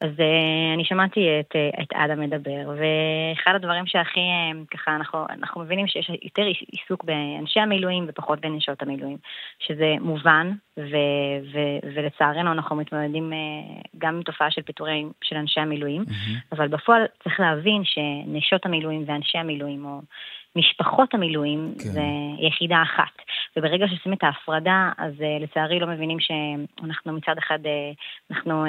אז 0.00 0.10
uh, 0.10 0.74
אני 0.74 0.84
שמעתי 0.84 1.40
את, 1.40 1.56
uh, 1.56 1.82
את 1.82 1.92
אדם 1.92 2.20
מדבר, 2.20 2.68
ואחד 2.68 3.54
הדברים 3.54 3.86
שהכי, 3.86 4.20
uh, 4.20 4.76
ככה, 4.76 4.96
אנחנו, 4.96 5.26
אנחנו 5.30 5.60
מבינים 5.60 5.86
שיש 5.86 6.10
יותר 6.22 6.42
עיסוק 6.42 7.04
באנשי 7.04 7.60
המילואים 7.60 8.04
ופחות 8.08 8.40
בנשות 8.40 8.82
המילואים, 8.82 9.16
שזה 9.58 9.94
מובן, 10.00 10.50
ו, 10.78 10.96
ו, 11.52 11.58
ולצערנו 11.94 12.52
אנחנו 12.52 12.76
מתמודדים 12.76 13.32
גם 13.98 14.14
עם 14.16 14.22
תופעה 14.22 14.50
של 14.50 14.62
פיטורים 14.62 15.12
של 15.22 15.36
אנשי 15.36 15.60
המילואים, 15.60 16.02
mm-hmm. 16.02 16.54
אבל 16.56 16.68
בפועל 16.68 17.02
צריך 17.22 17.40
להבין 17.40 17.82
שנשות 17.84 18.66
המילואים 18.66 19.04
ואנשי 19.06 19.38
המילואים, 19.38 19.84
או 19.84 20.00
משפחות 20.56 21.14
המילואים 21.14 21.74
כן. 21.78 21.88
זה 21.88 22.02
יחידה 22.38 22.82
אחת. 22.82 23.14
וברגע 23.56 23.88
שעושים 23.88 24.12
את 24.12 24.24
ההפרדה, 24.24 24.90
אז 24.98 25.12
uh, 25.14 25.42
לצערי 25.42 25.80
לא 25.80 25.86
מבינים 25.86 26.18
שאנחנו 26.20 27.12
מצד 27.12 27.34
אחד, 27.38 27.58
uh, 27.62 28.30
אנחנו 28.30 28.64
uh, 28.64 28.68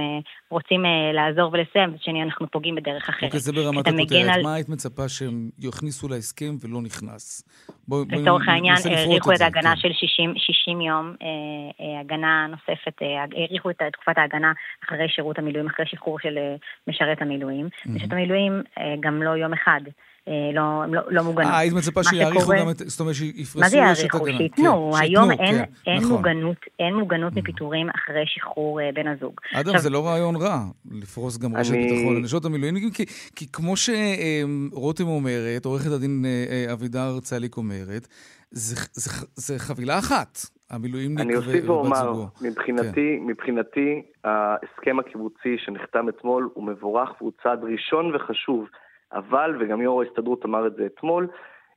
רוצים 0.50 0.86
uh, 0.86 1.14
לעזור 1.14 1.52
ולסיים, 1.54 1.90
מצד 1.90 2.04
שני 2.04 2.24
אנחנו 2.24 2.52
פוגעים 2.52 2.76
בדרך 2.76 3.10
אחרת. 3.10 3.24
אוקיי, 3.24 3.40
זה 3.40 3.52
ברמת 3.52 3.88
הכותרת. 3.88 4.36
על... 4.36 4.44
מה 4.44 4.54
היית 4.54 4.70
מצפה 4.70 5.10
שהם 5.10 5.50
יכניסו 5.60 6.08
להסכם 6.08 6.56
ולא 6.62 6.82
נכנס? 6.82 7.44
בוא, 7.88 8.06
לצורך 8.10 8.48
העניין, 8.48 8.76
האריכו 8.86 9.32
את 9.34 9.42
ההגנה 9.42 9.76
כן. 9.76 9.82
של 9.82 9.94
60, 9.94 10.34
60 10.38 10.82
יום, 10.82 11.14
uh, 11.14 11.24
uh, 11.24 11.84
הגנה 12.00 12.48
נוספת, 12.48 13.02
האריכו 13.02 13.70
uh, 13.70 13.72
את 13.72 13.82
תקופת 13.94 14.18
ההגנה 14.18 14.52
אחרי 14.86 15.10
שירות 15.10 15.40
המילואים, 15.40 15.68
אחרי 15.68 15.86
שחרור 15.86 16.20
של 16.20 16.38
uh, 16.38 16.62
משרת 16.88 17.22
המילואים. 17.22 17.66
Mm-hmm. 17.66 17.90
משרת 17.90 18.12
המילואים 18.12 18.62
uh, 18.78 18.82
גם 19.00 19.24
לא 19.24 19.30
יום 19.30 19.54
אחד. 19.54 19.82
אה, 20.28 20.34
לא, 20.54 20.84
לא, 20.88 21.02
לא 21.10 21.24
מוגנות. 21.24 21.52
אה, 21.52 21.58
היית 21.58 21.74
מצפה 21.74 22.04
שיאריכו 22.04 22.52
גם 22.60 22.70
את, 22.70 22.78
זאת 22.78 23.00
אומרת 23.00 23.16
שיפרסו 23.16 23.60
מה 23.60 23.70
זה 23.70 23.78
יאריכו? 23.78 24.26
שייתנו. 24.38 24.92
כן, 24.94 25.00
היום 25.02 25.32
אין, 25.32 25.38
כן, 25.38 25.64
אין, 25.88 25.98
נכון. 25.98 26.12
מוגנות, 26.12 26.58
אין 26.80 26.96
מוגנות 26.96 27.34
מפיטורים 27.34 27.88
אחרי 27.90 28.24
שחרור 28.26 28.82
אה, 28.82 28.90
בן 28.94 29.08
הזוג. 29.08 29.34
אדם, 29.54 29.78
זה 29.78 29.90
לא 29.90 30.08
רעיון 30.08 30.36
רע, 30.36 30.60
לפרוס 30.92 31.38
גם 31.38 31.56
רשת 31.56 31.74
אני... 31.74 31.90
ביטחון 31.90 32.16
לנשות 32.16 32.46
המילואימניקים, 32.46 32.92
כי, 32.92 33.06
כי 33.36 33.52
כמו 33.52 33.74
שרותם 33.78 35.08
אומרת, 35.08 35.66
עורכת 35.66 35.92
הדין 35.92 36.26
אה, 36.26 36.74
אבידר 36.74 37.20
צליק 37.20 37.58
אומרת, 37.58 38.08
זה, 38.52 38.76
זה, 38.94 39.26
זה 39.36 39.60
חבילה 39.60 40.00
אחת. 40.00 40.38
המילואימניק 40.70 41.28
אני 41.28 41.36
אוסיף 41.36 41.70
ואומר, 41.70 42.14
מבחינתי, 42.42 43.18
כן. 43.20 43.26
מבחינתי, 43.28 44.02
ההסכם 44.24 45.00
הקיבוצי 45.00 45.56
שנחתם 45.58 46.10
אתמול 46.10 46.50
הוא 46.54 46.64
מבורך 46.64 47.10
והוא 47.22 47.32
צעד 47.44 47.60
ראשון 47.64 48.16
וחשוב 48.16 48.66
אבל, 49.14 49.56
וגם 49.60 49.82
יו"ר 49.82 50.02
ההסתדרות 50.02 50.46
אמר 50.46 50.68
את 50.68 50.76
זה 50.76 50.86
אתמול, 50.86 51.28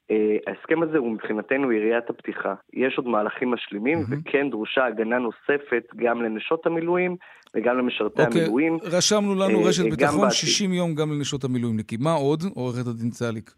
Uh, 0.05 0.15
ההסכם 0.47 0.83
הזה 0.83 0.99
הוא 0.99 1.11
מבחינתנו 1.11 1.73
יריית 1.73 2.11
הפתיחה. 2.11 2.55
יש 2.73 2.95
עוד 2.97 3.07
מהלכים 3.07 3.51
משלימים, 3.51 3.99
mm-hmm. 3.99 4.29
וכן 4.29 4.51
דרושה 4.51 4.87
הגנה 4.87 5.19
נוספת 5.19 5.85
גם 5.97 6.23
לנשות 6.23 6.67
המילואים 6.67 7.17
וגם 7.55 7.79
למשרתי 7.79 8.23
okay, 8.23 8.27
אוקיי, 8.27 8.41
המילואים. 8.41 8.79
רשמנו 8.83 9.35
לנו 9.35 9.65
uh, 9.65 9.69
רשת 9.69 9.83
ביטחון 9.83 10.31
60 10.31 10.73
יום 10.73 10.95
גם 10.95 11.13
לנשות 11.13 11.45
המילואימניקים. 11.45 11.99
מה 12.03 12.13
עוד, 12.13 12.43
עורכת 12.55 12.87
הדין 12.87 13.11
צליק? 13.11 13.51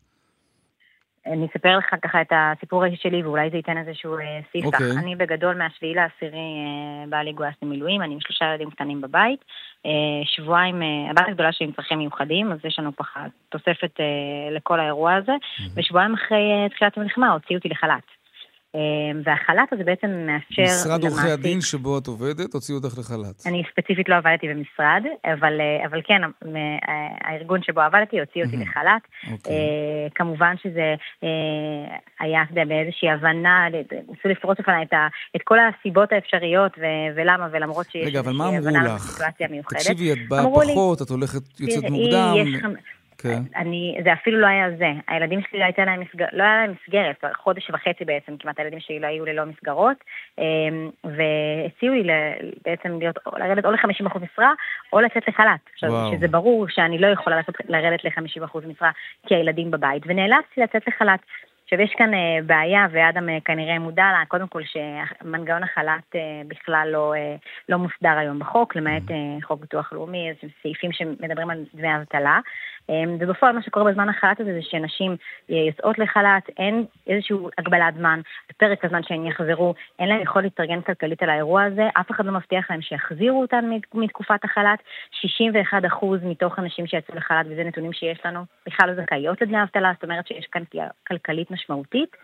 אני 1.27 1.47
אספר 1.47 1.79
לך 1.79 1.95
ככה 2.03 2.21
את 2.21 2.33
הסיפור 2.33 2.85
האישי 2.85 3.03
שלי, 3.03 3.23
ואולי 3.23 3.51
זה 3.51 3.57
ייתן 3.57 3.79
איזשהו 3.79 4.19
אה, 4.19 4.41
ספתח. 4.49 4.65
Okay. 4.65 4.67
אוקיי. 4.67 4.99
אני 4.99 5.17
בגדול 5.17 5.55
מהשביעי 5.55 5.95
לעשירי 5.95 6.37
אה, 6.37 7.05
באה 7.09 7.23
לגויס 7.23 7.55
למילואים, 7.63 8.03
אני 8.03 8.15
עם 8.15 8.21
שלושה 8.21 8.45
ילדים 8.45 8.71
קטנים 8.71 9.01
בבית. 9.01 9.45
אה, 9.87 9.91
שבועיים, 10.25 10.83
אה, 10.83 11.11
הבת 11.11 11.29
הגדולה 11.29 11.53
שלי 11.53 11.67
עם 11.67 11.73
צרכים 11.73 11.99
מיוחדים, 11.99 12.53
אז 12.53 12.59
יש 12.65 12.79
לנו 12.79 12.91
תוספת 13.49 14.01
אה, 14.01 14.57
לכל 14.57 14.81
האירוע 14.81 15.15
הזה. 15.15 15.33
Mm-hmm. 15.33 15.63
ושבועיים 15.75 16.15
אחרי 16.15 16.53
אה, 16.53 16.69
תחילת 16.69 16.99
המלחמה 16.99 17.33
הוציאו 17.33 17.59
אותי 17.59 17.69
לחל"ת. 17.69 18.16
אמ, 18.75 19.23
והחל"ת 19.25 19.73
הזה 19.73 19.85
בעצם 19.85 20.11
מאפשר... 20.27 20.63
משרד 20.63 21.03
עורכי 21.03 21.31
הדין 21.31 21.61
שבו 21.61 21.99
את 21.99 22.07
עובדת, 22.07 22.55
הוציאו 22.55 22.79
אותך 22.79 22.99
לחל"ת. 22.99 23.47
אני 23.47 23.63
ספציפית 23.73 24.09
לא 24.09 24.15
עבדתי 24.15 24.49
במשרד, 24.49 25.03
אבל, 25.25 25.61
אה, 25.61 25.87
אבל 25.87 26.01
כן, 26.05 26.21
הארגון 27.25 27.63
שבו 27.63 27.81
עבדתי 27.81 28.21
הוציא 28.21 28.45
אותי 28.45 28.57
לחל"ת. 28.57 29.03
Okay. 29.03 29.33
אוקיי. 29.33 29.53
אה, 29.53 30.09
כמובן 30.15 30.55
שזה 30.63 30.95
אה, 31.25 31.97
היה, 32.21 32.43
באיזושהי 32.69 33.11
הבנה, 33.11 33.67
ניסו 34.09 34.29
לפרוץ 34.29 34.59
בפניי 34.61 34.83
את, 34.83 34.93
את 35.37 35.41
כל 35.45 35.59
הסיבות 35.59 36.13
האפשריות 36.13 36.73
ולמה, 37.17 37.49
ולמרות 37.53 37.87
שיש 37.91 38.07
רגע, 38.07 38.21
אבל 38.21 38.33
מה 38.33 38.49
אמרו 38.49 38.77
לך? 38.85 39.23
תקשיבי, 39.69 40.13
את 40.13 40.19
באה 40.29 40.45
פחות, 40.45 41.03
את 41.03 41.11
הולכת, 41.11 41.61
יוצאת 41.61 41.91
מוקדם. 41.91 42.35
כן. 43.19 43.43
אני, 43.57 43.99
זה 44.05 44.13
אפילו 44.13 44.41
לא 44.41 44.47
היה 44.47 44.71
זה. 44.71 44.93
הילדים 45.09 45.41
שלי 45.43 45.59
לא 45.59 45.65
הייתה 45.65 45.85
להם, 45.85 46.01
מסגר, 46.01 46.27
לא 46.33 46.43
היה 46.43 46.57
להם 46.57 46.75
מסגרת, 46.83 47.25
חודש 47.35 47.71
וחצי 47.71 48.05
בעצם, 48.05 48.37
כמעט 48.37 48.59
הילדים 48.59 48.81
שלי 48.81 49.01
לא 49.01 49.07
היו 49.07 49.25
ללא 49.25 49.45
מסגרות, 49.45 49.97
אמ, 50.39 50.91
והציעו 51.05 51.95
לי 51.95 52.13
בעצם 52.65 52.99
להיות, 52.99 53.19
לרדת 53.37 53.65
או 53.65 53.71
ל-50% 53.71 54.19
משרה, 54.19 54.53
או 54.93 55.01
לצאת 55.01 55.29
לחל"ת. 55.29 55.61
עכשיו, 55.73 55.91
שזה 56.13 56.29
ברור 56.29 56.69
שאני 56.69 56.99
לא 56.99 57.07
יכולה 57.07 57.41
לרדת 57.69 58.05
ל-50% 58.05 58.59
משרה 58.67 58.91
כי 59.27 59.35
הילדים 59.35 59.71
בבית, 59.71 60.03
ונאלצתי 60.07 60.61
לצאת 60.61 60.89
לחל"ת. 60.89 61.21
עכשיו, 61.67 61.81
יש 61.81 61.95
כאן 61.99 62.15
אה, 62.15 62.39
בעיה, 62.47 62.87
ואדם 62.91 63.29
אה, 63.29 63.39
כנראה 63.45 63.79
מודע 63.79 64.03
לה, 64.03 64.23
קודם 64.29 64.49
כל 64.49 64.63
שמנגנון 64.65 65.63
החל"ת 65.63 66.17
אה, 66.17 66.43
בכלל 66.49 66.89
לא, 66.93 67.15
לא 67.69 67.79
מוסדר 67.79 68.19
היום 68.19 68.39
בחוק, 68.39 68.77
למעט 68.77 69.03
חוק 69.43 69.61
ביטוח 69.61 69.93
לאומי, 69.93 70.29
איזה 70.29 70.53
סעיפים 70.63 70.93
שמדברים 70.93 71.51
על 71.51 71.65
דמי 71.75 71.97
אבטלה. 71.97 72.41
אמ, 72.89 73.17
ובפועל 73.21 73.55
מה 73.55 73.63
שקורה 73.63 73.93
בזמן 73.93 74.09
החל"ת 74.09 74.41
הזה 74.41 74.53
זה 74.53 74.63
שנשים 74.63 75.17
אה, 75.51 75.57
יוצאות 75.57 75.99
לחל"ת, 75.99 76.49
אין 76.59 76.85
איזושהי 77.07 77.37
הגבלת 77.59 77.95
זמן, 77.95 78.21
בפרק 78.49 78.85
הזמן 78.85 79.03
שהן 79.03 79.27
יחזרו, 79.27 79.75
אין 79.99 80.09
להן 80.09 80.21
יכולת 80.21 80.45
להתארגן 80.45 80.81
כלכלית 80.81 81.23
על 81.23 81.31
האירוע 81.31 81.63
הזה, 81.63 81.89
אף 82.01 82.11
אחד 82.11 82.27
לא 82.27 82.33
מבטיח 82.33 82.71
להם 82.71 82.83
שיחזירו 82.83 83.43
אותן 83.43 83.71
מתקופת 83.95 84.45
החל"ת. 84.45 84.79
61% 85.93 86.07
מתוך 86.23 86.59
הנשים 86.59 86.87
שיצאו 86.87 87.15
לחל"ת, 87.15 87.47
וזה 87.51 87.65
נתונים 87.65 87.93
שיש 87.93 88.19
לנו, 88.25 88.41
בכלל 88.67 88.89
לא 88.89 89.03
זכאיות 89.03 89.41
לדמי 89.41 89.63
אבטלה, 89.63 89.93
זאת 89.95 90.05
אומרת 90.05 90.27
שיש 90.27 90.47
כאן 90.53 90.65
פגיעה 90.65 90.89
כלכלית 91.07 91.51
משמעותית. 91.51 92.17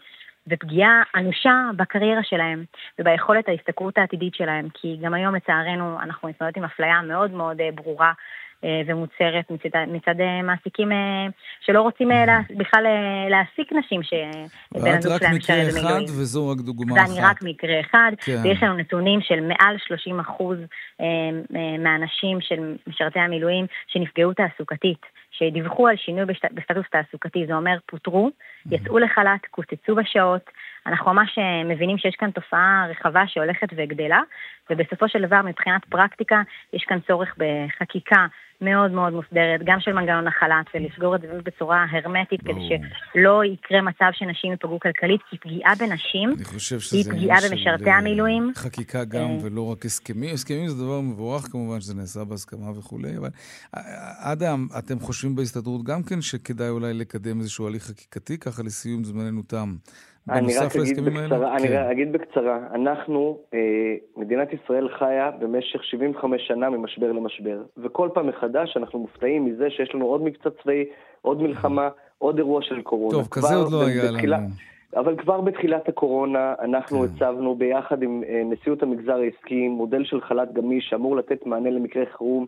ופגיעה 0.46 1.02
אנושה 1.16 1.70
בקריירה 1.76 2.22
שלהם 2.22 2.64
וביכולת 2.98 3.48
ההשתכרות 3.48 3.98
העתידית 3.98 4.34
שלהם, 4.34 4.68
כי 4.74 4.96
גם 5.02 5.14
היום 5.14 5.34
לצערנו 5.34 6.00
אנחנו 6.00 6.28
מתמודדות 6.28 6.56
עם 6.56 6.64
אפליה 6.64 7.02
מאוד 7.02 7.30
מאוד 7.30 7.60
אה, 7.60 7.68
ברורה 7.74 8.12
ומוצהרת 8.86 9.50
מצד, 9.50 9.68
מצד 9.88 10.20
אה, 10.20 10.42
מעסיקים 10.42 10.92
אה, 10.92 11.26
שלא 11.60 11.82
רוצים 11.82 12.08
בכלל 12.56 12.86
להעסיק 13.30 13.72
נשים 13.72 14.02
שבן 14.02 14.96
הזוג 14.96 15.18
שלהם 15.18 15.36
משרת 15.36 15.72
במילואים. 15.72 15.74
ואת 15.74 15.76
רק 15.76 15.82
מקרה 15.82 15.82
אחד 15.82 16.10
וזו 16.20 16.48
רק 16.48 16.58
דוגמה 16.58 16.96
אחת. 16.96 17.08
ואני 17.08 17.20
רק 17.20 17.42
מקרה 17.42 17.80
אחד, 17.80 18.12
כן. 18.18 18.36
ויש 18.44 18.62
לנו 18.62 18.76
נתונים 18.76 19.20
של 19.20 19.40
מעל 19.40 19.76
30 19.86 20.20
אחוז 20.20 20.58
מהנשים 21.78 22.40
של 22.40 22.74
משרתי 22.86 23.18
המילואים 23.18 23.66
שנפגעו 23.86 24.32
תעסוקתית. 24.32 25.06
שדיווחו 25.32 25.88
על 25.88 25.96
שינוי 25.96 26.24
בסטטוס 26.24 26.86
תעסוקתי, 26.90 27.46
זה 27.46 27.54
אומר 27.54 27.76
פוטרו, 27.86 28.30
יצאו 28.70 28.98
לחל"ת, 28.98 29.46
קוצצו 29.50 29.94
בשעות, 29.94 30.50
אנחנו 30.86 31.12
ממש 31.12 31.38
מבינים 31.64 31.98
שיש 31.98 32.14
כאן 32.18 32.30
תופעה 32.30 32.86
רחבה 32.90 33.22
שהולכת 33.26 33.68
וגדלה, 33.76 34.20
ובסופו 34.70 35.08
של 35.08 35.26
דבר 35.26 35.42
מבחינת 35.42 35.84
פרקטיקה 35.84 36.42
יש 36.72 36.84
כאן 36.88 36.98
צורך 37.06 37.34
בחקיקה 37.38 38.26
מאוד 38.62 38.90
מאוד 38.90 39.12
מוסדרת, 39.12 39.60
גם 39.64 39.80
של 39.80 39.92
מנגנון 39.92 40.26
החל"ת, 40.26 40.66
ולסגור 40.74 41.16
את 41.16 41.20
זה 41.20 41.28
בצורה 41.44 41.86
הרמטית, 41.90 42.40
כדי 42.40 42.68
שלא 42.68 43.44
יקרה 43.44 43.80
מצב 43.80 44.10
שנשים 44.12 44.50
ייפגעו 44.50 44.80
כלכלית, 44.80 45.20
כי 45.30 45.38
פגיעה 45.38 45.74
בנשים 45.74 46.28
היא 46.92 47.04
פגיעה 47.04 47.38
במשרתי 47.50 47.90
המילואים. 47.90 48.52
חקיקה 48.56 49.04
גם, 49.04 49.30
אה, 49.30 49.36
ולא 49.42 49.72
רק 49.72 49.84
הסכמים. 49.84 50.34
הסכמים 50.34 50.68
זה 50.68 50.84
דבר 50.84 51.00
מבורך 51.00 51.42
כמובן, 51.42 51.80
שזה 51.80 51.94
נעשה 51.94 52.24
בהסכמה 52.24 52.70
וכולי, 52.78 53.16
אבל 53.18 53.30
אדם, 54.32 54.66
אתם 54.78 54.98
חושבים 54.98 55.36
בהסתדרות 55.36 55.84
גם 55.84 56.02
כן 56.02 56.20
שכדאי 56.20 56.68
אולי 56.68 56.94
לקדם 56.94 57.38
איזשהו 57.40 57.66
הליך 57.66 57.82
חקיקתי, 57.82 58.38
ככה 58.38 58.62
לסיום 58.62 59.04
זמננו 59.04 59.42
תם. 59.42 59.74
אני 60.30 60.58
רק 60.58 60.76
אגיד 60.76 61.04
בקצרה, 61.04 61.56
אני 61.56 61.68
כן. 61.68 61.88
אגיד 61.90 62.12
בקצרה, 62.12 62.58
אנחנו, 62.74 63.38
אה, 63.54 63.58
מדינת 64.16 64.48
ישראל 64.52 64.88
חיה 64.98 65.30
במשך 65.30 65.84
75 65.84 66.42
שנה 66.48 66.70
ממשבר 66.70 67.12
למשבר, 67.12 67.62
וכל 67.76 68.08
פעם 68.14 68.26
מחדש 68.26 68.51
אנחנו 68.76 68.98
מופתעים 68.98 69.44
מזה 69.44 69.70
שיש 69.70 69.94
לנו 69.94 70.06
עוד 70.06 70.22
מבצע 70.22 70.50
צבאי, 70.62 70.84
עוד 71.22 71.42
מלחמה, 71.42 71.88
עוד 72.18 72.38
אירוע 72.38 72.62
של 72.62 72.82
קורונה. 72.82 73.18
טוב, 73.18 73.28
כזה 73.30 73.54
עוד 73.54 73.72
לא 73.72 73.86
היה 73.86 74.10
לנו. 74.12 74.48
אבל 74.96 75.16
כבר 75.16 75.40
בתחילת 75.40 75.88
הקורונה 75.88 76.54
אנחנו 76.60 76.98
כן. 76.98 77.04
הצבנו 77.04 77.54
ביחד 77.54 78.02
עם 78.02 78.22
אה, 78.28 78.42
נשיאות 78.44 78.82
המגזר 78.82 79.16
העסקי 79.16 79.68
מודל 79.68 80.04
של 80.04 80.20
חל"ת 80.20 80.52
גמיש 80.52 80.86
שאמור 80.90 81.16
לתת 81.16 81.46
מענה 81.46 81.70
למקרה 81.70 82.04
חירום 82.16 82.46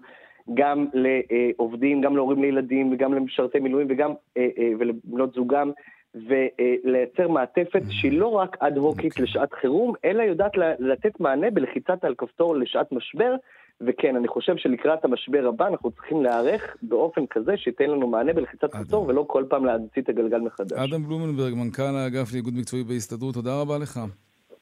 גם 0.55 0.87
לעובדים, 0.93 2.01
גם 2.01 2.17
להורים 2.17 2.43
לילדים 2.43 2.93
וגם 2.93 3.15
למשרתי 3.15 3.59
מילואים 3.59 3.87
וגם 3.91 4.13
אה, 4.37 4.49
אה, 4.59 4.71
ולבנות 4.79 5.35
זוגם 5.35 5.71
ולייצר 6.15 7.29
מעטפת 7.29 7.83
שהיא 7.91 8.19
לא 8.19 8.27
רק 8.27 8.57
אד-הוקית 8.61 9.13
אוקיי. 9.13 9.25
לשעת 9.25 9.53
חירום, 9.53 9.95
אלא 10.05 10.23
יודעת 10.23 10.53
לתת 10.79 11.21
מענה 11.21 11.51
בלחיצת 11.51 12.05
על 12.05 12.15
כפתור 12.19 12.57
לשעת 12.57 12.93
משבר. 12.93 13.35
וכן, 13.81 14.17
אני 14.17 14.29
חושב 14.29 14.57
שלקראת 14.57 15.05
המשבר 15.05 15.47
הבא 15.49 15.67
אנחנו 15.69 15.91
צריכים 15.91 16.23
להיערך 16.23 16.77
באופן 16.83 17.27
כזה 17.31 17.57
שייתן 17.57 17.85
לנו 17.85 18.07
מענה 18.09 18.33
בלחיצת 18.33 18.73
כפתור, 18.73 19.07
ולא 19.09 19.25
כל 19.29 19.45
פעם 19.49 19.65
להמציא 19.65 20.03
את 20.03 20.09
הגלגל 20.09 20.39
מחדש. 20.39 20.73
אדם 20.73 21.07
בלומנברג, 21.07 21.55
מנכ"ל 21.55 21.83
האגף 21.83 22.33
לאיגוד 22.33 22.55
מקצועי 22.55 22.85
בהסתדרות, 22.85 23.35
תודה 23.35 23.61
רבה 23.61 23.79
לך. 23.79 24.01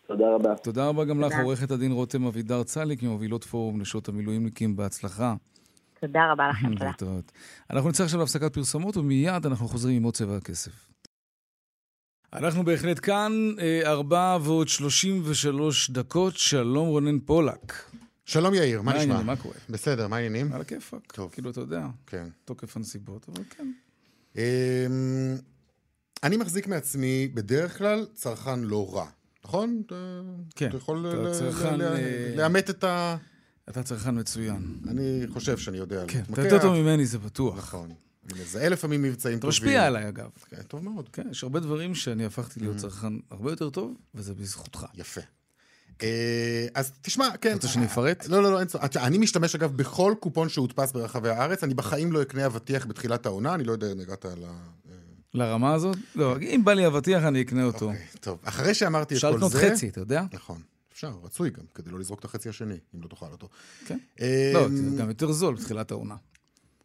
תודה 0.06 0.34
רבה. 0.34 0.54
תודה 0.56 0.88
רבה 0.88 1.04
גם 1.04 1.20
לך, 1.20 1.32
עורכת 1.42 1.70
הדין 1.70 1.92
רותם 1.92 2.26
אבידר 2.26 2.62
צליק, 2.62 3.02
ממובילות 3.02 3.44
פורום 3.44 3.80
נשות 3.80 4.08
המילואימניקים, 4.08 4.76
בהצלחה. 4.76 5.34
תודה 6.00 6.32
רבה 6.32 6.48
לכם, 6.48 6.74
תודה. 6.74 7.12
אנחנו 7.70 7.88
נצא 7.88 8.04
עכשיו 8.04 8.20
להפסקת 8.20 8.54
פרסומות, 8.54 8.96
ומיד 8.96 9.46
אנחנו 9.46 9.68
חוזרים 9.68 9.96
עם 9.96 10.02
עוד 10.02 10.14
צבע 10.14 10.36
הכסף. 10.36 10.92
אנחנו 12.32 12.64
בהחלט 12.64 13.00
כאן, 13.02 13.32
אה, 13.60 13.80
ארבע 13.84 14.38
ועוד 14.42 14.68
שלושים 14.68 15.22
ושלוש 15.30 15.90
דקות. 15.90 16.36
שלום 16.36 16.88
רונן 16.88 17.18
פולק. 17.18 17.72
שלום 18.24 18.54
יאיר, 18.54 18.82
מה 18.82 18.98
נשמע? 18.98 19.22
מה 19.22 19.36
קורה? 19.36 19.54
בסדר, 19.70 20.08
מה 20.08 20.16
העניינים? 20.16 20.52
על 20.52 20.60
הכיפאק. 20.60 21.12
טוב. 21.12 21.30
כאילו, 21.32 21.50
אתה 21.50 21.60
יודע, 21.60 21.86
כן. 22.06 22.28
תוקף 22.44 22.76
הנסיבות, 22.76 23.26
אבל 23.28 23.44
כן. 23.50 23.72
אמ, 24.36 24.42
אני 26.22 26.36
מחזיק 26.36 26.66
מעצמי 26.66 27.28
בדרך 27.34 27.78
כלל 27.78 28.06
צרכן 28.14 28.60
לא 28.60 28.94
רע, 28.94 29.06
נכון? 29.44 29.82
כן. 30.54 30.68
אתה 30.68 30.76
יכול 30.76 31.06
אה, 31.06 32.34
לאמת 32.36 32.70
את 32.70 32.84
ה... 32.84 33.16
אתה 33.68 33.82
צרכן 33.82 34.18
מצוין. 34.18 34.78
אני 34.88 35.22
חושב 35.28 35.58
שאני 35.58 35.78
יודע 35.78 36.04
כן, 36.08 36.22
אתה 36.32 36.42
יותר 36.42 36.62
טוב 36.62 36.76
ממני, 36.76 37.06
זה 37.06 37.18
בטוח. 37.18 37.58
נכון. 37.58 37.92
אני 38.24 38.42
מזהה 38.42 38.68
לפעמים 38.68 39.02
מבצעים 39.02 39.38
טובים. 39.38 39.38
אתה 39.38 39.48
משפיע 39.48 39.86
עליי, 39.86 40.08
אגב. 40.08 40.30
כן, 40.48 40.62
טוב 40.62 40.84
מאוד. 40.84 41.08
כן, 41.08 41.28
יש 41.30 41.42
הרבה 41.42 41.60
דברים 41.60 41.94
שאני 41.94 42.24
הפכתי 42.24 42.60
להיות 42.60 42.76
mm-hmm. 42.76 42.80
צרכן 42.80 43.12
הרבה 43.30 43.50
יותר 43.50 43.70
טוב, 43.70 43.96
וזה 44.14 44.34
בזכותך. 44.34 44.86
יפה. 44.94 45.20
אה, 46.02 46.66
אז 46.74 46.92
תשמע, 47.02 47.28
כן. 47.40 47.52
רוצה 47.52 47.68
שאני 47.68 47.86
אפרט? 47.86 48.26
לא, 48.26 48.42
לא, 48.42 48.52
לא, 48.52 48.60
אין 48.60 48.68
צורך. 48.68 48.96
אני 48.96 49.18
משתמש, 49.18 49.54
אגב, 49.54 49.76
בכל 49.76 50.14
קופון 50.20 50.48
שהודפס 50.48 50.92
ברחבי 50.92 51.28
הארץ. 51.28 51.64
אני 51.64 51.74
בחיים 51.74 52.12
לא 52.12 52.22
אקנה 52.22 52.46
אבטיח 52.46 52.86
בתחילת 52.86 53.26
העונה, 53.26 53.54
אני 53.54 53.64
לא 53.64 53.72
יודע 53.72 53.92
אם 53.92 54.00
הגעת 54.00 54.24
ל... 54.24 54.44
אה, 54.44 54.50
לרמה 55.34 55.74
הזאת? 55.74 55.96
לא, 56.14 56.36
אם 56.38 56.62
בא 56.64 56.72
לי 56.72 56.86
אבטיח, 56.86 57.24
אני 57.24 57.42
אקנה 57.42 57.64
אותו. 57.64 57.86
אוקיי, 57.86 58.06
טוב, 58.20 58.38
אחרי 58.42 58.74
שאמרתי 58.74 59.14
את 59.14 59.20
כל 59.20 59.28
זה... 59.30 59.36
אפשר 59.36 59.46
לקנות 59.46 59.52
חצי, 59.72 59.88
אתה 59.88 60.00
יודע? 60.00 60.22
נכון. 60.32 60.62
אפשר, 60.92 61.12
רצוי 61.22 61.50
גם, 61.50 61.64
כדי 61.74 61.90
לא 61.90 61.98
לזרוק 61.98 62.20
את 62.20 62.24
החצי 62.24 62.48
השני, 62.48 62.78
אם 62.94 63.02
לא 63.02 63.08
תאכל 63.08 63.26
אותו. 63.32 63.48
כן. 63.86 63.98
אה, 64.20 64.50
לא, 64.54 64.68
זה 64.68 64.96
גם 64.98 65.08
יותר 65.08 65.32
זול 65.32 65.54
בתחילת 65.54 65.90
העונה. 65.90 66.16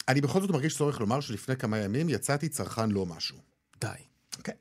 אני 0.07 0.21
בכל 0.21 0.41
זאת 0.41 0.49
מרגיש 0.49 0.77
צורך 0.77 0.99
לומר 0.99 1.19
שלפני 1.19 1.55
כמה 1.55 1.77
ימים 1.77 2.09
יצאתי 2.09 2.49
צרכן 2.49 2.89
לא 2.89 3.05
משהו. 3.05 3.37
די. 3.81 3.87
כן, 4.43 4.53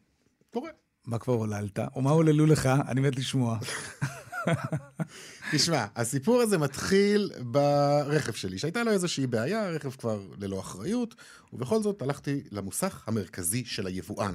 קורה. 0.53 0.71
מה 1.07 1.19
כבר 1.19 1.35
עוללת? 1.35 1.79
או 1.95 2.03
מה 2.03 2.11
עוללו 2.11 2.47
לך? 2.47 2.67
אני 2.89 3.01
מת 3.01 3.17
לשמוע. 3.17 3.59
תשמע, 5.53 5.87
הסיפור 5.97 6.41
הזה 6.41 6.59
מתחיל 6.59 7.31
ברכב 7.41 8.33
שלי, 8.33 8.59
שהייתה 8.59 8.85
לו 8.85 8.91
איזושהי 8.91 9.27
בעיה, 9.27 9.67
הרכב 9.69 9.91
כבר 9.91 10.21
ללא 10.39 10.61
אחריות, 10.61 11.15
ובכל 11.53 11.83
זאת 11.83 12.03
הלכתי 12.03 12.43
למוסך 12.53 13.03
המרכזי 13.07 13.65
של 13.65 13.87
היבואן. 13.87 14.33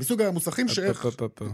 מסוג 0.00 0.22
המוסכים 0.22 0.68
שאיך... 0.68 1.06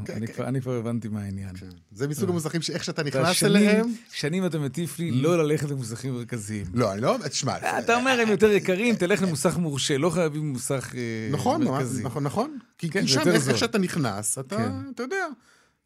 כן, 0.05 0.27
כן. 0.27 0.45
אני 0.45 0.61
כבר 0.61 0.73
הבנתי 0.73 1.09
מה 1.09 1.21
העניין. 1.21 1.57
כן. 1.57 1.69
זה 1.93 2.09
מסוג 2.09 2.31
המוסכים 2.31 2.63
שאיך 2.63 2.85
שאתה 2.85 3.03
נכנס 3.03 3.43
אליהם... 3.43 3.95
שנים 4.13 4.47
אתה 4.47 4.59
מטיף 4.59 4.99
לי 4.99 5.11
לא 5.11 5.45
ללכת 5.45 5.71
למוסכים 5.71 6.15
מרכזיים. 6.15 6.67
לא, 6.75 6.93
אני 6.93 7.01
לא... 7.01 7.17
תשמע... 7.31 7.79
אתה 7.79 7.97
אומר, 7.97 8.21
הם 8.23 8.29
יותר 8.29 8.51
יקרים, 8.51 8.97
תלך 8.97 9.23
למוסך 9.23 9.57
מורשה, 9.57 9.99
לא 9.99 10.11
חייבים 10.11 10.53
מוסך 10.53 10.95
אה, 10.95 11.29
נכון, 11.33 11.65
מרכזי. 11.65 12.03
נכון, 12.03 12.25
נכון. 12.25 12.59
כי 12.79 12.89
שם, 13.07 13.21
איך 13.51 13.59
שאתה 13.59 13.79
נכנס, 13.79 14.39
אתה 14.39 15.03
יודע. 15.03 15.27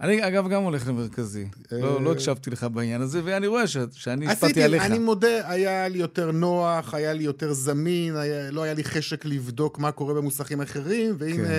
אני 0.01 0.29
אגב 0.29 0.49
גם 0.49 0.63
הולך 0.63 0.89
למרכזי. 0.89 1.49
לא, 1.73 2.03
לא 2.03 2.13
הקשבתי 2.13 2.51
לך 2.51 2.67
בעניין 2.73 3.01
הזה, 3.01 3.21
ואני 3.25 3.47
רואה 3.47 3.67
שאני 3.67 4.29
השפעתי 4.29 4.63
עליך. 4.63 4.83
אני 4.83 4.99
מודה, 4.99 5.51
היה 5.51 5.89
לי 5.89 5.99
יותר 5.99 6.31
נוח, 6.31 6.95
היה 6.95 7.13
לי 7.13 7.25
יותר 7.25 7.53
זמין, 7.53 8.15
לא 8.51 8.63
היה 8.63 8.75
לי 8.75 8.85
חשק 8.85 9.25
לבדוק 9.25 9.79
מה 9.79 9.93
קורה 9.93 10.15
במוסכים 10.15 10.61
אחרים, 10.61 11.15
והנה... 11.19 11.59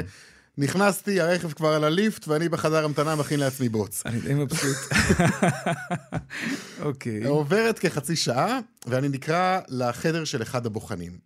נכנסתי, 0.58 1.21
הרכב 1.21 1.51
כבר 1.51 1.67
על 1.73 1.84
הליפט, 1.84 2.27
ואני 2.27 2.49
בחדר 2.49 2.86
המתנה 2.86 3.15
מכין 3.15 3.39
לעצמי 3.39 3.69
בוץ. 3.69 4.04
אני 4.06 4.19
די 4.19 4.34
מבסוט. 4.34 4.77
אוקיי. 6.80 7.25
עוברת 7.25 7.80
כחצי 7.80 8.15
שעה, 8.15 8.60
ואני 8.88 9.10
נקרא 9.10 9.60
לחדר 9.67 10.23
של 10.23 10.41
אחד 10.41 10.65
הבוחנים. 10.65 11.17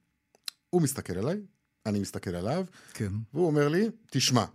הוא 0.70 0.82
מסתכל 0.82 1.18
עליי, 1.18 1.38
אני 1.86 2.00
מסתכל 2.00 2.36
עליו, 2.36 2.66
כן. 2.94 3.10
והוא 3.34 3.48
אומר 3.48 3.68
לי, 3.68 3.90
תשמע. 4.12 4.46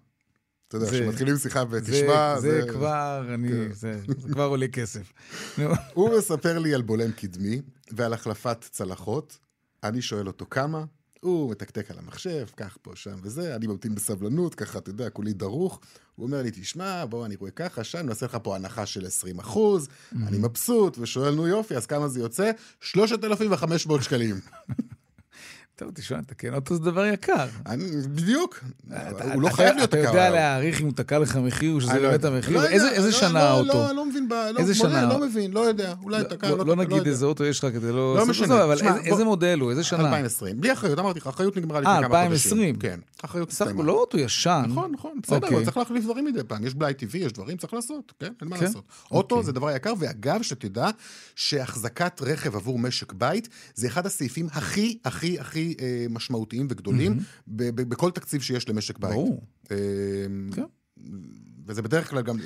אתה 0.70 0.78
יודע, 0.78 0.90
כשמתחילים 0.90 1.36
שיחה 1.36 1.64
ותשמע, 1.70 2.40
זה... 2.40 2.60
זה 2.60 2.72
כבר, 2.72 3.34
אני... 3.34 3.48
כן. 3.48 3.72
זה, 3.72 4.00
כבר 4.32 4.44
עולה 4.44 4.68
כסף. 4.68 5.12
הוא 5.94 6.18
מספר 6.18 6.58
לי 6.58 6.74
על 6.74 6.82
בולם 6.82 7.12
קדמי 7.12 7.60
ועל 7.92 8.12
החלפת 8.12 8.64
צלחות. 8.70 9.38
אני 9.84 10.02
שואל 10.02 10.26
אותו 10.26 10.46
כמה, 10.50 10.84
הוא 11.20 11.50
מתקתק 11.50 11.90
על 11.90 11.98
המחשב, 11.98 12.46
כך 12.56 12.76
פה, 12.82 12.92
שם 12.94 13.16
וזה, 13.22 13.56
אני 13.56 13.66
ממתין 13.66 13.94
בסבלנות, 13.94 14.54
ככה, 14.54 14.78
אתה 14.78 14.90
יודע, 14.90 15.10
כולי 15.10 15.32
דרוך. 15.32 15.80
הוא 16.14 16.26
אומר 16.26 16.42
לי, 16.42 16.50
תשמע, 16.50 17.04
בוא, 17.04 17.26
אני 17.26 17.36
רואה 17.36 17.50
ככה, 17.50 17.84
שם, 17.84 18.06
נעשה 18.06 18.26
לך 18.26 18.38
פה 18.42 18.56
הנחה 18.56 18.86
של 18.86 19.06
20 19.06 19.38
אחוז. 19.38 19.88
אני 20.26 20.38
מבסוט, 20.38 20.98
ושואל, 20.98 21.34
נו 21.34 21.46
יופי, 21.46 21.76
אז 21.76 21.86
כמה 21.86 22.08
זה 22.08 22.20
יוצא? 22.20 22.50
3,500 22.80 24.02
שקלים. 24.02 24.40
טוב, 25.80 25.90
תשמע, 25.94 26.18
לתקן 26.18 26.54
אוטו 26.54 26.74
זה 26.74 26.80
דבר 26.80 27.06
יקר. 27.06 27.46
בדיוק. 28.08 28.60
אתה- 28.92 29.32
הוא 29.34 29.42
לא 29.42 29.46
אתה- 29.48 29.56
חייב 29.56 29.74
להיות 29.76 29.88
אתה 29.90 29.98
יקר. 29.98 30.08
יודע 30.08 30.30
להעריך 30.30 30.80
אם 30.80 30.86
הוא 30.86 30.92
תקע 30.96 31.18
לך 31.18 31.36
מחיר 31.36 31.72
או 31.74 31.80
שזה 31.80 31.94
לא 32.00 32.08
באמת. 32.08 32.24
המחיר? 32.24 32.56
לא 32.56 32.66
איזה 32.66 33.06
לא, 33.06 33.10
שנה 33.12 33.40
האוטו? 33.42 33.68
לא, 33.72 33.92
לא 33.94 34.06
מבין, 34.06 34.28
לא, 34.30 34.58
איזה 34.58 34.74
שנה? 34.74 35.02
לא 35.08 35.18
מבין, 35.20 35.50
לא 35.52 35.60
יודע, 35.60 35.94
אולי 36.02 36.24
תקע, 36.24 36.48
לא- 36.50 36.58
לא 36.58 36.66
לא 36.66 36.84
תקע, 36.84 36.94
נגיד. 36.94 37.06
איזה 37.06 37.26
אוטו 37.26 37.44
יש 37.44 37.64
לך 37.64 37.72
כדי 37.74 37.92
לא... 37.92 38.16
לא 38.16 38.26
משנה, 38.26 38.64
אבל 38.64 38.76
איזה- 39.04 39.24
מודל 39.24 39.58
הוא? 39.60 39.70
איזה 39.70 39.84
שנה? 39.84 39.98
2020. 40.00 40.60
בלי 40.60 40.72
אחריות, 40.72 40.98
אמרתי 40.98 41.18
לך, 41.18 41.26
אחריות 41.26 41.56
נגמרה 41.56 41.76
אה, 41.78 41.82
לפני 41.82 42.08
כמה 42.08 42.20
2020. 42.22 42.74
חודשים. 42.74 43.00
כן, 43.20 43.28
אחריות 43.28 43.50
סך 43.50 43.60
הכל 43.60 43.70
הסתיימה. 43.70 43.86
לא 43.88 43.92
אוטו 43.92 44.18
ישן. 44.18 44.64
נכון, 44.68 44.92
נכון, 44.92 45.20
בסדר, 45.22 45.36
אוקיי. 45.36 45.56
אבל 45.56 45.64
צריך 45.64 45.76
להחליף 45.76 46.04
דברים 46.04 46.24
מדי 46.24 46.44
פעם. 46.44 46.66
יש 46.66 46.74
בלאי 46.74 46.94
טבעי, 46.94 47.20
יש 47.20 47.32
דברים, 47.32 47.56
צריך 47.56 47.74
לעשות, 47.74 48.12
כן? 48.18 48.32
אין 48.40 48.48
מה 48.48 48.58
כן. 48.58 48.64
לעשות. 48.64 48.84
אוטו 49.10 49.34
אוקיי. 49.34 49.46
זה 49.46 49.52
דבר 49.52 49.70
יקר, 49.70 49.92
ואגב, 49.98 50.42
שתדע 50.42 50.90
שהחזקת 51.34 52.22
רכב 52.22 52.56
עבור 52.56 52.78
משק 52.78 53.12
בית 53.12 53.48
זה 53.74 53.86
אחד 53.86 54.06
הסעיפים 54.06 54.46
הכי, 54.52 54.98
הכי, 55.04 55.40
הכי 55.40 55.74
אה, 55.80 56.06
משמעותיים 56.10 56.66
וגדולים 56.70 57.18
בכל 57.46 58.10
תקציב 58.10 58.42
שיש 58.42 58.68
למשק 58.68 58.98
בית. 58.98 59.10
ברור. 59.10 59.42
אה, 59.70 59.76
כן. 60.54 60.64
וזה 61.66 61.82
בדרך 61.82 62.10
כלל 62.10 62.22
גם, 62.22 62.36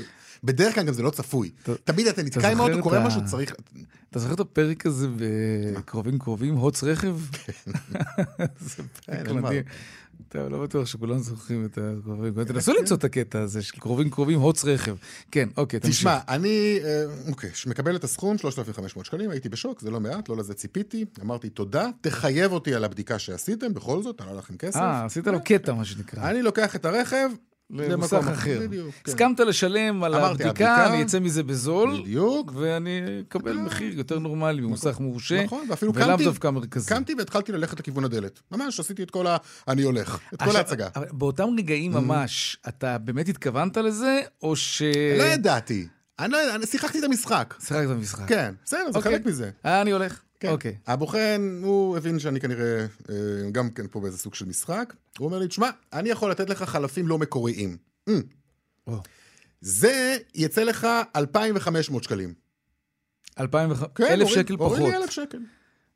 בדרך 0.45 0.75
כלל 0.75 0.85
גם 0.85 0.93
זה 0.93 1.03
לא 1.03 1.11
צפוי. 1.11 1.51
תמיד 1.85 2.07
אתה 2.07 2.23
נתקע 2.23 2.53
עם 2.53 2.61
האוטו, 2.61 2.83
קורה 2.83 3.07
משהו, 3.07 3.21
צריך... 3.25 3.55
אתה 4.11 4.19
זוכר 4.19 4.35
את 4.35 4.41
הפרק 4.41 4.87
הזה 4.87 5.09
בקרובים 5.77 6.19
קרובים, 6.19 6.55
הוץ 6.55 6.85
רכב? 6.85 7.17
זה 8.61 8.83
פרק 9.07 9.29
מה. 9.29 9.41
מדהים. 9.41 9.63
טוב, 10.29 10.49
לא 10.49 10.63
בטוח 10.63 10.87
שכולם 10.87 11.19
זוכרים 11.19 11.65
את 11.65 11.79
הקרובים 11.79 12.33
קרובים. 12.35 12.45
תנסו 12.45 12.73
למצוא 12.73 12.97
את 12.97 13.05
הקטע 13.05 13.41
הזה 13.41 13.63
של 13.63 13.81
קרובים 13.81 14.11
קרובים, 14.11 14.41
הוץ 14.41 14.65
רכב. 14.65 14.97
כן, 15.31 15.49
אוקיי, 15.57 15.81
תמשיך. 15.81 15.97
תשמע, 15.97 16.19
אני, 16.29 16.79
אה, 16.85 17.05
אוקיי, 17.29 17.51
שמקבל 17.55 17.97
את 17.97 18.05
הסכום, 18.05 18.39
3,500 18.39 19.07
שקלים, 19.07 19.31
הייתי 19.31 19.49
בשוק, 19.49 19.81
זה 19.81 19.91
לא 19.91 20.01
מעט, 20.01 20.29
לא 20.29 20.37
לזה 20.37 20.55
ציפיתי. 20.55 21.05
אמרתי, 21.23 21.49
תודה, 21.49 21.89
תחייב 22.01 22.53
אותי 22.53 22.75
על 22.75 22.85
הבדיקה 22.85 23.19
שעשיתם, 23.19 23.75
בכל 23.75 24.03
זאת, 24.03 24.21
עלה 24.21 24.33
לכם 24.33 24.57
כסף. 24.57 24.81
אה, 24.81 25.05
עשית 25.05 25.27
לו 25.27 25.45
קטע, 25.45 25.73
מה 25.73 25.85
שנקרא. 25.85 26.31
אני 26.31 26.43
לוקח 26.43 26.77
את 26.77 26.85
הרכב 26.85 27.29
למוסך 27.75 28.13
למקום 28.13 28.29
אחר. 28.33 28.61
בדיוק, 28.63 28.95
כן. 29.05 29.11
הסכמת 29.11 29.41
לשלם 29.41 30.05
על 30.05 30.15
אמרתי, 30.15 30.45
הבדיקה, 30.45 30.75
הבדיקה- 30.77 30.95
אני 30.95 31.03
אצא 31.03 31.19
מזה 31.21 31.43
בזול, 31.43 32.01
בדיוק. 32.03 32.53
ואני 32.55 33.01
אקבל 33.29 33.53
מחיר 33.57 33.99
יותר 33.99 34.19
נורמלי 34.19 34.61
ממוסך 34.61 35.01
מורשה, 35.01 35.45
נכון, 35.45 35.67
ואפילו 35.71 35.95
ולאו 35.95 36.17
דווקא 36.17 36.49
מרכזי. 36.49 36.89
קמתי 36.89 37.15
והתחלתי 37.19 37.53
ללכת 37.53 37.81
לכיוון 37.81 38.05
הדלת. 38.05 38.41
ממש, 38.53 38.81
עשיתי 38.81 39.03
את 39.03 39.11
כל 39.11 39.27
ה... 39.27 39.37
אני 39.69 39.83
הולך. 39.83 40.19
את 40.35 40.43
כל 40.43 40.57
ההצגה. 40.57 40.89
באותם 41.13 41.49
רגעים 41.59 41.93
ממש, 41.93 42.57
אתה 42.69 42.99
באמת 42.99 43.29
התכוונת 43.29 43.77
לזה, 43.77 44.21
או 44.43 44.57
ש... 44.57 44.83
לא 45.19 45.25
ידעתי. 45.25 45.87
אני 46.19 46.33
לא 46.33 46.37
יודע, 46.37 46.55
אני 46.55 46.67
שיחקתי 46.67 46.99
את 46.99 47.05
המשחק. 47.05 47.55
שיחקת 47.61 47.89
במשחק. 47.89 48.29
כן, 48.29 48.55
בסדר, 48.65 48.93
זה 48.93 48.99
אוקיי. 48.99 49.13
חלק 49.13 49.27
מזה. 49.27 49.51
אה, 49.67 49.81
אני 49.83 49.91
הולך. 49.91 50.21
כן. 50.47 50.53
אוקיי. 50.53 50.75
הבוחן, 50.87 51.61
הוא 51.63 51.97
הבין 51.97 52.19
שאני 52.19 52.41
כנראה 52.41 52.81
אה, 53.11 53.15
גם 53.53 53.71
כן 53.71 53.87
פה 53.91 54.01
באיזה 54.01 54.19
סוג 54.19 54.35
של 54.35 54.47
משחק. 54.47 54.95
הוא 55.19 55.27
אומר 55.27 55.39
לי, 55.39 55.49
תשמע, 55.49 55.71
אני 55.93 56.09
יכול 56.09 56.31
לתת 56.31 56.51
לך 56.51 56.63
חלפים 56.63 57.09
לא 57.09 57.19
מקוריים. 57.19 57.77
Mm. 58.11 58.93
זה 59.61 60.17
יצא 60.35 60.63
לך 60.63 60.87
2,500 61.17 62.05
שקלים. 62.05 62.35
אלפיים 63.41 63.71
וח... 63.71 63.83
כן, 63.95 64.05
אלף 64.05 64.29
הוריד- 64.29 64.35
שקל 64.45 64.55
הוריד 64.55 64.79
פחות. 64.79 64.91
לי 64.93 64.97
אלף 64.97 65.11
שקל. 65.11 65.39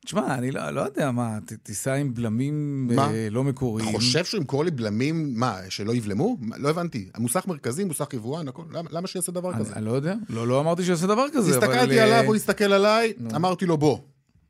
תשמע, 0.04 0.34
אני 0.34 0.50
לא, 0.50 0.70
לא 0.70 0.80
יודע 0.80 1.11
מה, 1.11 1.38
ת, 1.46 1.52
תיסע 1.52 1.94
עם 1.94 2.14
בלמים 2.14 2.87
מה? 2.96 3.11
אה, 3.11 3.28
לא 3.30 3.40
אתה 3.40 3.48
מקוריים. 3.48 3.92
חושב 3.92 4.24
שהוא 4.24 4.38
ימכור 4.38 4.64
לי 4.64 4.70
בלמים, 4.70 5.34
מה, 5.34 5.58
שלא 5.68 5.94
יבלמו? 5.94 6.37
לא 6.56 6.68
הבנתי. 6.70 7.08
המוסך 7.14 7.46
מרכזי, 7.46 7.84
מוסך 7.84 8.06
יבואן, 8.12 8.48
הכל. 8.48 8.62
למה, 8.72 8.88
למה 8.92 9.06
שיעשה 9.06 9.32
דבר 9.32 9.50
אני, 9.52 9.58
כזה? 9.61 9.72
אני 9.74 9.84
לא 9.84 9.92
יודע, 9.92 10.14
לא, 10.28 10.48
לא 10.48 10.61
אמרתי 10.61 10.84
שיעשה 10.84 11.06
דבר 11.06 11.24
כזה, 11.34 11.56
אבל... 11.56 11.64
הסתכלתי 11.66 11.98
אה, 11.98 12.04
עליו, 12.04 12.24
הוא 12.26 12.37
הסתכל 12.37 12.72
עליי, 12.72 13.12
אמרתי 13.34 13.66
לו, 13.66 13.76
בוא. 13.76 13.98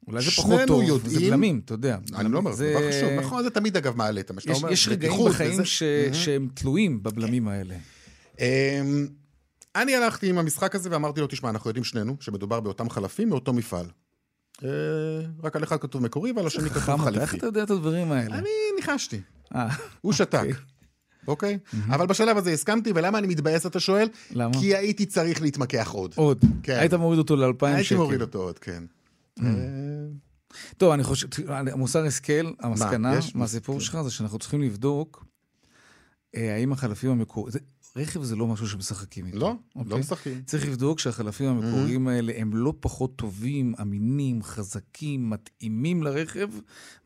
אולי 0.09 0.23
זה 0.25 0.31
פחות 0.31 0.61
טוב, 0.67 0.81
זה 0.85 0.87
יודעים- 0.89 1.31
בלמים, 1.31 1.61
אתה 1.65 1.75
יודע. 1.75 1.99
אני 2.15 2.33
לא 2.33 2.39
אומר, 2.39 2.53
זה 2.53 2.75
דבר 2.79 2.89
חשוב. 2.89 3.11
נכון, 3.27 3.43
זה 3.43 3.51
תמיד 3.51 3.77
אגב 3.77 3.97
מעלה 3.97 4.21
את 4.21 4.31
מה 4.31 4.41
שאתה 4.41 4.53
יש, 4.53 4.59
אומר. 4.63 4.73
יש 4.73 4.89
רגעים 4.89 5.25
בחיים 5.29 5.53
וזה. 5.55 5.65
ש... 5.65 5.83
שהם 6.13 6.49
תלויים 6.55 7.03
בבלמים 7.03 7.49
האלה. 7.49 7.75
אמ, 8.41 9.07
אני 9.77 9.95
הלכתי 9.97 10.29
עם 10.31 10.39
המשחק 10.39 10.75
הזה 10.75 10.89
ואמרתי 10.93 11.21
לו, 11.21 11.27
תשמע, 11.27 11.51
אנחנו 11.51 11.71
יודעים 11.71 11.85
שנינו 11.85 12.17
שמדובר 12.21 12.61
באותם 12.61 12.91
חלפים 12.91 13.29
מאותו 13.29 13.53
מפעל. 13.53 13.87
אה, 14.65 14.69
רק 15.43 15.57
על 15.57 15.65
אחד 15.65 15.77
כתוב 15.81 16.03
מקורי 16.03 16.33
ועל 16.33 16.47
השני 16.47 16.71
כתוב 16.71 16.83
חכם 16.83 17.09
אתה, 17.09 17.21
איך 17.21 17.31
חליפי. 17.31 17.37
אתה 17.37 17.47
יודע 17.47 17.63
את 17.63 17.71
הדברים 17.71 18.13
האלה? 18.13 18.35
אני 18.39 18.49
ניחשתי, 18.77 19.21
אה, 19.55 19.69
הוא 20.01 20.13
שתק. 20.13 20.35
אוקיי. 20.41 20.55
אוקיי? 21.29 21.59
אבל 21.95 22.07
בשלב 22.07 22.37
הזה 22.37 22.51
הסכמתי, 22.53 22.93
ולמה 22.95 23.19
אני 23.19 23.27
מתבאס, 23.27 23.67
אתה 23.67 23.81
שואל? 23.81 24.09
למה? 24.31 24.61
כי 24.61 24.77
הייתי 24.77 25.07
צריך 25.07 25.43
להתמקח 25.43 25.91
עוד. 25.93 26.13
עוד. 26.17 26.45
כן. 26.63 26.77
היית 26.79 26.95
מוריד 26.95 27.19
אותו 27.19 27.37
לאלפיים 27.37 27.73
שקל. 27.73 27.79
הייתי 27.79 27.95
מוריד 27.95 28.21
אותו 28.21 28.39
עוד, 28.39 28.59
כן. 28.59 28.83
אה, 29.43 29.47
טוב, 30.79 30.93
אני 30.93 31.03
חושב, 31.03 31.27
מוסר 31.77 32.05
השכל, 32.05 32.53
המסקנה? 32.61 33.19
מהסיפור 33.35 33.75
כן. 33.75 33.81
שלך 33.81 34.03
זה 34.03 34.11
שאנחנו 34.11 34.39
צריכים 34.39 34.63
לבדוק 34.63 35.25
אה, 36.37 36.55
האם 36.55 36.73
החלפים 36.73 37.11
המקוריים, 37.11 37.57
רכב 37.97 38.23
זה 38.23 38.37
לא 38.37 38.47
משהו 38.47 38.69
שמשחקים 38.69 39.27
איתו. 39.27 39.39
לא, 39.39 39.55
אוקיי? 39.77 39.91
לא 39.91 39.99
משחקים. 39.99 40.43
צריך 40.43 40.67
לבדוק 40.67 40.99
שהחלפים 40.99 41.49
המקוריים 41.49 42.09
האלה 42.09 42.33
הם 42.37 42.51
לא 42.55 42.75
פחות 42.81 43.17
טובים, 43.17 43.75
אמינים, 43.81 44.43
חזקים, 44.43 45.31
מתאימים 45.31 46.03
לרכב, 46.03 46.49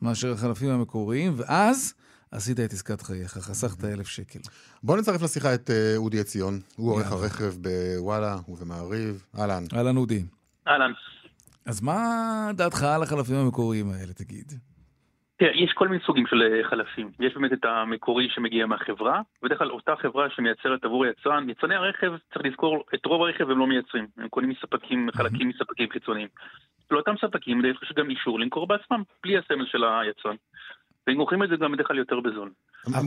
מאשר 0.03 0.33
החלפים 0.33 0.71
המקוריים, 0.71 1.35
ואז 1.37 1.95
עשית 2.31 2.61
את 2.61 2.73
עסקת 2.73 3.03
חייך, 3.03 3.39
חסכת 3.39 3.85
אלף 3.85 4.09
שקל. 4.09 4.41
בוא 4.83 4.97
נצרף 4.97 5.23
לשיחה 5.23 5.55
את 5.55 5.71
אה, 5.71 5.97
אודי 5.97 6.21
עציון. 6.21 6.61
הוא 6.77 6.93
עורך. 6.93 7.13
הרכב 7.13 7.55
בוואלה 7.61 8.39
ובמעריב. 8.49 9.25
אהלן. 9.39 9.65
אהלן 9.75 9.97
אודי. 9.97 10.25
אהלן. 10.69 10.93
אז 11.67 11.83
מה 11.83 11.99
דעתך 12.55 12.83
על 12.83 13.03
החלפים 13.03 13.37
המקוריים 13.37 13.87
האלה, 13.91 14.13
תגיד? 14.13 14.53
תראה, 15.39 15.51
יש 15.55 15.73
כל 15.75 15.89
מיני 15.89 16.03
סוגים 16.07 16.27
של 16.27 16.43
אה, 16.43 16.69
חלפים. 16.71 17.11
יש 17.21 17.35
באמת 17.35 17.53
את 17.53 17.65
המקורי 17.65 18.29
שמגיע 18.35 18.67
מהחברה, 18.67 19.21
בדרך 19.43 19.59
כלל 19.59 19.71
אותה 19.71 19.93
חברה 20.03 20.27
שמייצרת 20.31 20.85
עבור 20.85 21.07
יצרן. 21.07 21.51
יצרני 21.51 21.75
הרכב, 21.75 22.13
צריך 22.35 22.47
לזכור, 22.47 22.85
את 22.95 23.07
רוב 23.07 23.23
הרכב 23.23 23.51
הם 23.51 23.59
לא 23.59 23.67
מייצרים. 23.67 24.07
הם 24.19 24.29
קונים 24.29 24.51
מספקים, 24.51 25.09
חלקים 25.15 25.49
מספקים 25.49 25.89
חיצוניים. 25.93 26.29
לאותם 26.91 27.15
ספקים 27.21 27.65
יש 27.65 27.93
גם 27.97 28.11
אישור 28.11 28.41
למכור 28.41 28.67
בעצמם, 28.67 29.03
בלי 29.25 29.39
הסמל 29.39 29.67
של 29.67 29.85
היצרן. 29.85 30.37
והם 31.07 31.17
מוכרים 31.17 31.43
את 31.43 31.49
זה 31.49 31.57
גם 31.57 31.73
בדרך 31.73 31.87
כלל 31.89 31.99
יותר 31.99 32.21
בזול. 32.21 32.51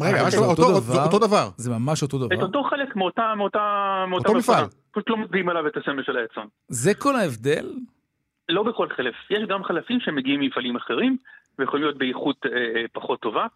רגע, 0.01 0.29
זה 0.29 0.37
אותו- 0.37 0.81
זה 0.81 0.93
דבר? 0.93 1.03
אותו 1.05 1.19
דבר. 1.19 1.49
זה 1.57 1.71
ממש 1.71 2.03
אותו 2.03 2.17
את 2.17 2.21
דבר. 2.31 2.41
אותו 2.45 2.63
חלק 2.63 2.95
מאותה, 2.95 3.33
מאותה, 3.37 3.59
מאותה 4.09 4.27
אותו 4.29 4.39
מפעל. 4.39 4.65
מפעל. 4.65 4.79
פשוט 4.91 5.09
לא 5.09 5.17
מצביעים 5.17 5.49
עליו 5.49 5.67
את 5.67 5.77
הסמל 5.77 6.03
של 6.03 6.17
היצרן. 6.17 6.45
זה 6.67 6.93
כל 6.93 7.15
ההבדל? 7.15 7.65
לא 8.49 8.63
בכל 8.63 8.87
חלף. 8.89 9.15
יש 9.29 9.43
גם 9.49 9.63
חלפים 9.63 9.99
שמגיעים 9.99 10.39
ממפעלים 10.39 10.75
אחרים, 10.75 11.17
ויכולים 11.59 11.83
להיות 11.85 11.97
באיכות 11.97 12.45
אה, 12.45 12.51
אה, 12.51 12.85
פחות 12.93 13.21
טובה, 13.21 13.47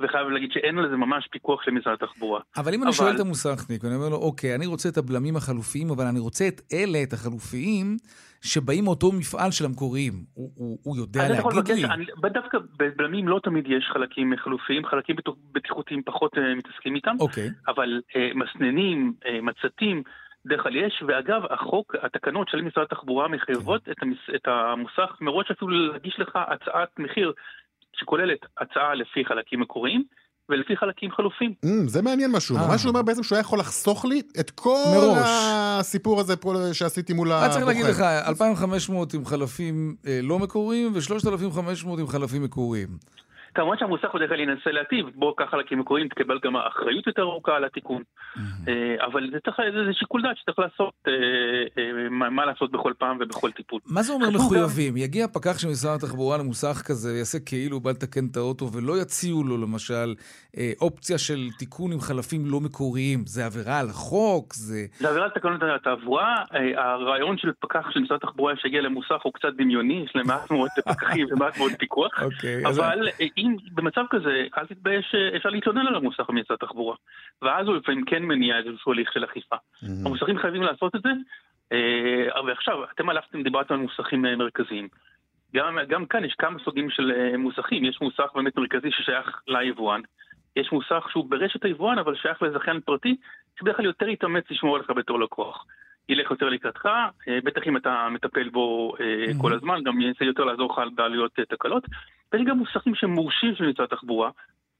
וחייב 0.00 0.28
להגיד 0.28 0.52
שאין 0.52 0.76
לזה 0.76 0.96
ממש 0.96 1.28
פיקוח 1.30 1.62
של 1.62 1.70
משרד 1.70 1.92
התחבורה. 1.92 2.40
אבל 2.56 2.74
אם 2.74 2.82
אני 2.82 2.88
אבל- 2.88 2.96
שואל 2.96 3.14
את 3.14 3.20
המוסכניק, 3.20 3.84
אני 3.84 3.94
אומר 3.94 4.08
לו, 4.08 4.16
אוקיי, 4.16 4.54
אני 4.54 4.66
רוצה 4.66 4.88
את 4.88 4.96
הבלמים 4.96 5.36
החלופיים, 5.36 5.90
אבל 5.90 6.04
אני 6.04 6.18
רוצה 6.18 6.48
את 6.48 6.60
אלה, 6.72 7.02
את 7.02 7.12
החלופיים, 7.12 7.96
שבאים 8.42 8.84
מאותו 8.84 9.12
מפעל 9.12 9.50
של 9.50 9.64
המקוריים. 9.64 10.12
הוא, 10.34 10.50
הוא, 10.54 10.78
הוא 10.82 10.96
יודע 10.96 11.28
להגיד 11.28 11.52
לבקש, 11.52 11.70
לי? 11.70 11.84
אני, 11.84 12.04
דווקא 12.32 12.58
בבלמים 12.78 13.28
לא 13.28 13.40
תמיד 13.42 13.64
יש 13.66 13.90
חלקים 13.92 14.32
חלופיים, 14.36 14.86
חלקים 14.86 15.16
בטיחותיים 15.52 16.02
פחות 16.02 16.38
אה, 16.38 16.54
מתעסקים 16.54 16.94
איתם, 16.94 17.16
אוקיי. 17.20 17.50
אבל 17.68 18.00
אה, 18.16 18.30
מסננים, 18.34 19.12
אה, 19.26 19.40
מצתים, 19.40 20.02
בדרך 20.46 20.62
כלל 20.62 20.76
יש, 20.76 21.02
ואגב, 21.08 21.42
החוק, 21.50 21.94
התקנות 22.02 22.48
של 22.48 22.62
משרד 22.62 22.84
התחבורה 22.90 23.28
מחייבות 23.28 23.84
כן. 23.84 23.90
את, 23.90 23.96
המס, 24.02 24.18
את 24.34 24.42
המוסך 24.46 25.16
מראש 25.20 25.50
אפילו 25.50 25.70
להגיש 25.70 26.16
לך 26.18 26.30
הצעת 26.36 26.88
מחיר 26.98 27.32
שכוללת 27.92 28.38
הצעה 28.60 28.94
לפי 28.94 29.24
חלקים 29.24 29.60
מקוריים 29.60 30.02
ולפי 30.48 30.76
חלקים 30.76 31.10
חלופיים. 31.10 31.54
Mm, 31.64 31.68
זה 31.86 32.02
מעניין 32.02 32.30
משהו. 32.32 32.56
אה. 32.56 32.68
מה 32.68 32.78
שהוא 32.78 32.88
אומר 32.88 33.02
בעצם 33.02 33.22
שהוא 33.22 33.36
היה 33.36 33.40
יכול 33.40 33.58
לחסוך 33.58 34.04
לי 34.04 34.22
את 34.40 34.50
כל 34.50 34.84
מראש. 34.94 35.28
הסיפור 35.80 36.20
הזה 36.20 36.36
פה 36.36 36.54
שעשיתי 36.72 37.12
מול 37.12 37.32
הבוחר. 37.32 37.44
אני 37.44 37.52
צריך 37.52 37.66
להגיד 37.66 37.86
לך, 37.86 38.00
2,500 38.28 39.14
עם 39.14 39.24
חלפים 39.24 39.96
אה, 40.06 40.20
לא 40.22 40.38
מקוריים, 40.38 40.92
ו-3,500 40.94 42.00
עם 42.00 42.06
חלפים 42.06 42.42
מקוריים. 42.42 42.88
כמובן 43.56 43.76
שהמוסך 43.78 44.08
בדרך 44.14 44.28
כלל 44.28 44.40
ינסה 44.40 44.70
להטיב, 44.70 45.06
בוא 45.14 45.32
חלקים 45.50 45.78
מקוריים, 45.78 46.08
תקבל 46.08 46.38
גם 46.44 46.56
אחריות 46.56 47.06
יותר 47.06 47.22
ארוכה 47.22 47.56
על 47.56 47.64
התיקון. 47.64 48.02
אה, 48.68 49.04
אבל 49.06 49.30
זה, 49.32 49.38
צריך, 49.44 49.56
זה, 49.74 49.84
זה 49.86 49.92
שיקול 49.92 50.22
דעת 50.22 50.36
שצריך 50.36 50.58
לעשות, 50.58 50.94
אה, 51.08 51.12
אה, 51.78 52.08
מה, 52.10 52.30
מה 52.30 52.46
לעשות 52.46 52.70
בכל 52.72 52.92
פעם 52.98 53.16
ובכל 53.20 53.50
טיפול. 53.50 53.80
מה 53.86 54.02
זה 54.02 54.12
אומר 54.12 54.30
מחויבים? 54.30 54.96
יגיע 54.96 55.28
פקח 55.28 55.58
של 55.58 55.68
משרד 55.68 55.94
התחבורה 55.96 56.38
למוסך 56.38 56.82
כזה, 56.86 57.18
יעשה 57.18 57.38
כאילו 57.46 57.76
הוא 57.76 57.82
בא 57.82 57.90
לתקן 57.90 58.26
את 58.30 58.36
האוטו, 58.36 58.72
ולא 58.72 59.00
יציעו 59.00 59.44
לו 59.44 59.56
למשל 59.56 60.14
אופציה 60.80 61.18
של 61.18 61.38
תיקון 61.58 61.92
עם 61.92 62.00
חלפים 62.00 62.40
לא 62.46 62.60
מקוריים. 62.60 63.26
זה 63.26 63.46
עבירה 63.46 63.80
על 63.80 63.86
החוק? 63.90 64.54
זה... 64.54 64.86
זה 64.98 65.08
עבירת 65.10 65.34
תקנות 65.34 65.60
התעבורה, 65.62 66.42
אה, 66.54 66.84
הרעיון 66.92 67.38
של 67.38 67.50
פקח 67.60 67.86
של 67.90 68.00
משרד 68.00 68.16
התחבורה 68.22 68.56
שיגיע 68.56 68.80
למוסך 68.82 69.22
הוא 69.22 69.32
קצת 69.32 69.48
דמיוני, 69.56 70.02
יש 70.06 70.16
להם 70.16 70.26
מעט 70.26 70.50
מאוד 70.50 70.70
פקחים 70.84 71.26
ומעט 71.30 71.58
מאוד 71.58 71.72
פיקוח. 71.78 72.22
אוקיי. 72.22 72.66
אז- 72.66 72.78
אבל 72.78 73.08
אה, 73.20 73.26
אם 73.36 73.56
במצב 73.74 74.02
כזה, 74.10 74.46
אל 74.58 74.66
תתבייש, 74.66 75.14
אה, 75.14 75.36
אפשר 75.36 75.48
להתלונן 75.48 75.86
על 75.86 75.94
המוסך 75.94 76.24
במשרד 76.28 76.56
התחבורה. 76.62 76.96
ואז 77.42 77.66
הוא 77.66 77.76
לפעמים 77.76 78.04
כן 78.04 78.22
מניע 78.22 78.58
איזשהו 78.58 78.92
הליך 78.92 79.12
של 79.12 79.24
אכיפה. 79.24 79.56
המוסכים 80.04 80.38
חייבים 80.38 80.62
לעשות 80.62 80.94
את 80.96 81.02
זה. 81.02 81.08
אה, 81.72 82.42
ועכשיו, 82.46 82.74
אתם 82.94 83.08
הלכתם, 83.08 83.42
דיברתם 83.42 83.74
על 83.74 83.80
מוסכים 83.80 84.26
אה, 84.26 84.36
מרכזיים. 84.36 84.88
גם, 85.56 85.78
גם 85.88 86.06
כאן 86.06 86.24
יש 86.24 86.34
כמה 86.38 86.58
סוגים 86.64 86.90
של 86.90 87.12
אה, 87.16 87.36
מוסכים, 87.38 87.84
יש 87.84 87.98
מוסך 88.00 88.30
באמת 88.34 88.56
מרכזי 88.56 88.88
ששייך 88.90 89.40
ליבואן, 89.48 90.00
יש 90.56 90.72
מוסך 90.72 91.06
שהוא 91.10 91.30
ברשת 91.30 91.64
היבואן 91.64 91.98
אבל 91.98 92.16
שייך 92.16 92.42
לזכיין 92.42 92.80
פרטי, 92.80 93.16
שבדרך 93.58 93.76
כלל 93.76 93.84
יותר 93.84 94.08
יתאמץ 94.08 94.44
לשמור 94.50 94.76
עליך 94.76 94.90
בתור 94.90 95.20
לקוח. 95.20 95.64
ילך 96.08 96.30
יותר 96.30 96.48
לקראתך, 96.48 96.86
אה, 97.28 97.38
בטח 97.44 97.60
אם 97.66 97.76
אתה 97.76 98.08
מטפל 98.10 98.48
בו 98.48 98.92
mm-hmm. 98.94 99.42
כל 99.42 99.52
הזמן, 99.54 99.82
גם 99.84 100.00
ינסה 100.00 100.24
יותר 100.24 100.44
לעזור 100.44 100.72
לך 100.72 100.78
בעלויות 100.94 101.32
תקלות. 101.48 101.84
ויש 102.32 102.42
גם 102.46 102.58
מוסכים 102.58 102.94
שהם 102.94 103.10
מורשים 103.10 103.54
של 103.54 103.68
משרד 103.68 103.84
התחבורה, 103.92 104.30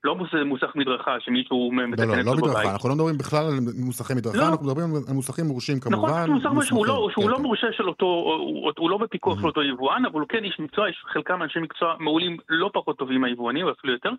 לא 0.05 0.14
מוסך 0.45 0.72
מדרכה 0.74 1.16
שמישהו 1.20 1.72
מתקן 1.72 2.03
אצלו 2.03 2.12
בבית. 2.12 2.27
לא, 2.27 2.33
לא, 2.35 2.41
לא 2.41 2.49
מדרכה, 2.49 2.72
אנחנו 2.72 2.89
לא 2.89 2.95
מדברים 2.95 3.18
בכלל 3.18 3.45
על 3.47 3.55
מוסכי 3.85 4.14
מדרכה, 4.14 4.39
לא. 4.39 4.49
אנחנו 4.49 4.66
מדברים 4.66 4.89
על 5.09 5.14
מוסכים 5.14 5.45
מורשים 5.47 5.77
נכון, 5.77 5.93
כמובן. 5.93 6.22
נכון, 6.22 6.31
מוסך 6.31 6.47
מורשים, 6.47 6.68
שהוא 6.68 6.87
לא, 6.87 7.09
שהוא 7.12 7.31
לא 7.31 7.39
מורשה 7.39 7.66
של 7.72 7.89
אותו, 7.89 8.07
הוא, 8.07 8.72
הוא 8.79 8.91
לא 8.91 8.99
בפיקוח 8.99 9.41
של 9.41 9.47
אותו 9.47 9.62
יבואן, 9.62 10.05
אבל 10.05 10.20
הוא 10.20 10.29
כן 10.29 10.45
איש 10.45 10.61
מקצוע, 10.61 10.89
יש 10.89 11.05
חלקם 11.12 11.43
אנשי 11.43 11.59
מקצוע 11.59 11.95
מעולים 12.01 12.37
לא 12.49 12.70
פחות 12.74 12.99
טובים 12.99 13.20
מהיבואנים, 13.20 13.68
אפילו 13.68 13.93
יותר, 13.93 14.09
אה, 14.09 14.14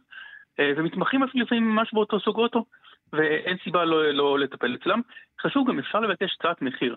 ומתמחים 0.59 1.23
אפילו 1.23 1.45
לפעמים 1.45 1.69
ממש 1.69 1.93
באותו 1.93 2.19
סוג 2.19 2.37
אוטו, 2.37 2.65
ואין 3.13 3.57
סיבה 3.63 3.85
לא, 3.85 4.11
לא 4.11 4.39
לטפל 4.39 4.75
אצלם. 4.75 5.01
חשוב 5.41 5.67
גם, 5.67 5.79
אפשר 5.79 5.99
לבקש 5.99 6.37
הצעת 6.39 6.61
מחיר. 6.61 6.95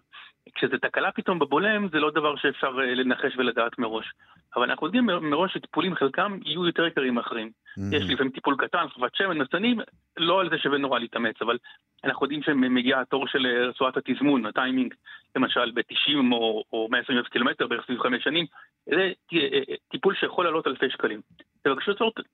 כשזה 0.54 0.78
תקלה 0.78 1.12
פתאום 1.12 1.38
בבולם, 1.38 1.88
זה 1.88 1.98
לא 1.98 2.10
דבר 2.10 2.36
שאפשר 2.36 2.72
אה, 2.80 2.94
לנחש 2.94 3.36
ולדעת 3.36 3.78
מראש. 3.78 4.12
אבל 4.56 4.70
אנחנו 4.70 4.86
יודעים 4.86 5.06
מראש 5.06 5.54
שטיפולים 5.54 5.94
חלקם 5.94 6.38
יהיו 6.44 6.66
יותר 6.66 6.86
יקרים 6.86 7.14
מאחרים. 7.14 7.50
Mm-hmm. 7.50 7.96
יש 7.96 8.04
לפעמים 8.08 8.32
טיפול 8.32 8.56
קטן, 8.58 8.88
חובת 8.94 9.14
שמן, 9.14 9.38
מסנים, 9.38 9.80
לא 10.16 10.40
על 10.40 10.50
זה 10.50 10.58
שווה 10.58 10.78
נורא 10.78 10.98
להתאמץ, 10.98 11.36
אבל 11.42 11.58
אנחנו 12.04 12.26
יודעים 12.26 12.42
שמגיע 12.42 13.00
התור 13.00 13.26
של 13.28 13.46
אה, 13.46 13.68
רצועת 13.68 13.96
התזמון, 13.96 14.46
הטיימינג, 14.46 14.94
למשל 15.36 15.70
ב-90 15.74 16.32
או, 16.32 16.64
או 16.72 16.88
120 16.90 17.18
אלף 17.18 17.28
קילומטר 17.28 17.66
בערך 17.66 17.84
סביב 17.86 18.00
חמש 18.00 18.24
שנים, 18.24 18.46
זה 18.86 19.12
אה, 19.32 19.74
טיפול 19.90 20.14
שיכול 20.14 20.44
לעלות 20.44 20.66
אלפי 20.66 20.90
שקלים. 20.90 21.20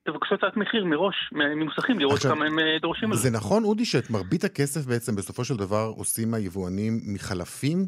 תבקשו 0.04 0.34
הצעת 0.34 0.56
מחיר 0.56 0.84
מראש 0.84 1.14
ממוסכים, 1.32 1.98
לראות 1.98 2.20
כמה 2.20 2.44
הם 2.44 2.58
דורשים 2.80 3.10
על 3.10 3.16
זה. 3.16 3.30
זה 3.30 3.36
נכון, 3.36 3.64
אודי, 3.64 3.84
שאת 3.84 4.10
מרבית 4.10 4.44
הכסף 4.44 4.86
בעצם 4.86 5.16
בסופו 5.16 5.44
של 5.44 5.56
דבר 5.56 5.92
עושים 5.96 6.34
היבואנים 6.34 7.00
מחלפים, 7.14 7.78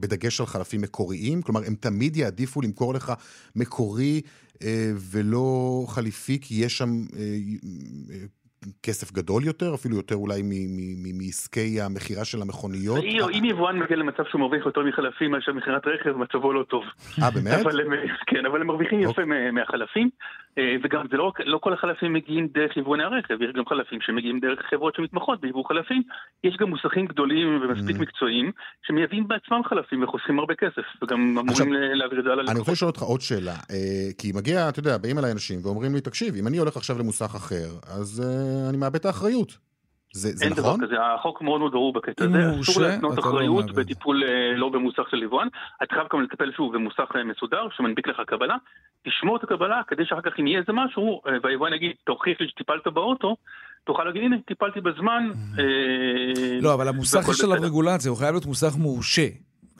בדגש 0.00 0.40
על 0.40 0.46
חלפים 0.46 0.80
מקוריים? 0.80 1.42
כלומר, 1.42 1.64
הם 1.66 1.74
תמיד 1.74 2.16
יעדיפו 2.16 2.62
למכור 2.62 2.94
לך 2.94 3.12
מקורי 3.56 4.20
אה, 4.62 4.92
ולא 4.96 5.84
חליפי, 5.88 6.38
כי 6.40 6.54
יש 6.54 6.78
שם 6.78 7.04
אה, 7.16 7.20
אה, 8.10 8.24
כסף 8.82 9.12
גדול 9.12 9.44
יותר, 9.44 9.74
אפילו 9.74 9.96
יותר 9.96 10.14
אולי 10.14 10.42
מעסקי 11.18 11.80
המכירה 11.80 12.24
של 12.24 12.42
המכוניות. 12.42 13.04
אם 13.38 13.44
יבואן 13.44 13.78
מגיע 13.78 13.96
למצב 13.96 14.22
שהוא 14.30 14.40
מרוויח 14.40 14.66
יותר 14.66 14.80
מחלפים 14.80 15.30
מאשר 15.30 15.52
מכירת 15.52 15.82
רכב, 15.86 16.16
מצבו 16.16 16.52
לא 16.52 16.62
טוב. 16.62 16.84
אה, 17.22 17.30
באמת? 17.30 17.66
כן, 18.26 18.46
אבל 18.46 18.60
הם 18.60 18.66
מרוויחים 18.66 19.00
יפה 19.00 19.10
אוקיי. 19.10 19.50
מהחלפים, 19.50 20.10
אה, 20.58 20.76
וגם 20.82 21.06
זה 21.10 21.16
לא, 21.16 21.32
לא 21.46 21.58
כל 21.58 21.72
החלפים 21.72 22.12
מגיעים 22.12 22.48
דרך 22.54 22.76
יבואני 22.76 23.04
הרכב, 23.04 23.42
יש 23.42 23.50
גם 23.56 23.66
חלפים 23.66 23.98
שמגיעים 24.00 24.40
דרך 24.40 24.58
חברות 24.70 24.94
שמתמחות 24.94 25.40
ביבוא 25.40 25.64
חלפים. 25.68 26.02
יש 26.44 26.56
גם 26.56 26.68
מוסכים 26.70 27.06
גדולים 27.06 27.60
ומספיק 27.62 27.96
mm. 27.96 28.00
מקצועיים 28.00 28.52
שמייבאים 28.86 29.28
בעצמם 29.28 29.60
חלפים 29.64 30.04
וחוסכים 30.04 30.38
הרבה 30.38 30.54
כסף, 30.54 31.02
וגם 31.02 31.38
אמורים 31.38 31.72
להעביר 31.72 32.18
את 32.18 32.24
זה 32.24 32.30
הלאה. 32.30 32.44
אני 32.50 32.58
רוצה 32.58 32.72
לשאול 32.72 32.90
אותך 32.90 33.02
עוד 33.02 33.20
שאלה, 33.20 33.54
אה, 33.70 34.08
כי 34.18 34.32
מגיע, 34.34 34.68
אתה 34.68 34.78
יודע, 34.78 34.98
באים 34.98 35.18
אליי 35.18 35.32
אנשים 35.32 35.58
ואומרים 35.62 35.94
לי, 35.94 36.00
תקשיב, 36.00 36.34
אם 36.34 36.46
אני 36.46 36.58
הולך 36.58 36.76
עכשיו 36.76 36.98
למוסך 36.98 37.34
אחר, 37.36 37.68
אז 38.00 38.22
אני 38.68 38.76
מאבד 38.76 38.94
את 38.94 39.04
האחריות. 39.04 39.68
זה, 40.12 40.28
זה 40.34 40.44
אין 40.44 40.52
נכון? 40.52 40.64
אין 40.64 40.78
דבר 40.78 40.86
כזה, 40.86 40.96
החוק 41.14 41.42
מאוד 41.42 41.60
מאוד 41.60 41.72
ברור 41.72 41.92
בקטע 41.92 42.24
הזה, 42.24 42.60
אסור 42.60 42.82
להתנות 42.82 43.16
לא 43.16 43.22
אחריות 43.22 43.64
לא 43.68 43.72
בטיפול 43.72 44.24
אה, 44.24 44.56
לא 44.56 44.68
במוסך 44.68 45.02
של 45.10 45.22
יבואן, 45.22 45.48
אתה 45.82 45.94
חייב 45.94 46.06
גם 46.12 46.22
לטפל 46.22 46.52
שוב 46.56 46.74
במוסך 46.74 47.08
אה, 47.16 47.24
מסודר 47.24 47.68
שמנפיק 47.76 48.08
לך 48.08 48.20
קבלה, 48.26 48.56
תשמור 49.06 49.36
את 49.36 49.44
הקבלה 49.44 49.80
כדי 49.88 50.02
שאחר 50.06 50.20
כך 50.20 50.30
אם 50.40 50.46
יהיה 50.46 50.60
איזה 50.60 50.72
משהו, 50.72 51.20
אה, 51.26 51.32
והיבואן 51.42 51.72
יגיד, 51.72 51.92
תוכיח 52.04 52.40
לי 52.40 52.48
שטיפלת 52.48 52.86
באוטו, 52.86 53.36
תוכל 53.84 54.04
להגיד, 54.04 54.22
הנה, 54.22 54.36
טיפלתי 54.46 54.80
בזמן. 54.80 55.30
לא, 56.62 56.74
אבל 56.74 56.88
המוסך 56.88 57.28
יש 57.30 57.44
עליו 57.44 57.56
רגולציה, 57.62 58.10
הוא 58.10 58.18
חייב 58.18 58.30
להיות 58.30 58.46
מוסך 58.46 58.76
מורשה. 58.76 59.28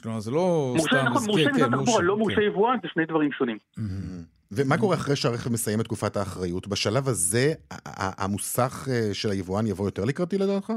כלומר, 0.03 0.19
זה 0.19 0.31
לא 0.31 0.73
סתם... 0.77 0.97
מורשה, 1.07 1.25
מורשה 1.27 1.45
כן, 1.45 1.55
משרד 1.55 1.73
התחבורה, 1.73 2.03
לא 2.03 2.17
מורשה 2.17 2.41
יבואן, 2.41 2.77
זה 2.81 2.87
שני 2.93 3.05
דברים 3.05 3.31
שונים. 3.31 3.57
ומה 4.51 4.77
קורה 4.77 4.95
אחרי 4.95 5.15
שהרכב 5.15 5.51
מסיים 5.51 5.79
את 5.79 5.85
תקופת 5.85 6.17
האחריות? 6.17 6.67
בשלב 6.67 7.07
הזה 7.07 7.53
המוסך 8.17 8.87
אה, 8.91 9.13
של 9.13 9.29
היבואן 9.29 9.67
יבוא 9.67 9.85
יותר 9.85 10.05
לקראתי 10.05 10.37
לדעתך? 10.37 10.73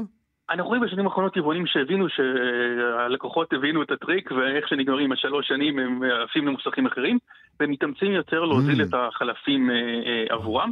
אנחנו 0.49 0.67
רואים 0.67 0.83
בשנים 0.83 1.05
האחרונות 1.05 1.37
יבואנים 1.37 1.67
שהבינו 1.67 2.05
שהלקוחות 2.09 3.53
הבינו 3.53 3.83
את 3.83 3.91
הטריק 3.91 4.31
ואיך 4.31 4.67
שנגמרים 4.67 5.11
השלוש 5.11 5.47
שנים 5.47 5.79
הם 5.79 6.03
עפים 6.23 6.47
למוסכים 6.47 6.85
אחרים 6.85 7.17
ומתאמצים 7.59 8.11
יותר 8.11 8.45
להוזיל 8.45 8.81
mm. 8.81 8.83
את 8.83 8.93
החלפים 8.93 9.69
אה, 9.69 9.75
אה, 9.75 10.35
עבורם. 10.35 10.71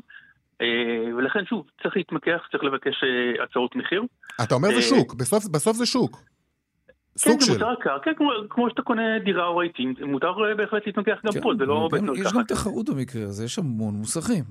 ולכן 1.17 1.45
שוב, 1.45 1.65
צריך 1.83 1.97
להתמקח, 1.97 2.47
צריך 2.51 2.63
לבקש 2.63 3.03
הצעות 3.43 3.75
מחיר. 3.75 4.03
אתה 4.43 4.55
אומר 4.55 4.69
זה 4.69 4.81
שוק, 4.81 5.13
בסוף, 5.13 5.45
בסוף 5.45 5.77
זה 5.77 5.85
שוק. 5.85 6.21
כן, 7.19 7.39
זה 7.39 7.53
מוצר 7.53 7.73
יקר, 7.73 7.99
כן, 8.03 8.11
כמו, 8.17 8.29
כמו 8.49 8.69
שאתה 8.69 8.81
קונה 8.81 9.19
דירה 9.19 9.45
או 9.45 9.57
רהיטים, 9.57 9.93
מותר 10.01 10.33
אה, 10.49 10.55
בהחלט 10.55 10.85
להתנגח 10.85 11.19
גם 11.25 11.33
כן, 11.33 11.41
פה, 11.41 11.51
זה 11.57 11.65
לא 11.65 11.89
גם, 11.97 12.15
יש 12.15 12.33
גם 12.33 12.43
תחרות 12.43 12.89
במקרה 12.89 13.23
הזה, 13.23 13.45
יש 13.45 13.59
המון 13.59 13.93
מוסכים. 13.93 14.43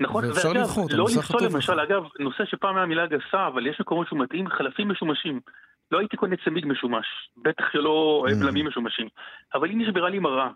נכון, 0.00 0.24
ואגב, 0.24 0.78
לא 0.90 1.04
לפסול 1.04 1.42
למשל, 1.44 1.80
אגב, 1.80 2.02
נושא 2.18 2.44
שפעם 2.44 2.76
היה 2.76 2.86
מילה 2.86 3.06
גסה, 3.06 3.46
אבל 3.46 3.66
יש 3.66 3.80
מקומות 3.80 4.06
שהוא 4.08 4.18
מתאים 4.18 4.48
חלפים 4.48 4.88
משומשים. 4.88 5.40
לא 5.90 5.98
הייתי 5.98 6.16
קונה 6.16 6.36
צמיג 6.44 6.66
משומש, 6.66 7.06
בטח 7.36 7.64
שלא 7.72 8.24
mm. 8.28 8.34
בלמים 8.34 8.66
משומשים. 8.66 9.08
אבל 9.54 9.70
אם 9.70 9.80
נשברה 9.80 10.10
לי 10.10 10.18
מראה, 10.18 10.48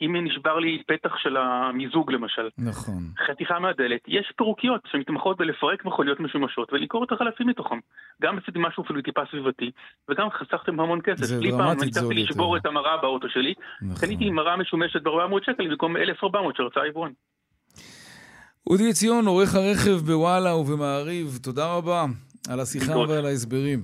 אם 0.00 0.16
נשבר 0.24 0.58
לי 0.58 0.82
פתח 0.86 1.16
של 1.16 1.36
המיזוג 1.36 2.12
למשל, 2.12 2.48
נכון. 2.58 3.02
חתיכה 3.26 3.58
מהדלת, 3.58 4.00
יש 4.06 4.32
פירוקיות 4.36 4.80
שמתמחות 4.92 5.36
בלפרק 5.36 5.84
מכוניות 5.84 6.20
משומשות 6.20 6.72
ולמכור 6.72 7.04
את 7.04 7.12
החלפים 7.12 7.46
מתוכם. 7.46 7.78
גם 8.22 8.38
עשיתי 8.38 8.58
משהו 8.62 8.84
אפילו 8.84 9.02
טיפה 9.02 9.20
סביבתי, 9.30 9.70
וגם 10.08 10.28
חסכתם 10.30 10.80
המון 10.80 11.00
כסף. 11.04 11.24
זה 11.24 11.40
דרמטית 11.40 11.94
זול 11.94 12.18
יותר. 12.18 12.30
לשבור 12.30 12.56
את 12.56 12.66
המראה 12.66 12.96
באוטו 12.96 13.28
שלי, 13.28 13.54
נכון. 13.82 14.06
קניתי 14.06 14.30
מראה 14.30 14.56
משומשת 14.56 15.02
ב-400 15.02 15.44
שקל 15.46 15.68
במקום 15.68 15.96
1,400 15.96 16.56
שרצה 16.56 16.80
היבואן. 16.80 17.12
אודי 18.66 18.90
עציון, 18.90 19.26
עורך 19.26 19.54
הרכב 19.54 20.06
בוואלה 20.06 20.54
ובמעריב, 20.56 21.38
תודה 21.42 21.74
רבה 21.74 22.04
על 22.50 22.60
השיחה 22.60 22.98
ועל 22.98 23.26
ההסברים. 23.26 23.80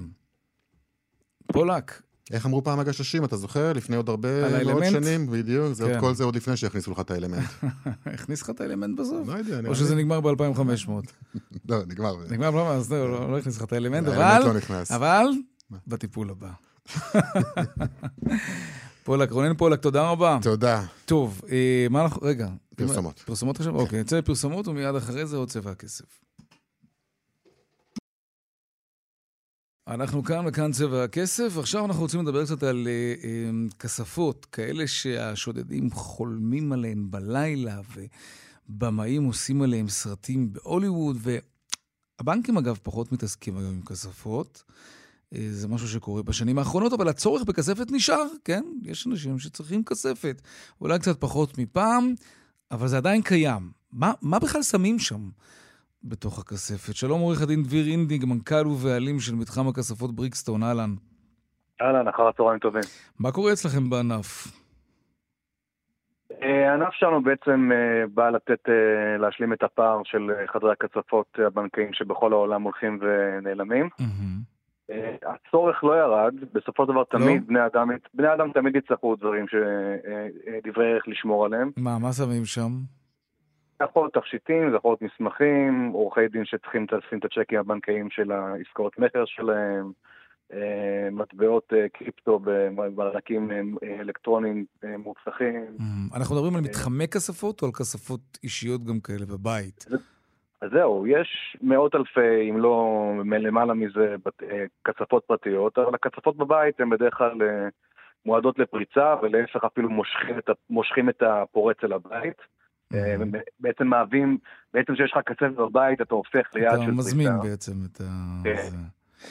פולק, 1.53 1.93
איך 2.31 2.47
אמרו 2.47 2.65
פעם 2.65 2.81
הגששים, 2.81 3.25
אתה 3.25 3.37
זוכר? 3.37 3.73
לפני 3.73 3.97
עוד 3.97 4.09
הרבה 4.09 4.65
מאוד 4.65 4.83
שנים, 4.91 5.27
בדיוק, 5.31 5.73
זה 5.73 5.85
עוד 5.85 5.93
כן. 5.93 6.01
כל 6.01 6.15
זה 6.15 6.25
עוד 6.25 6.37
לפני 6.37 6.57
שהכניסו 6.57 6.91
לך 6.91 7.01
את 7.01 7.11
האלמנט. 7.11 7.49
הכניס 8.07 8.43
לך 8.43 8.51
את 8.51 8.61
האלמנט 8.61 8.99
בסוף? 8.99 9.29
לא 9.29 9.33
יודע. 9.33 9.69
או 9.69 9.75
שזה 9.75 9.95
נגמר 9.95 10.21
ב-2500? 10.21 10.91
לא, 11.69 11.79
נגמר. 11.87 12.17
נגמר, 12.31 12.51
לא, 12.51 12.73
אז 12.73 12.87
זהו, 12.87 13.09
לא 13.09 13.39
הכניס 13.39 13.57
לך 13.57 13.65
את 13.65 13.73
האלמנט, 13.73 14.09
אבל... 14.09 14.43
לא 14.45 14.77
אבל, 14.91 15.27
בטיפול 15.87 16.31
הבא. 16.31 16.51
פולק, 19.05 19.31
רונן 19.31 19.57
פולק, 19.57 19.81
תודה 19.81 20.11
רבה. 20.11 20.39
תודה. 20.43 20.85
טוב, 21.05 21.41
אה, 21.51 21.87
מה 21.91 22.03
אנחנו... 22.03 22.23
רגע. 22.23 22.49
פרסומות. 22.77 23.19
פרסומות 23.19 23.57
עכשיו? 23.57 23.77
אוקיי, 23.77 24.01
נצא 24.01 24.19
לפרסומות 24.19 24.69
ומיד 24.69 24.95
אחרי 24.95 25.27
זה 25.27 25.37
עוד 25.37 25.49
צבע 25.51 25.71
הכסף. 25.71 26.24
אנחנו 29.89 30.25
כאן 30.25 30.45
וכאן 30.47 30.73
צבע 30.73 31.05
הכסף, 31.05 31.59
עכשיו 31.59 31.85
אנחנו 31.85 32.03
רוצים 32.03 32.21
לדבר 32.21 32.45
קצת 32.45 32.63
על 32.63 32.87
uh, 32.87 33.23
um, 33.23 33.77
כספות, 33.79 34.45
כאלה 34.45 34.87
שהשודדים 34.87 35.91
חולמים 35.91 36.73
עליהן 36.73 37.07
בלילה, 37.11 37.81
ובמאים 38.69 39.25
עושים 39.25 39.63
עליהם 39.63 39.89
סרטים 39.89 40.53
בהוליווד, 40.53 41.19
והבנקים 42.21 42.57
אגב 42.57 42.79
פחות 42.83 43.13
מתעסקים 43.13 43.57
היום 43.57 43.75
עם 43.75 43.83
כספות. 43.83 44.63
Uh, 45.35 45.37
זה 45.51 45.69
משהו 45.69 45.89
שקורה 45.89 46.23
בשנים 46.23 46.59
האחרונות, 46.59 46.93
אבל 46.93 47.09
הצורך 47.09 47.43
בכספת 47.43 47.87
נשאר, 47.91 48.27
כן? 48.45 48.65
יש 48.83 49.07
אנשים 49.07 49.39
שצריכים 49.39 49.85
כספת. 49.85 50.43
אולי 50.81 50.99
קצת 50.99 51.21
פחות 51.21 51.59
מפעם, 51.59 52.15
אבל 52.71 52.89
זה 52.89 52.97
עדיין 52.97 53.23
קיים. 53.23 53.71
מה, 53.93 54.13
מה 54.23 54.39
בכלל 54.39 54.63
שמים 54.63 54.99
שם? 54.99 55.29
בתוך 56.05 56.39
הכספת. 56.39 56.95
שלום 56.95 57.21
עורך 57.21 57.43
הדין 57.43 57.63
דביר 57.63 57.87
אינדיג, 57.87 58.25
מנכ"ל 58.25 58.67
ובעלים 58.67 59.19
של 59.19 59.35
מתחם 59.35 59.69
הכספות 59.69 60.17
בריקסטון, 60.17 60.63
אהלן. 60.63 60.91
אהלן, 61.83 62.09
אחר 62.09 62.29
הצהריים 62.29 62.59
טובים. 62.59 62.83
מה 63.21 63.33
קורה 63.33 63.53
אצלכם 63.53 63.91
בענף? 63.91 64.47
אה, 66.43 66.71
הענף 66.71 66.93
שלנו 66.93 67.23
בעצם 67.23 67.71
אה, 67.73 68.07
בא 68.15 68.31
לתת, 68.31 68.69
אה, 68.69 69.19
להשלים 69.19 69.53
את 69.53 69.63
הפער 69.63 70.01
של 70.05 70.31
חדרי 70.53 70.73
הכספות 70.73 71.27
הבנקאיים 71.47 71.93
שבכל 71.93 72.33
העולם 72.33 72.63
הולכים 72.63 72.99
ונעלמים. 73.01 73.89
הצורך 75.23 75.85
לא 75.85 75.93
ירד, 75.99 76.35
בסופו 76.53 76.85
של 76.85 76.93
דבר 76.93 77.01
לא? 77.01 77.19
תמיד 77.19 77.47
בני 77.47 77.67
אדם, 77.67 77.89
בני 78.15 78.33
אדם 78.35 78.53
תמיד 78.53 78.77
יצטרכו 78.77 79.17
דברים, 79.17 79.47
דברי 80.65 80.93
ערך 80.93 81.09
לשמור 81.09 81.45
עליהם. 81.45 81.71
מה, 81.77 81.99
מה 81.99 82.13
שמים 82.13 82.45
שם? 82.45 82.71
זה 83.85 83.89
יכול 83.91 84.03
להיות 84.03 84.15
תכשיטים, 84.15 84.71
זה 84.71 84.77
יכול 84.77 84.91
להיות 84.91 85.03
מסמכים, 85.03 85.91
עורכי 85.95 86.29
דין 86.29 86.45
שצריכים 86.45 86.87
לשים 86.93 87.19
את 87.19 87.25
הצ'קים 87.25 87.59
הבנקאיים 87.59 88.11
של 88.11 88.33
העסקאות 88.33 88.99
מכר 88.99 89.25
שלהם, 89.25 89.93
אה, 90.53 91.09
מטבעות 91.13 91.73
אה, 91.73 91.89
קריפטו 91.89 92.41
במענקים 92.45 93.51
אלקטרוניים 94.01 94.65
מובטחים. 94.99 95.65
Mm, 95.79 96.17
אנחנו 96.17 96.37
מדברים 96.37 96.57
על 96.57 96.61
מתחמי 96.61 97.09
כספות 97.09 97.63
או 97.63 97.67
על 97.67 97.73
כספות 97.73 98.21
אישיות 98.43 98.85
גם 98.85 99.01
כאלה 99.01 99.27
בבית? 99.27 99.85
אז 100.61 100.71
זהו, 100.73 101.07
יש 101.07 101.57
מאות 101.63 101.95
אלפי, 101.95 102.51
אם 102.51 102.59
לא 102.59 103.13
למעלה 103.25 103.75
מזה, 103.75 104.17
כספות 104.85 105.25
פרטיות, 105.27 105.79
אבל 105.79 105.95
הכספות 105.95 106.37
בבית 106.37 106.81
הן 106.81 106.91
בדרך 106.91 107.15
כלל 107.15 107.39
מועדות 108.27 108.59
לפריצה, 108.59 109.15
ולהפך 109.23 109.65
אפילו 109.65 109.89
מושכים 110.71 111.09
את 111.09 111.23
הפורץ 111.23 111.77
אל 111.85 111.93
הבית. 111.93 112.39
אה, 112.95 113.17
בעצם 113.61 113.87
מהווים, 113.87 114.39
בעצם 114.75 114.95
כשיש 114.95 115.13
לך 115.13 115.19
כספת 115.27 115.57
בבית, 115.57 116.01
אתה 116.01 116.15
הופך 116.15 116.55
ליד 116.55 116.71
של 116.71 116.77
פריצה. 116.77 116.85
אתה 116.85 116.93
מזמין 116.93 117.41
בעצם 117.43 117.73
את 117.93 118.01
ה... 118.01 118.41
כן. 118.45 118.71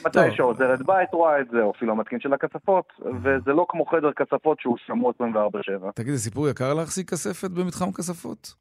מתי 0.06 0.36
שעוזרת 0.36 0.86
בית 0.86 1.12
רואה 1.12 1.40
את 1.40 1.46
זה, 1.50 1.62
או 1.62 1.70
אפילו 1.70 1.92
המתקין 1.92 2.20
של 2.20 2.32
הכספות, 2.32 2.92
וזה 3.22 3.52
לא 3.52 3.66
כמו 3.68 3.86
חדר 3.86 4.12
כספות 4.12 4.60
שהוא 4.60 4.76
שמור 4.86 5.12
24/7. 5.20 5.92
תגיד, 5.94 6.14
זה 6.14 6.18
סיפור 6.18 6.48
יקר 6.48 6.74
להחזיק 6.74 7.10
כספת 7.10 7.50
במתחם 7.50 7.92
כספות? 7.92 8.54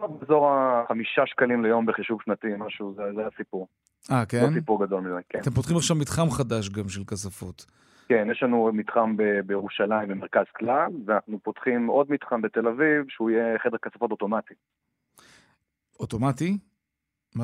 באזור 0.00 0.50
החמישה 0.50 1.22
שקלים 1.26 1.64
ליום 1.64 1.86
בחישוב 1.86 2.18
שנתי, 2.24 2.48
משהו, 2.58 2.94
זה, 2.96 3.02
זה 3.16 3.22
הסיפור. 3.34 3.66
אה, 4.10 4.24
כן? 4.26 4.46
לא 4.50 4.54
סיפור 4.54 4.86
גדול 4.86 5.00
מדי, 5.00 5.22
כן. 5.28 5.38
אתם 5.38 5.50
פותחים 5.50 5.76
עכשיו 5.76 5.96
מתחם 5.96 6.30
חדש 6.30 6.68
גם 6.68 6.88
של 6.88 7.04
כספות. 7.04 7.66
כן, 8.08 8.28
יש 8.30 8.42
לנו 8.42 8.70
מתחם 8.72 9.16
ב- 9.16 9.40
בירושלים, 9.46 10.08
במרכז 10.08 10.46
כלל, 10.56 10.90
ואנחנו 11.06 11.38
פותחים 11.42 11.86
עוד 11.86 12.10
מתחם 12.10 12.42
בתל 12.42 12.68
אביב, 12.68 13.04
שהוא 13.08 13.30
יהיה 13.30 13.58
חדר 13.58 13.78
כספות 13.78 14.10
אוטומטי. 14.10 14.54
אוטומטי? 16.00 16.58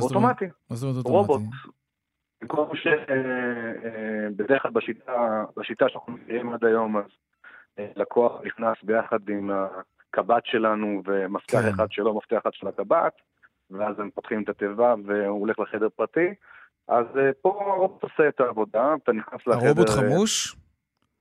אוטומטי. 0.03 0.45
מה 0.71 0.77
זאת 0.77 0.83
אומרת 0.83 1.07
אוטומטי? 1.07 1.33
רובוט. 1.33 1.43
במקום 2.41 2.77
שבדרך 2.77 4.51
אה, 4.51 4.55
אה, 4.55 4.61
כלל 4.61 4.71
בשיטה, 4.71 5.45
בשיטה 5.57 5.89
שאנחנו 5.89 6.13
מכירים 6.13 6.53
עד 6.53 6.65
היום, 6.65 6.97
אז 6.97 7.05
אה, 7.79 7.91
לקוח 7.97 8.41
נכנס 8.45 8.77
ביחד 8.83 9.29
עם 9.29 9.51
הקב"ט 9.51 10.47
שלנו 10.47 11.03
ומפתח 11.05 11.63
כן. 11.63 11.69
אחד 11.69 11.93
שלו, 11.93 12.15
מפתח 12.15 12.39
אחד 12.43 12.53
של 12.53 12.69
הקב"ט, 12.69 13.13
ואז 13.71 13.99
הם 13.99 14.11
פותחים 14.11 14.43
את 14.43 14.49
התיבה 14.49 14.95
והוא 15.07 15.41
הולך 15.41 15.59
לחדר 15.59 15.89
פרטי. 15.97 16.35
אז 16.89 17.07
uh, 17.15 17.19
פה 17.43 17.59
הרובוט 17.61 18.03
עושה 18.03 18.29
את 18.29 18.41
העבודה, 18.41 18.95
אתה 19.03 19.13
נכנס 19.13 19.41
לחדר... 19.47 19.67
הרובוט 19.67 19.89
אה, 19.89 19.95
חמוש? 19.95 20.57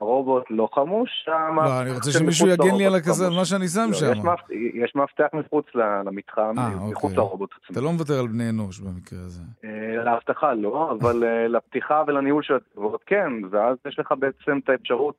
הרובוט 0.02 0.44
לא 0.50 0.70
חמוש, 0.74 1.10
שם... 1.26 1.56
לא, 1.56 1.82
אני 1.82 1.92
רוצה 1.92 2.12
שמישהו 2.12 2.48
יגן 2.48 2.76
לי 2.76 2.86
על 2.86 2.96
הכזה, 2.96 3.30
מה 3.30 3.46
שאני 3.46 3.68
שם 3.68 3.88
לא, 3.90 3.94
שם. 3.94 4.12
יש, 4.12 4.18
מפ... 4.18 4.40
יש 4.74 4.94
מפתח 4.96 5.28
מחוץ 5.34 5.66
למתחם, 6.06 6.54
아, 6.58 6.62
אה, 6.62 6.70
מחוץ 6.70 7.04
אוקיי. 7.04 7.18
לרובוט. 7.18 7.50
אתה 7.72 7.82
לא 7.82 7.92
מוותר 7.92 8.20
על 8.20 8.28
בני 8.28 8.50
אנוש 8.50 8.80
במקרה 8.80 9.20
הזה. 9.20 9.42
להבטחה 10.06 10.54
לא, 10.54 10.98
אבל 11.00 11.24
לפתיחה 11.48 12.04
ולניהול 12.08 12.44
של 12.44 12.54
התגובות 12.56 13.02
כן, 13.06 13.32
ואז 13.52 13.78
יש 13.88 14.00
לך 14.00 14.14
בעצם 14.20 14.60
את 14.64 14.70
האפשרות 14.70 15.16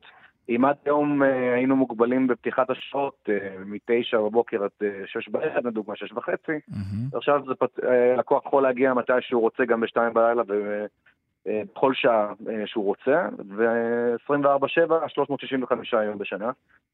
אם 0.48 0.64
עד 0.64 0.76
היום 0.84 1.22
אה, 1.22 1.54
היינו 1.54 1.76
מוגבלים 1.76 2.26
בפתיחת 2.26 2.70
השעות 2.70 3.28
אה, 3.28 3.54
מתשע 3.66 4.18
בבוקר 4.18 4.64
עד 4.64 4.70
אה, 4.82 5.02
שש 5.06 5.28
בערב, 5.28 5.66
לדוגמה 5.66 5.96
שש 5.96 6.12
וחצי, 6.12 6.52
mm-hmm. 6.70 7.16
עכשיו 7.16 7.42
זה 7.48 7.54
פת... 7.54 7.78
לקוח 8.18 8.46
יכול 8.46 8.62
להגיע 8.62 8.94
מתי 8.94 9.12
שהוא 9.20 9.40
רוצה, 9.40 9.64
גם 9.64 9.80
בשתיים 9.80 10.14
בלילה 10.14 10.42
ובכל 11.46 11.94
שעה 11.94 12.32
שהוא 12.66 12.84
רוצה, 12.84 13.28
ו-24-7, 13.48 15.08
365 15.08 15.92
יום 15.92 16.18
בשנה. 16.18 16.50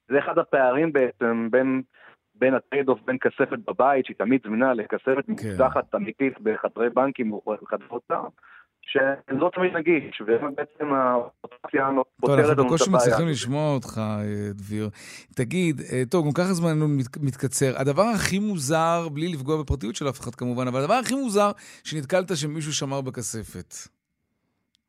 זה 0.09 0.18
אחד 0.18 0.38
הפערים 0.38 0.92
בעצם 0.92 1.48
בין... 1.51 1.82
בין 2.34 2.55
ה 2.55 2.88
trade-off 2.88 3.01
בין 3.05 3.18
כספת 3.18 3.59
בבית, 3.66 4.07
שהיא 4.07 4.16
תמיד 4.16 4.40
זמינה, 4.44 4.74
לכספת 4.74 5.26
כן. 5.26 5.32
מוצלחת 5.32 5.94
אמיתית 5.94 6.40
בחדרי 6.40 6.90
בנקים 6.90 7.32
או 7.32 7.42
בחדרי 7.62 7.86
אוצר, 7.90 8.22
שלא 8.83 9.51
תמיד 9.55 9.76
נגיש, 9.76 10.20
ובעצם 10.20 10.93
האופציה 10.93 11.51
פותרת 11.51 11.78
לנו 11.78 12.03
את 12.03 12.07
הבעיה. 12.22 12.43
טוב, 12.43 12.51
אנחנו 12.51 12.64
בקושי 12.64 12.91
מצליחים 12.91 13.28
לשמוע 13.28 13.74
אותך, 13.74 13.99
אה, 13.99 14.53
דביר. 14.53 14.89
תגיד, 15.35 15.81
אה, 15.93 16.03
טוב, 16.11 16.26
גם 16.26 16.33
ככה 16.33 16.53
זמננו 16.53 16.89
מתקצר. 17.20 17.72
הדבר 17.76 18.03
הכי 18.03 18.39
מוזר, 18.39 19.09
בלי 19.12 19.28
לפגוע 19.28 19.62
בפרטיות 19.62 19.97
של 19.97 20.09
אף 20.09 20.20
אחד 20.20 20.35
כמובן, 20.35 20.68
אבל 20.68 20.81
הדבר 20.81 20.95
הכי 20.95 21.14
מוזר 21.14 21.51
שנתקלת 21.85 22.37
שמישהו 22.37 22.72
שמר 22.72 23.01
בכספת. 23.01 23.74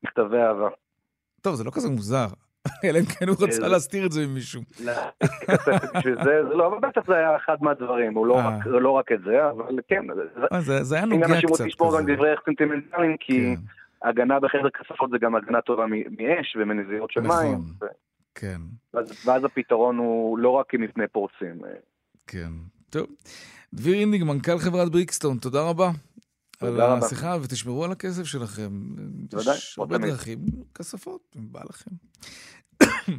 מכתבי 0.03 0.37
אהבה. 0.37 0.69
טוב, 1.41 1.55
זה 1.55 1.63
לא 1.63 1.71
כזה 1.71 1.89
מוזר. 1.89 2.27
אלא 2.83 2.99
אם 2.99 3.05
כן 3.05 3.27
הוא 3.27 3.35
רצה 3.39 3.67
להסתיר 3.67 4.05
את 4.05 4.11
זה 4.11 4.27
ממישהו. 4.27 4.61
זה, 6.23 6.41
לא, 6.53 6.67
אבל 6.67 6.89
בטח 6.89 7.01
זה 7.07 7.15
היה 7.15 7.35
אחד 7.35 7.55
מהדברים, 7.61 8.13
הוא 8.13 8.27
לא 8.65 8.91
רק 8.91 9.11
את 9.11 9.19
זה, 9.25 9.49
אבל 9.49 9.79
כן. 9.87 10.01
זה 10.81 10.95
היה 10.95 11.05
נוגע 11.05 11.25
קצת 11.25 11.27
כזה. 11.27 11.35
אנשים 11.35 11.49
רוצים 11.49 11.65
לשמור 11.65 11.97
גם 11.97 12.13
דברי 12.13 12.29
סנטימנטליים, 12.45 13.17
כי 13.19 13.55
כן. 13.55 13.61
הגנה 14.03 14.39
בחדר 14.39 14.69
כספות 14.69 15.09
זה 15.09 15.17
גם 15.21 15.35
הגנה 15.35 15.61
טובה 15.61 15.85
מאש 15.87 16.55
ומנזירות 16.59 17.11
של 17.11 17.21
נכון, 17.21 17.45
מים. 17.45 17.59
כן. 18.35 18.61
ואז 19.25 19.45
הפתרון 19.45 19.97
הוא 19.97 20.37
לא 20.37 20.49
רק 20.49 20.73
מפני 20.73 21.07
פורצים. 21.07 21.61
כן. 22.27 22.49
טוב. 22.89 23.07
דביר 23.73 23.99
אינדיג, 23.99 24.23
מנכ"ל 24.23 24.57
חברת 24.57 24.91
בריקסטון, 24.91 25.37
תודה 25.37 25.61
רבה. 25.69 25.89
על 26.61 26.81
השיחה, 26.81 27.37
ותשמרו 27.41 27.85
על 27.85 27.91
הכסף 27.91 28.23
שלכם. 28.23 28.69
בוודאי, 29.31 29.55
יש 29.55 29.79
הרבה 29.79 29.97
דרכים, 29.97 30.39
כספות, 30.75 31.35
אם 31.39 31.51
בא 31.51 31.61
לכם. 31.69 31.91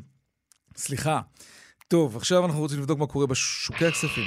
סליחה. 0.76 1.20
טוב, 1.88 2.16
עכשיו 2.16 2.44
אנחנו 2.44 2.60
רוצים 2.60 2.78
לבדוק 2.78 2.98
מה 2.98 3.06
קורה 3.06 3.26
בשוקי 3.26 3.86
הכספים. 3.86 4.24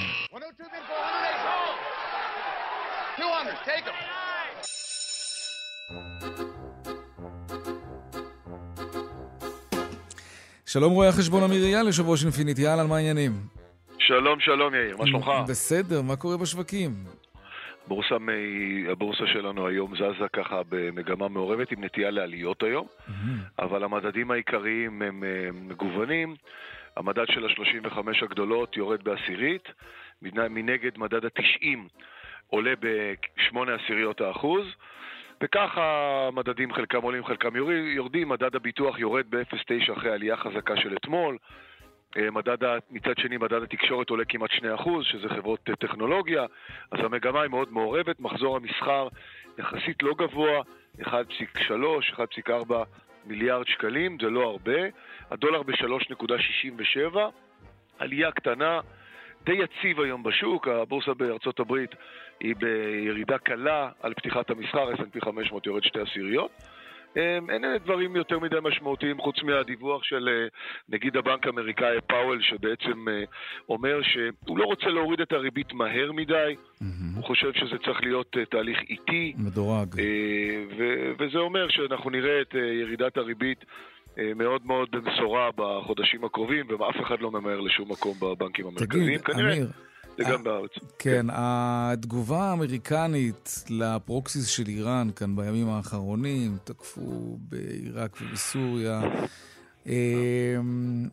שלום 10.78 10.92
רואי 10.92 11.08
החשבון 11.08 11.42
אמיר 11.42 11.62
אייל, 11.64 11.86
יושב 11.86 12.08
ראש 12.08 12.24
אינפיניטי, 12.24 12.68
אהלן, 12.68 12.86
מה 12.88 12.96
העניינים? 12.96 13.32
שלום, 13.98 14.40
שלום 14.40 14.74
יאיר, 14.74 14.96
מה 14.96 15.06
שלומך? 15.06 15.30
בסדר, 15.48 16.02
מה 16.02 16.16
קורה 16.16 16.36
בשווקים? 16.36 16.90
הבורסה, 17.86 18.14
הבורסה 18.90 19.26
שלנו 19.26 19.66
היום 19.66 19.94
זזה 19.96 20.28
ככה 20.32 20.60
במגמה 20.68 21.28
מעורבת 21.28 21.72
עם 21.72 21.84
נטייה 21.84 22.10
לעליות 22.10 22.62
היום, 22.62 22.86
mm-hmm. 22.86 23.12
אבל 23.58 23.84
המדדים 23.84 24.30
העיקריים 24.30 25.02
הם 25.02 25.22
מגוונים. 25.68 26.36
המדד 26.96 27.26
של 27.26 27.44
ה-35 27.44 27.98
הגדולות 28.22 28.76
יורד 28.76 29.04
בעשירית, 29.04 29.68
מנגד 30.22 30.98
מדד 30.98 31.24
ה-90 31.24 31.78
עולה 32.46 32.72
ב-8 32.80 33.58
עשיריות 33.82 34.20
האחוז. 34.20 34.64
וככה 35.42 35.82
המדדים 36.28 36.72
חלקם 36.72 37.02
עולים, 37.02 37.24
חלקם 37.24 37.56
יורדים, 37.94 38.28
מדד 38.28 38.56
הביטוח 38.56 38.98
יורד 38.98 39.24
ב-0.9 39.30 39.92
אחרי 39.92 40.12
עלייה 40.12 40.36
חזקה 40.36 40.76
של 40.76 40.96
אתמול. 40.96 41.38
אה, 42.16 42.30
מדד, 42.30 42.78
מצד 42.90 43.18
שני, 43.18 43.36
מדד 43.36 43.62
התקשורת 43.62 44.10
עולה 44.10 44.24
כמעט 44.24 44.50
2%, 44.50 44.88
שזה 45.02 45.28
חברות 45.28 45.60
טכנולוגיה, 45.60 46.44
אז 46.90 47.00
המגמה 47.04 47.42
היא 47.42 47.50
מאוד 47.50 47.72
מעורבת, 47.72 48.20
מחזור 48.20 48.56
המסחר 48.56 49.08
יחסית 49.58 50.02
לא 50.02 50.14
גבוה, 50.18 50.62
1.3, 51.00 51.10
1.4 52.48 52.74
מיליארד 53.24 53.66
שקלים, 53.66 54.16
זה 54.20 54.30
לא 54.30 54.42
הרבה, 54.42 54.80
הדולר 55.30 55.62
ב-3.67, 55.62 57.16
עלייה 57.98 58.32
קטנה, 58.32 58.80
די 59.46 59.52
יציב 59.52 60.00
היום 60.00 60.22
בשוק, 60.22 60.68
הבורסה 60.68 61.14
בארצות 61.14 61.60
הברית 61.60 61.90
היא 62.40 62.54
בירידה 62.56 63.38
קלה 63.38 63.90
על 64.00 64.14
פתיחת 64.14 64.50
המסחר, 64.50 64.92
S&P 64.92 65.24
500 65.24 65.66
יורד 65.66 65.82
שתי 65.84 66.00
עשיריות. 66.00 66.50
אמ, 67.16 67.50
אין 67.50 67.64
דברים 67.84 68.16
יותר 68.16 68.38
מדי 68.38 68.56
משמעותיים 68.62 69.18
חוץ 69.18 69.42
מהדיווח 69.42 70.02
של 70.02 70.28
אה, 70.28 70.48
נגיד 70.88 71.16
הבנק 71.16 71.46
האמריקאי 71.46 72.00
פאוול 72.06 72.42
שבעצם 72.42 73.08
אה, 73.08 73.24
אומר 73.68 74.02
שהוא 74.02 74.58
לא 74.58 74.64
רוצה 74.64 74.86
להוריד 74.86 75.20
את 75.20 75.32
הריבית 75.32 75.72
מהר 75.72 76.12
מדי, 76.12 76.54
mm-hmm. 76.54 76.84
הוא 77.16 77.24
חושב 77.24 77.52
שזה 77.52 77.78
צריך 77.84 78.00
להיות 78.02 78.36
אה, 78.38 78.44
תהליך 78.44 78.78
איטי. 78.80 79.34
מדורג. 79.38 79.88
וזה 81.18 81.38
אומר 81.38 81.68
שאנחנו 81.68 82.10
נראה 82.10 82.40
את 82.40 82.54
ירידת 82.54 83.16
הריבית 83.16 83.64
מאוד 84.36 84.66
מאוד 84.66 84.88
במשורה 84.92 85.50
בחודשים 85.56 86.24
הקרובים, 86.24 86.66
ואף 86.70 86.96
אחד 87.06 87.16
לא 87.20 87.30
ממהר 87.30 87.60
לשום 87.60 87.92
מקום 87.92 88.16
בבנקים 88.20 88.66
המרכזיים. 88.66 89.18
תגיד, 89.18 89.36
אמיר, 89.36 89.70
זה 90.18 90.24
גם 90.24 90.44
בארץ. 90.44 90.70
כן, 90.98 91.26
התגובה 91.32 92.42
האמריקנית 92.42 93.64
לפרוקסיס 93.70 94.46
של 94.46 94.66
איראן 94.68 95.08
כאן 95.16 95.36
בימים 95.36 95.68
האחרונים, 95.68 96.56
תקפו 96.64 97.38
בעיראק 97.38 98.16
ובסוריה, 98.22 99.00
אמ, 99.86 99.92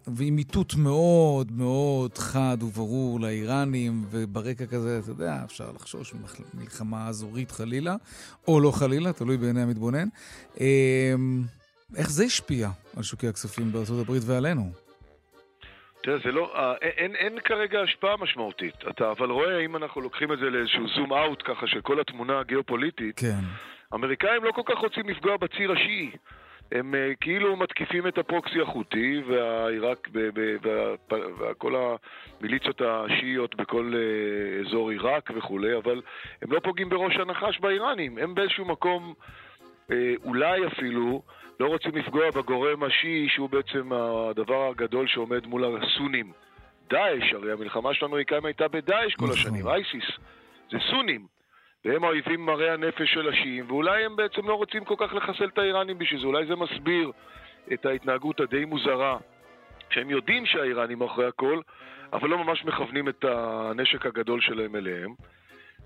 ועם 0.07 0.37
איתות 0.37 0.75
מאוד 0.75 1.51
מאוד 1.51 2.17
חד 2.17 2.57
וברור 2.61 3.19
לאיראנים, 3.19 4.05
וברקע 4.09 4.65
כזה, 4.65 4.99
אתה 4.99 5.11
יודע, 5.11 5.41
אפשר 5.45 5.71
לחשוש 5.75 6.13
ממלחמה 6.53 7.07
אזורית 7.07 7.51
חלילה, 7.51 7.95
או 8.47 8.59
לא 8.59 8.71
חלילה, 8.71 9.13
תלוי 9.13 9.37
בעיני 9.37 9.61
המתבונן. 9.61 10.07
איך 11.97 12.09
זה 12.09 12.23
השפיע 12.23 12.67
על 12.97 13.03
שוקי 13.03 13.27
הכספים 13.27 13.71
בארצות 13.71 14.05
הברית 14.05 14.23
ועלינו? 14.27 14.71
תראה, 16.03 16.17
זה 16.23 16.31
לא, 16.31 16.51
אה, 16.55 16.73
אין, 16.81 17.15
אין 17.15 17.39
כרגע 17.39 17.81
השפעה 17.81 18.17
משמעותית. 18.17 18.75
אתה 18.89 19.11
אבל 19.11 19.29
רואה, 19.29 19.59
אם 19.65 19.75
אנחנו 19.75 20.01
לוקחים 20.01 20.33
את 20.33 20.39
זה 20.39 20.45
לאיזשהו 20.45 20.87
זום 20.95 21.13
אאוט 21.13 21.43
ככה 21.45 21.67
של 21.67 21.81
כל 21.81 21.99
התמונה 21.99 22.39
הגיאופוליטית, 22.39 23.19
כן. 23.19 23.39
אמריקאים 23.93 24.43
לא 24.43 24.51
כל 24.51 24.61
כך 24.65 24.77
רוצים 24.77 25.09
לפגוע 25.09 25.37
בציר 25.37 25.71
השיעי. 25.71 26.11
הם 26.71 26.93
uh, 26.93 27.15
כאילו 27.21 27.55
מתקיפים 27.55 28.07
את 28.07 28.17
הפרוקסי 28.17 28.61
החוטי 28.61 29.21
והעיראק, 29.27 30.07
וכל 31.39 31.75
המיליציות 31.75 32.81
השיעיות 32.81 33.55
בכל 33.55 33.93
אזור 34.65 34.89
עיראק 34.89 35.31
וכולי, 35.35 35.77
אבל 35.77 36.01
הם 36.41 36.51
לא 36.51 36.59
פוגעים 36.59 36.89
בראש 36.89 37.15
הנחש 37.15 37.59
באיראנים, 37.59 38.17
הם 38.17 38.35
באיזשהו 38.35 38.65
מקום, 38.65 39.13
אולי 40.25 40.67
אפילו, 40.67 41.21
לא 41.59 41.67
רוצים 41.67 41.95
לפגוע 41.95 42.31
בגורם 42.31 42.83
השיעי 42.83 43.29
שהוא 43.29 43.49
בעצם 43.49 43.91
הדבר 43.93 44.69
הגדול 44.69 45.07
שעומד 45.07 45.47
מול 45.47 45.77
הסונים. 45.83 46.31
דאעש, 46.89 47.33
הרי 47.33 47.51
המלחמה 47.51 47.93
של 47.93 48.05
האמריקאים 48.05 48.45
הייתה 48.45 48.67
בדאעש 48.67 49.15
כל 49.15 49.25
נכון. 49.25 49.37
השנים, 49.37 49.67
אייסיס. 49.67 50.05
זה 50.71 50.77
סונים. 50.89 51.27
והם 51.85 52.03
האויבים 52.03 52.45
מראי 52.45 52.69
הנפש 52.69 53.13
של 53.13 53.29
השיעים, 53.29 53.65
ואולי 53.67 54.05
הם 54.05 54.15
בעצם 54.15 54.47
לא 54.47 54.53
רוצים 54.53 54.85
כל 54.85 54.95
כך 54.97 55.13
לחסל 55.13 55.45
את 55.45 55.57
האיראנים 55.57 55.97
בשביל 55.97 56.21
זה, 56.21 56.27
אולי 56.27 56.45
זה 56.45 56.55
מסביר 56.55 57.11
את 57.73 57.85
ההתנהגות 57.85 58.39
הדי 58.39 58.65
מוזרה, 58.65 59.17
שהם 59.89 60.09
יודעים 60.09 60.45
שהאיראנים 60.45 61.01
אחרי 61.01 61.27
הכל, 61.27 61.61
אבל 62.13 62.29
לא 62.29 62.37
ממש 62.37 62.65
מכוונים 62.65 63.09
את 63.09 63.25
הנשק 63.27 64.05
הגדול 64.05 64.41
שלהם 64.41 64.75
אליהם. 64.75 65.13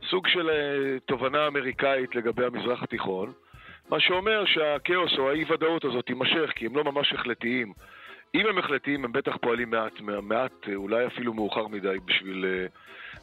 סוג 0.10 0.28
של 0.28 0.50
אה, 0.50 1.00
תובנה 1.06 1.48
אמריקאית 1.48 2.16
לגבי 2.16 2.46
המזרח 2.46 2.84
התיכון, 2.84 3.34
מה 3.90 4.00
שאומר 4.00 4.44
שהכאוס 4.46 5.12
או 5.18 5.30
האי-ודאות 5.30 5.86
הזאת 5.86 6.06
תימשך, 6.06 6.52
כי 6.56 6.66
הם 6.66 6.76
לא 6.76 6.84
ממש 6.84 7.14
החלטיים. 7.14 7.74
אם 8.36 8.46
הם 8.50 8.58
החלטיים, 8.58 9.06
הם 9.06 9.12
בטח 9.12 9.32
פועלים 9.42 9.70
מעט, 9.70 9.92
מעט, 10.22 10.52
אולי 10.76 11.08
אפילו 11.08 11.34
מאוחר 11.34 11.68
מדי 11.68 11.98
בשביל 12.06 12.46
אה, 12.46 12.66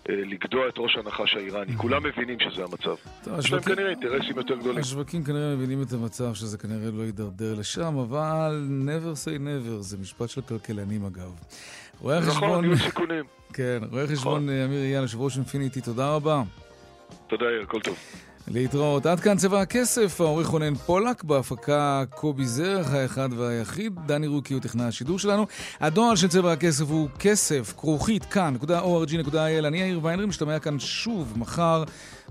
אה, 0.08 0.22
לגדוע 0.24 0.68
את 0.68 0.74
ראש 0.76 0.96
הנחש 0.96 1.34
האיראני. 1.34 1.72
Mm-hmm. 1.72 1.78
כולם 1.78 2.02
מבינים 2.02 2.40
שזה 2.40 2.62
המצב. 2.62 2.94
יש 3.38 3.52
להם 3.52 3.62
כנראה 3.62 3.90
אינטרסים 3.90 4.36
יותר 4.36 4.56
גדולים. 4.56 4.78
השווקים 4.78 5.24
כנראה 5.24 5.54
מבינים 5.56 5.82
את 5.82 5.92
המצב 5.92 6.34
שזה 6.34 6.58
כנראה 6.58 6.90
לא 6.98 7.02
יידרדר 7.02 7.54
לשם, 7.58 7.98
אבל 7.98 8.68
never 8.86 9.14
say 9.14 9.38
never, 9.38 9.80
זה 9.80 9.96
משפט 9.98 10.28
של 10.28 10.40
כלכלנים 10.40 11.04
אגב. 11.04 11.32
נכון, 12.02 12.64
יהיו 12.64 12.76
סיכונים. 12.76 13.24
כן, 13.52 13.78
רואה 13.90 14.06
חשבון 14.06 14.42
נכון. 14.42 14.48
אה, 14.48 14.64
אמיר 14.64 14.82
אייל, 14.82 15.02
יושב 15.02 15.20
ראש 15.20 15.36
אינפיניטי, 15.36 15.80
תודה 15.80 16.14
רבה. 16.14 16.42
תודה, 17.26 17.44
יאיר, 17.44 17.66
כל 17.66 17.80
טוב. 17.80 17.96
להתראות. 18.48 19.06
עד 19.06 19.20
כאן 19.20 19.36
צבע 19.36 19.60
הכסף, 19.60 20.20
העורך 20.20 20.46
רונן 20.46 20.74
פולק, 20.74 21.24
בהפקה 21.24 22.04
קובי 22.10 22.46
זרח, 22.46 22.90
האחד 22.90 23.28
והיחיד, 23.36 23.92
דני 24.06 24.26
רוקי 24.26 24.54
הוא 24.54 24.62
טכנאי 24.62 24.86
השידור 24.86 25.18
שלנו. 25.18 25.46
הדואל 25.80 26.16
של 26.16 26.28
צבע 26.28 26.52
הכסף 26.52 26.84
הוא 26.88 27.08
כסף, 27.18 27.74
כרוכית, 27.76 28.24
כאן.org.il. 28.24 29.66
אני 29.66 29.78
יאיר 29.80 30.00
ויינרי, 30.02 30.26
משתמע 30.26 30.58
כאן 30.58 30.78
שוב 30.78 31.32
מחר 31.36 31.84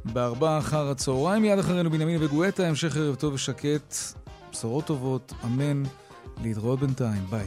בארבעה 0.05 0.57
אחר 0.57 0.89
הצהריים. 0.89 1.41
מיד 1.41 1.59
אחרינו 1.59 1.89
בנימין 1.89 2.23
וגואטה, 2.23 2.67
המשך 2.67 2.97
ערב 2.97 3.15
טוב 3.15 3.33
ושקט, 3.33 3.95
בשורות 4.51 4.85
טובות, 4.85 5.33
אמן. 5.45 5.83
להתראות 6.43 6.79
בינתיים, 6.79 7.25
ביי. 7.29 7.45